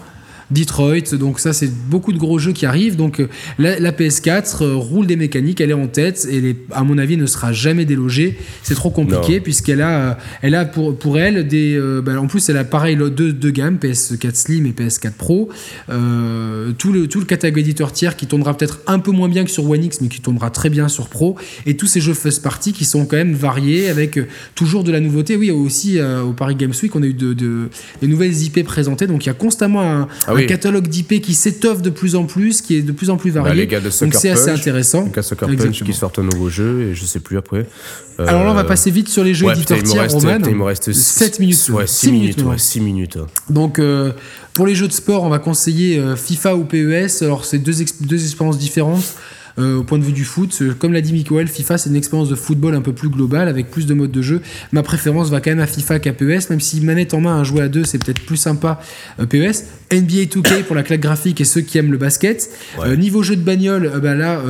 [0.53, 2.95] Detroit, donc ça c'est beaucoup de gros jeux qui arrivent.
[2.95, 3.27] Donc euh,
[3.57, 7.17] la, la PS4 euh, roule des mécaniques, elle est en tête et à mon avis
[7.17, 8.37] ne sera jamais délogée.
[8.63, 12.27] C'est trop compliqué puisqu'elle a, euh, elle a pour, pour elle des, euh, bah, en
[12.27, 15.49] plus elle a pareil deux, deux gammes PS4 Slim et PS4 Pro.
[15.89, 19.43] Euh, tout le tout le catalogue éditeur tiers qui tournera peut-être un peu moins bien
[19.43, 22.13] que sur One X mais qui tournera très bien sur Pro et tous ces jeux
[22.13, 24.19] first party qui sont quand même variés avec
[24.55, 25.35] toujours de la nouveauté.
[25.35, 27.69] Oui aussi euh, au Paris Games Week on a eu de, de-
[28.01, 30.47] nouvelles IP présentées donc il y a constamment un, Ah un oui.
[30.47, 33.41] catalogue d'IP qui s'étoffe de plus en plus, qui est de plus en plus Bah,
[33.41, 33.61] varié.
[33.61, 35.03] les gars de donc Sucker c'est assez intéressant.
[35.05, 35.89] Les gars de Punch Exactement.
[35.91, 37.65] qui sortent un nouveau jeu et je sais plus après.
[38.19, 40.37] Euh, Alors là, on va passer vite sur les jeux ouais, éditeurs tiers, Roman.
[40.47, 41.69] il me reste 7 minutes.
[41.69, 43.17] Ouais, Six 6 minutes, minutes, ouais, 6 minutes.
[43.49, 44.11] Donc, euh,
[44.53, 47.21] pour les jeux de sport, on va conseiller euh, FIFA ou PES.
[47.23, 49.15] Alors, c'est deux, ex- deux expériences différentes.
[49.59, 51.95] Euh, au point de vue du foot, Euh, comme l'a dit Mikoel, FIFA c'est une
[51.95, 54.41] expérience de football un peu plus globale avec plus de modes de jeu.
[54.71, 57.43] Ma préférence va quand même à FIFA qu'à PES, même si manette en main à
[57.43, 58.79] jouer à deux c'est peut-être plus sympa
[59.19, 59.63] euh, PES.
[59.91, 62.49] NBA 2K pour la claque graphique et ceux qui aiment le basket.
[62.79, 62.87] Ouais.
[62.87, 64.41] Euh, niveau jeu de bagnole, bah là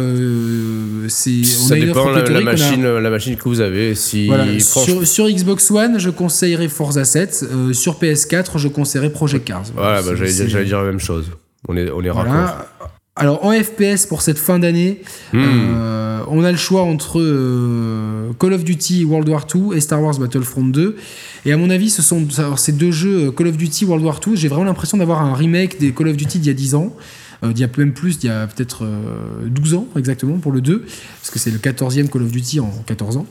[1.10, 3.96] c'est on Ça a dépend la, a- machine, la machine que vous avez.
[3.96, 7.46] Si voilà, franchement- sur, sur Xbox One, je conseillerais Forza 7.
[7.52, 9.64] euh, sur PS4, je conseillerais Project Cars.
[9.76, 11.26] Voilà, bah, j'allais dire, la même chose.
[11.68, 12.32] On est, on est raccord.
[12.34, 12.68] voilà.
[13.16, 15.02] Alors en FPS pour cette fin d'année,
[15.34, 15.40] Hmm.
[15.44, 20.02] euh, on a le choix entre euh, Call of Duty World War II et Star
[20.02, 20.96] Wars Battlefront 2.
[21.46, 24.04] Et à mon avis, ce sont alors, ces deux jeux, euh, Call of Duty World
[24.04, 26.54] War II, j'ai vraiment l'impression d'avoir un remake des Call of Duty d'il y a
[26.56, 26.96] 10 ans.
[27.44, 30.52] Euh, d'il y a même plus, d'il y a peut-être euh, 12 ans exactement pour
[30.52, 33.26] le 2, parce que c'est le 14e Call of Duty en 14 ans.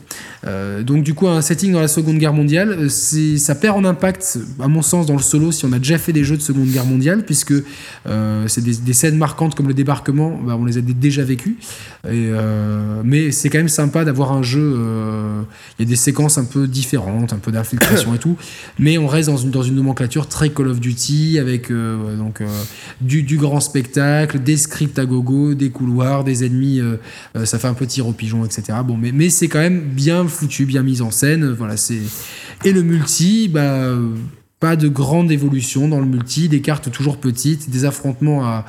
[0.45, 2.89] Euh, donc du coup, un setting dans la Seconde Guerre mondiale, euh,
[3.37, 6.13] ça perd en impact, à mon sens, dans le solo, si on a déjà fait
[6.13, 7.53] des jeux de Seconde Guerre mondiale, puisque
[8.07, 11.57] euh, c'est des, scènes marquantes comme le débarquement, bah, on les a dé- déjà vécues.
[12.05, 15.41] Euh, mais c'est quand même sympa d'avoir un jeu, euh,
[15.79, 18.37] il y a des séquences un peu différentes, un peu d'infiltration et tout,
[18.77, 22.47] mais on reste dans une, nomenclature très Call of Duty, avec euh, donc, euh,
[23.01, 24.02] du grand spectacle,
[24.37, 26.97] des scripts à gogo, des couloirs, des ennemis, euh,
[27.35, 28.79] euh, ça fait un peu tir au pigeon, etc.
[28.85, 31.51] Bon, mais, c'est quand même bien foutu, bien mis en scène.
[31.51, 31.99] Voilà, c'est
[32.65, 33.93] et le multi, bah
[34.59, 38.65] pas de grande évolution dans le multi, des cartes toujours petites, des affrontements à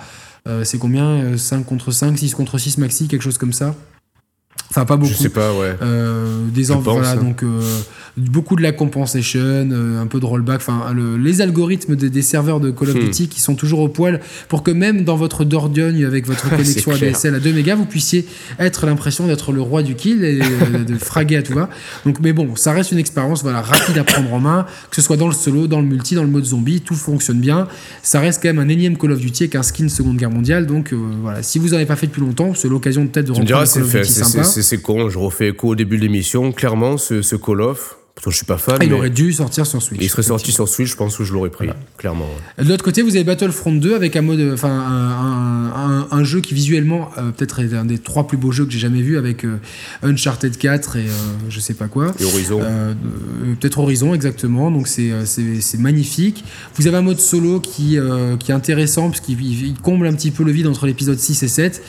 [0.47, 3.75] euh, c'est combien euh, 5 contre 5, 6 contre 6 maxi, quelque chose comme ça.
[4.71, 5.13] Enfin, pas beaucoup.
[5.13, 5.77] Je sais pas, ouais.
[5.83, 7.17] Euh, des pense, voilà, hein.
[7.17, 7.61] donc euh,
[8.17, 12.23] beaucoup de la compensation, euh, un peu de rollback, enfin le- les algorithmes des, des
[12.23, 13.01] serveurs de Call of Hmm.
[13.01, 16.93] Duty qui sont toujours au poil pour que même dans votre Dordogne avec votre connexion.
[16.93, 18.27] ADSL à 2 mégas, vous puissiez
[18.59, 21.69] être l'impression d'être le roi du kill et de fraguer à tout va.
[22.05, 25.03] Donc, mais bon, ça reste une expérience voilà rapide à prendre en main, que ce
[25.03, 27.69] soit dans le solo, dans le multi, dans le mode zombie, tout fonctionne bien.
[28.03, 30.67] Ça reste quand même un énième Call of Duty avec un skin Seconde Guerre mondiale,
[30.67, 30.93] donc
[31.23, 33.83] voilà, si vous en avez pas fait depuis longtemps, c'est l'occasion peut-être de reprendre Call
[33.83, 34.45] of Duty sympa.
[34.63, 35.09] C'est con.
[35.11, 36.53] Je refais écho au début de l'émission.
[36.53, 39.33] Clairement, ce, ce Call of, pourtant je suis pas fan, Ah, il mais aurait dû
[39.33, 40.01] sortir sur Switch.
[40.01, 41.69] il serait sorti sur Switch, je pense que je l'aurais pris.
[41.99, 42.27] Clairement.
[42.59, 42.65] ouais.
[42.65, 46.25] De l'autre côté, vous avez Battlefront 2 avec un mode, enfin un, un- un- un
[46.25, 49.03] jeu qui visuellement euh, peut-être est un des trois plus beaux jeux que j'ai jamais
[49.03, 49.57] vu avec euh,
[50.05, 51.05] Uncharted 4 et euh,
[51.49, 52.13] je sais pas quoi.
[52.21, 52.61] Et Horizon.
[52.63, 52.95] Euh,
[53.61, 56.45] peut-être Horizon exactement donc c'est c'est magnifique
[56.77, 57.99] vous avez un mode solo qui,
[58.39, 61.19] qui est intéressant parce qu'il il- il comble un petit peu le vide entre l'épisode
[61.19, 61.83] 6 et 7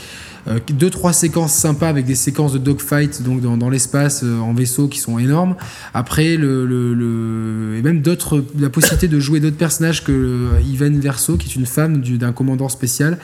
[0.48, 4.38] Euh, deux trois séquences sympas avec des séquences de dogfight donc dans, dans l'espace euh,
[4.40, 5.56] en vaisseau qui sont énormes.
[5.96, 11.00] Après le, le- le- et même d'autres la possibilité de jouer d'autres personnages que Yven
[11.00, 13.18] Verso qui est une femme du- d'un commandant spécial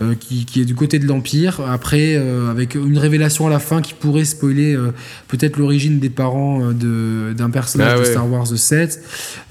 [0.00, 1.60] euh, qui, qui, est du côté de l'Empire.
[1.68, 4.92] Après, euh, avec une révélation à la fin qui pourrait spoiler euh,
[5.28, 8.04] peut-être l'origine des parents d'un personnage Ah de.
[8.04, 9.00] Star Wars 7.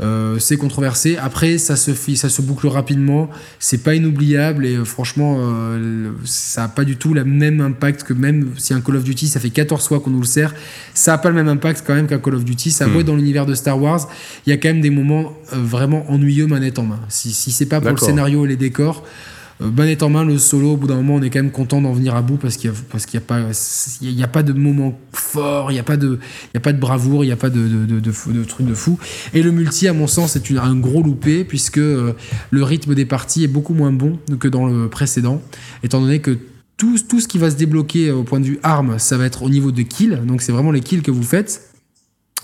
[0.02, 1.18] Euh, c'est controversé.
[1.18, 3.30] Après, ça se, ça se boucle rapidement.
[3.60, 8.04] C'est pas inoubliable et euh, franchement, euh, ça a pas du tout le même impact
[8.04, 10.54] que même si un Call of Duty, ça fait 14 fois qu'on nous le sert,
[10.94, 12.72] ça a pas le même impact quand même qu'un Call of Duty.
[12.72, 14.08] Ça vaut dans l'univers de Star Wars.
[14.46, 17.00] Il y a quand même des moments euh, vraiment ennuyeux manette en main.
[17.10, 19.04] Si, si c'est pas pour le scénario et les décors,
[19.62, 21.82] euh, manette en main, le solo, au bout d'un moment, on est quand même content
[21.82, 23.40] d'en venir à bout parce qu'il y a, parce qu'il y a pas,
[24.02, 26.62] il y a pas de moment fort, il y a pas de, il y a
[26.62, 28.98] pas de bravoure, il y a pas de, de, de, fou- de fou.
[29.34, 32.14] Et le multi, à mon sens, c'est une- un gros loupé puisque euh,
[32.50, 35.42] le rythme des parties est beaucoup moins bon que dans le précédent,
[35.84, 36.38] étant donné que
[36.78, 39.26] tout, tout ce qui va se débloquer euh, au point de vue armes, ça va
[39.26, 41.71] être au niveau de kills, donc c'est vraiment les kills que vous faites.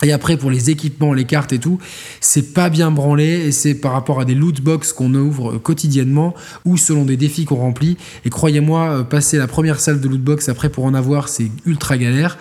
[0.04, 1.80] Et après, pour les équipements, les cartes et tout,
[2.22, 5.60] c'est pas bien branlé et c'est par rapport à des loot box qu'on ouvre euh,
[5.60, 7.98] quotidiennement ou selon des défis qu'on remplit.
[8.24, 11.50] Et croyez-moi, euh, passer la première salle de loot box après pour en avoir, c'est
[11.66, 12.38] ultra galère.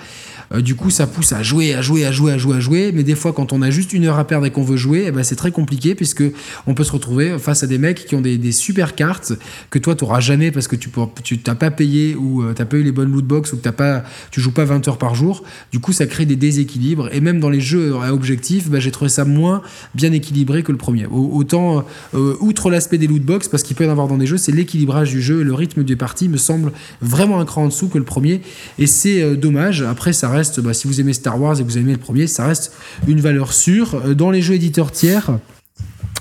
[0.53, 2.93] Euh, du coup, ça pousse à jouer, à jouer, à jouer, à jouer, à jouer.
[2.95, 5.05] Mais des fois, quand on a juste une heure à perdre et qu'on veut jouer,
[5.07, 6.23] eh ben, c'est très compliqué puisque
[6.67, 9.33] on peut se retrouver face à des mecs qui ont des, super cartes
[9.71, 10.91] que toi, tu n'auras jamais parce que tu
[11.39, 13.73] t'as pas payé ou tu t'as pas eu les bonnes loot box ou que t'as
[13.73, 15.43] pas, tu joues pas 20 heures par jour.
[15.73, 17.09] Du coup, ça crée des déséquilibres.
[17.13, 19.63] Et même dans les jeux à objectif, bah, j'ai trouvé ça moins
[19.95, 21.07] bien équilibré que le premier.
[21.07, 24.17] Au- Autant, euh, outre l'aspect des loot box, parce qu'il peut y en avoir dans
[24.17, 27.45] des jeux, c'est l'équilibrage du jeu et le rythme des parties me semble vraiment un
[27.45, 28.41] cran en dessous que le premier.
[28.79, 29.83] Et c'est euh, dommage.
[29.83, 32.27] Après, ça reste, bah, si vous aimez Star Wars et que vous aimez le premier,
[32.27, 32.73] ça reste
[33.07, 33.95] une valeur sûre.
[34.05, 35.39] Euh, Dans les jeux éditeurs tiers,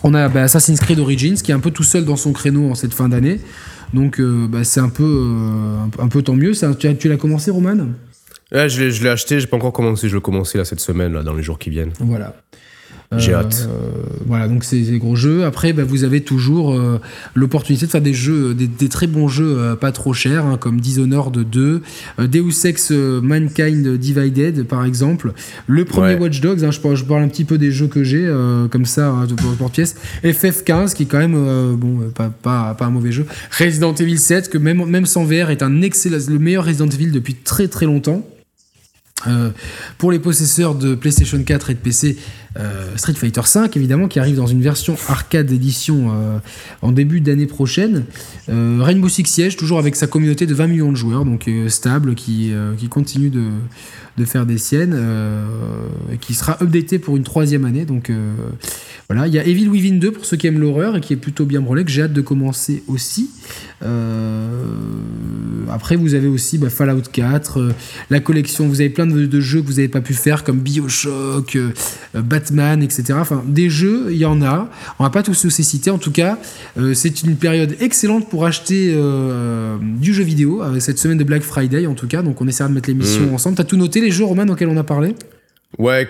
[0.03, 2.69] on a bah, Assassin's Creed Origins qui est un peu tout seul dans son créneau
[2.69, 3.39] en cette fin d'année.
[3.93, 6.53] Donc euh, bah, c'est un peu, euh, un peu- tant mieux.
[6.53, 7.77] Ça, tu tu l'as commencé, Roman?
[8.51, 10.65] Ouais, je l'ai, je l'ai acheté, j'ai pas encore commencé, je vais le commencer là
[10.65, 11.91] cette semaine, là, dans les jours qui viennent.
[11.99, 12.35] Voilà.
[13.17, 13.69] J'ai Euh, hâte.
[14.25, 15.45] voilà, donc c'est des gros jeux.
[15.45, 16.99] Après, bah, vous avez toujours euh,
[17.35, 20.57] l'opportunité de faire des jeux, des, des très bons jeux euh, pas trop chers, hein,
[20.59, 21.81] comme Dishonored 2,
[22.19, 25.33] euh, Deus Ex euh, Mankind Divided, par exemple.
[25.67, 26.19] Le premier Ouais.
[26.19, 28.67] Watch Dogs, hein, je, parle, je parle un petit peu des jeux que j'ai, euh,
[28.67, 29.95] comme ça, de pour pièce.
[30.23, 33.25] FF15, qui est quand même, euh, bon, euh, pas, pas, pas un mauvais jeu.
[33.57, 37.11] Resident Evil 7, que même, même sans VR est un excellent, le meilleur Resident Evil
[37.11, 38.25] depuis très très longtemps.
[39.27, 39.49] Euh,
[39.97, 42.17] pour les possesseurs de PlayStation 4 et de PC,
[42.57, 46.37] euh, Street Fighter 5 évidemment qui arrive dans une version arcade édition euh,
[46.81, 48.05] en début d'année prochaine.
[48.47, 52.53] Rainbow Six Siege toujours avec sa communauté de 20 millions de joueurs donc stable qui,
[52.77, 53.49] qui continue de,
[54.17, 55.43] de faire des siennes euh,
[56.21, 57.85] qui sera updaté pour une troisième année.
[57.85, 58.31] Donc euh,
[59.09, 59.27] voilà.
[59.27, 61.45] Il y a Evil Within 2 pour ceux qui aiment l'horreur et qui est plutôt
[61.45, 63.29] bien branlé que j'ai hâte de commencer aussi.
[63.83, 64.63] Euh,
[65.69, 67.71] après vous avez aussi bah, Fallout 4 euh,
[68.09, 68.67] la collection.
[68.67, 71.57] Vous avez plein de, de jeux que vous n'avez pas pu faire comme Bioshock
[72.13, 74.69] Batman etc enfin des jeux il y en a.
[74.99, 75.89] On va pas tous les citer.
[75.89, 76.37] En tout cas
[76.93, 78.97] c'est une période excellente pour acheter
[79.99, 82.21] du jeu vidéo cette semaine de Black Friday en tout cas.
[82.21, 83.33] Donc on essaiera de mettre l'émission Mm.
[83.33, 83.57] ensemble.
[83.57, 85.15] T'as tout noté les jeux Roman auxquels on a parlé
[85.77, 86.07] Ouais,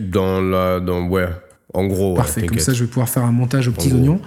[0.00, 0.80] dans la.
[0.80, 1.26] Dans, ouais,
[1.72, 2.10] en gros.
[2.12, 4.20] ouais, Parfait, comme ça je vais pouvoir faire un montage aux petits En gros.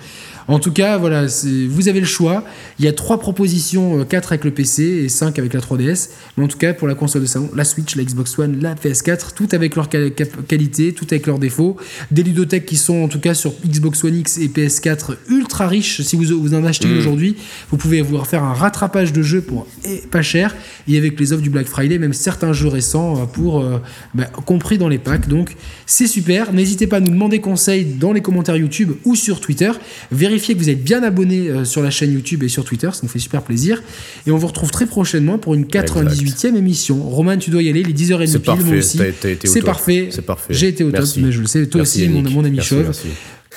[0.48, 1.26] En tout cas, voilà,
[1.70, 2.44] vous avez le choix.
[2.80, 6.10] Il y a trois propositions, 4 avec le PC et 5 avec la 3DS.
[6.38, 8.76] Mais en tout cas, pour la console de salon, la Switch, la Xbox One, la
[8.76, 11.78] PS4, tout avec leur quali- cap- qualité, tout avec leurs défauts.
[12.12, 16.02] Des ludothèques qui sont en tout cas sur Xbox One X et PS4 ultra riches.
[16.02, 16.98] Si vous, vous en achetez Mm.
[16.98, 17.36] aujourd'hui,
[17.70, 19.68] vous pouvez vous faire un rattrapage de jeux pour
[20.10, 20.56] pas cher.
[20.88, 23.80] Et avec les offres du Black Friday, même certains jeux récents euh, pour euh,
[24.14, 25.28] bah, compris dans les packs.
[25.28, 25.56] Donc
[25.86, 26.52] c'est super.
[26.54, 29.72] N'hésitez pas à nous demander conseil dans les commentaires YouTube ou sur Twitter.
[30.12, 33.00] Vérifiez que vous êtes bien abonné euh, sur la chaîne YouTube et sur Twitter, ça
[33.04, 33.82] nous fait super plaisir.
[34.26, 37.02] Et on vous retrouve très prochainement pour une 98e émission.
[37.02, 40.10] Roman, tu dois y aller, les 10h30 C'est parfait, C'est parfait.
[40.12, 40.54] C'est parfait.
[40.54, 41.66] J'ai été au top, mais je le sais.
[41.68, 42.84] Toi Merci, aussi, mon, ami Merci, chauve.
[42.84, 43.08] merci.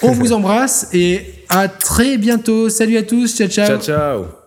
[0.03, 2.69] On vous embrasse et à très bientôt.
[2.69, 3.37] Salut à tous.
[3.37, 3.67] Ciao, ciao.
[3.67, 4.44] Ciao, ciao.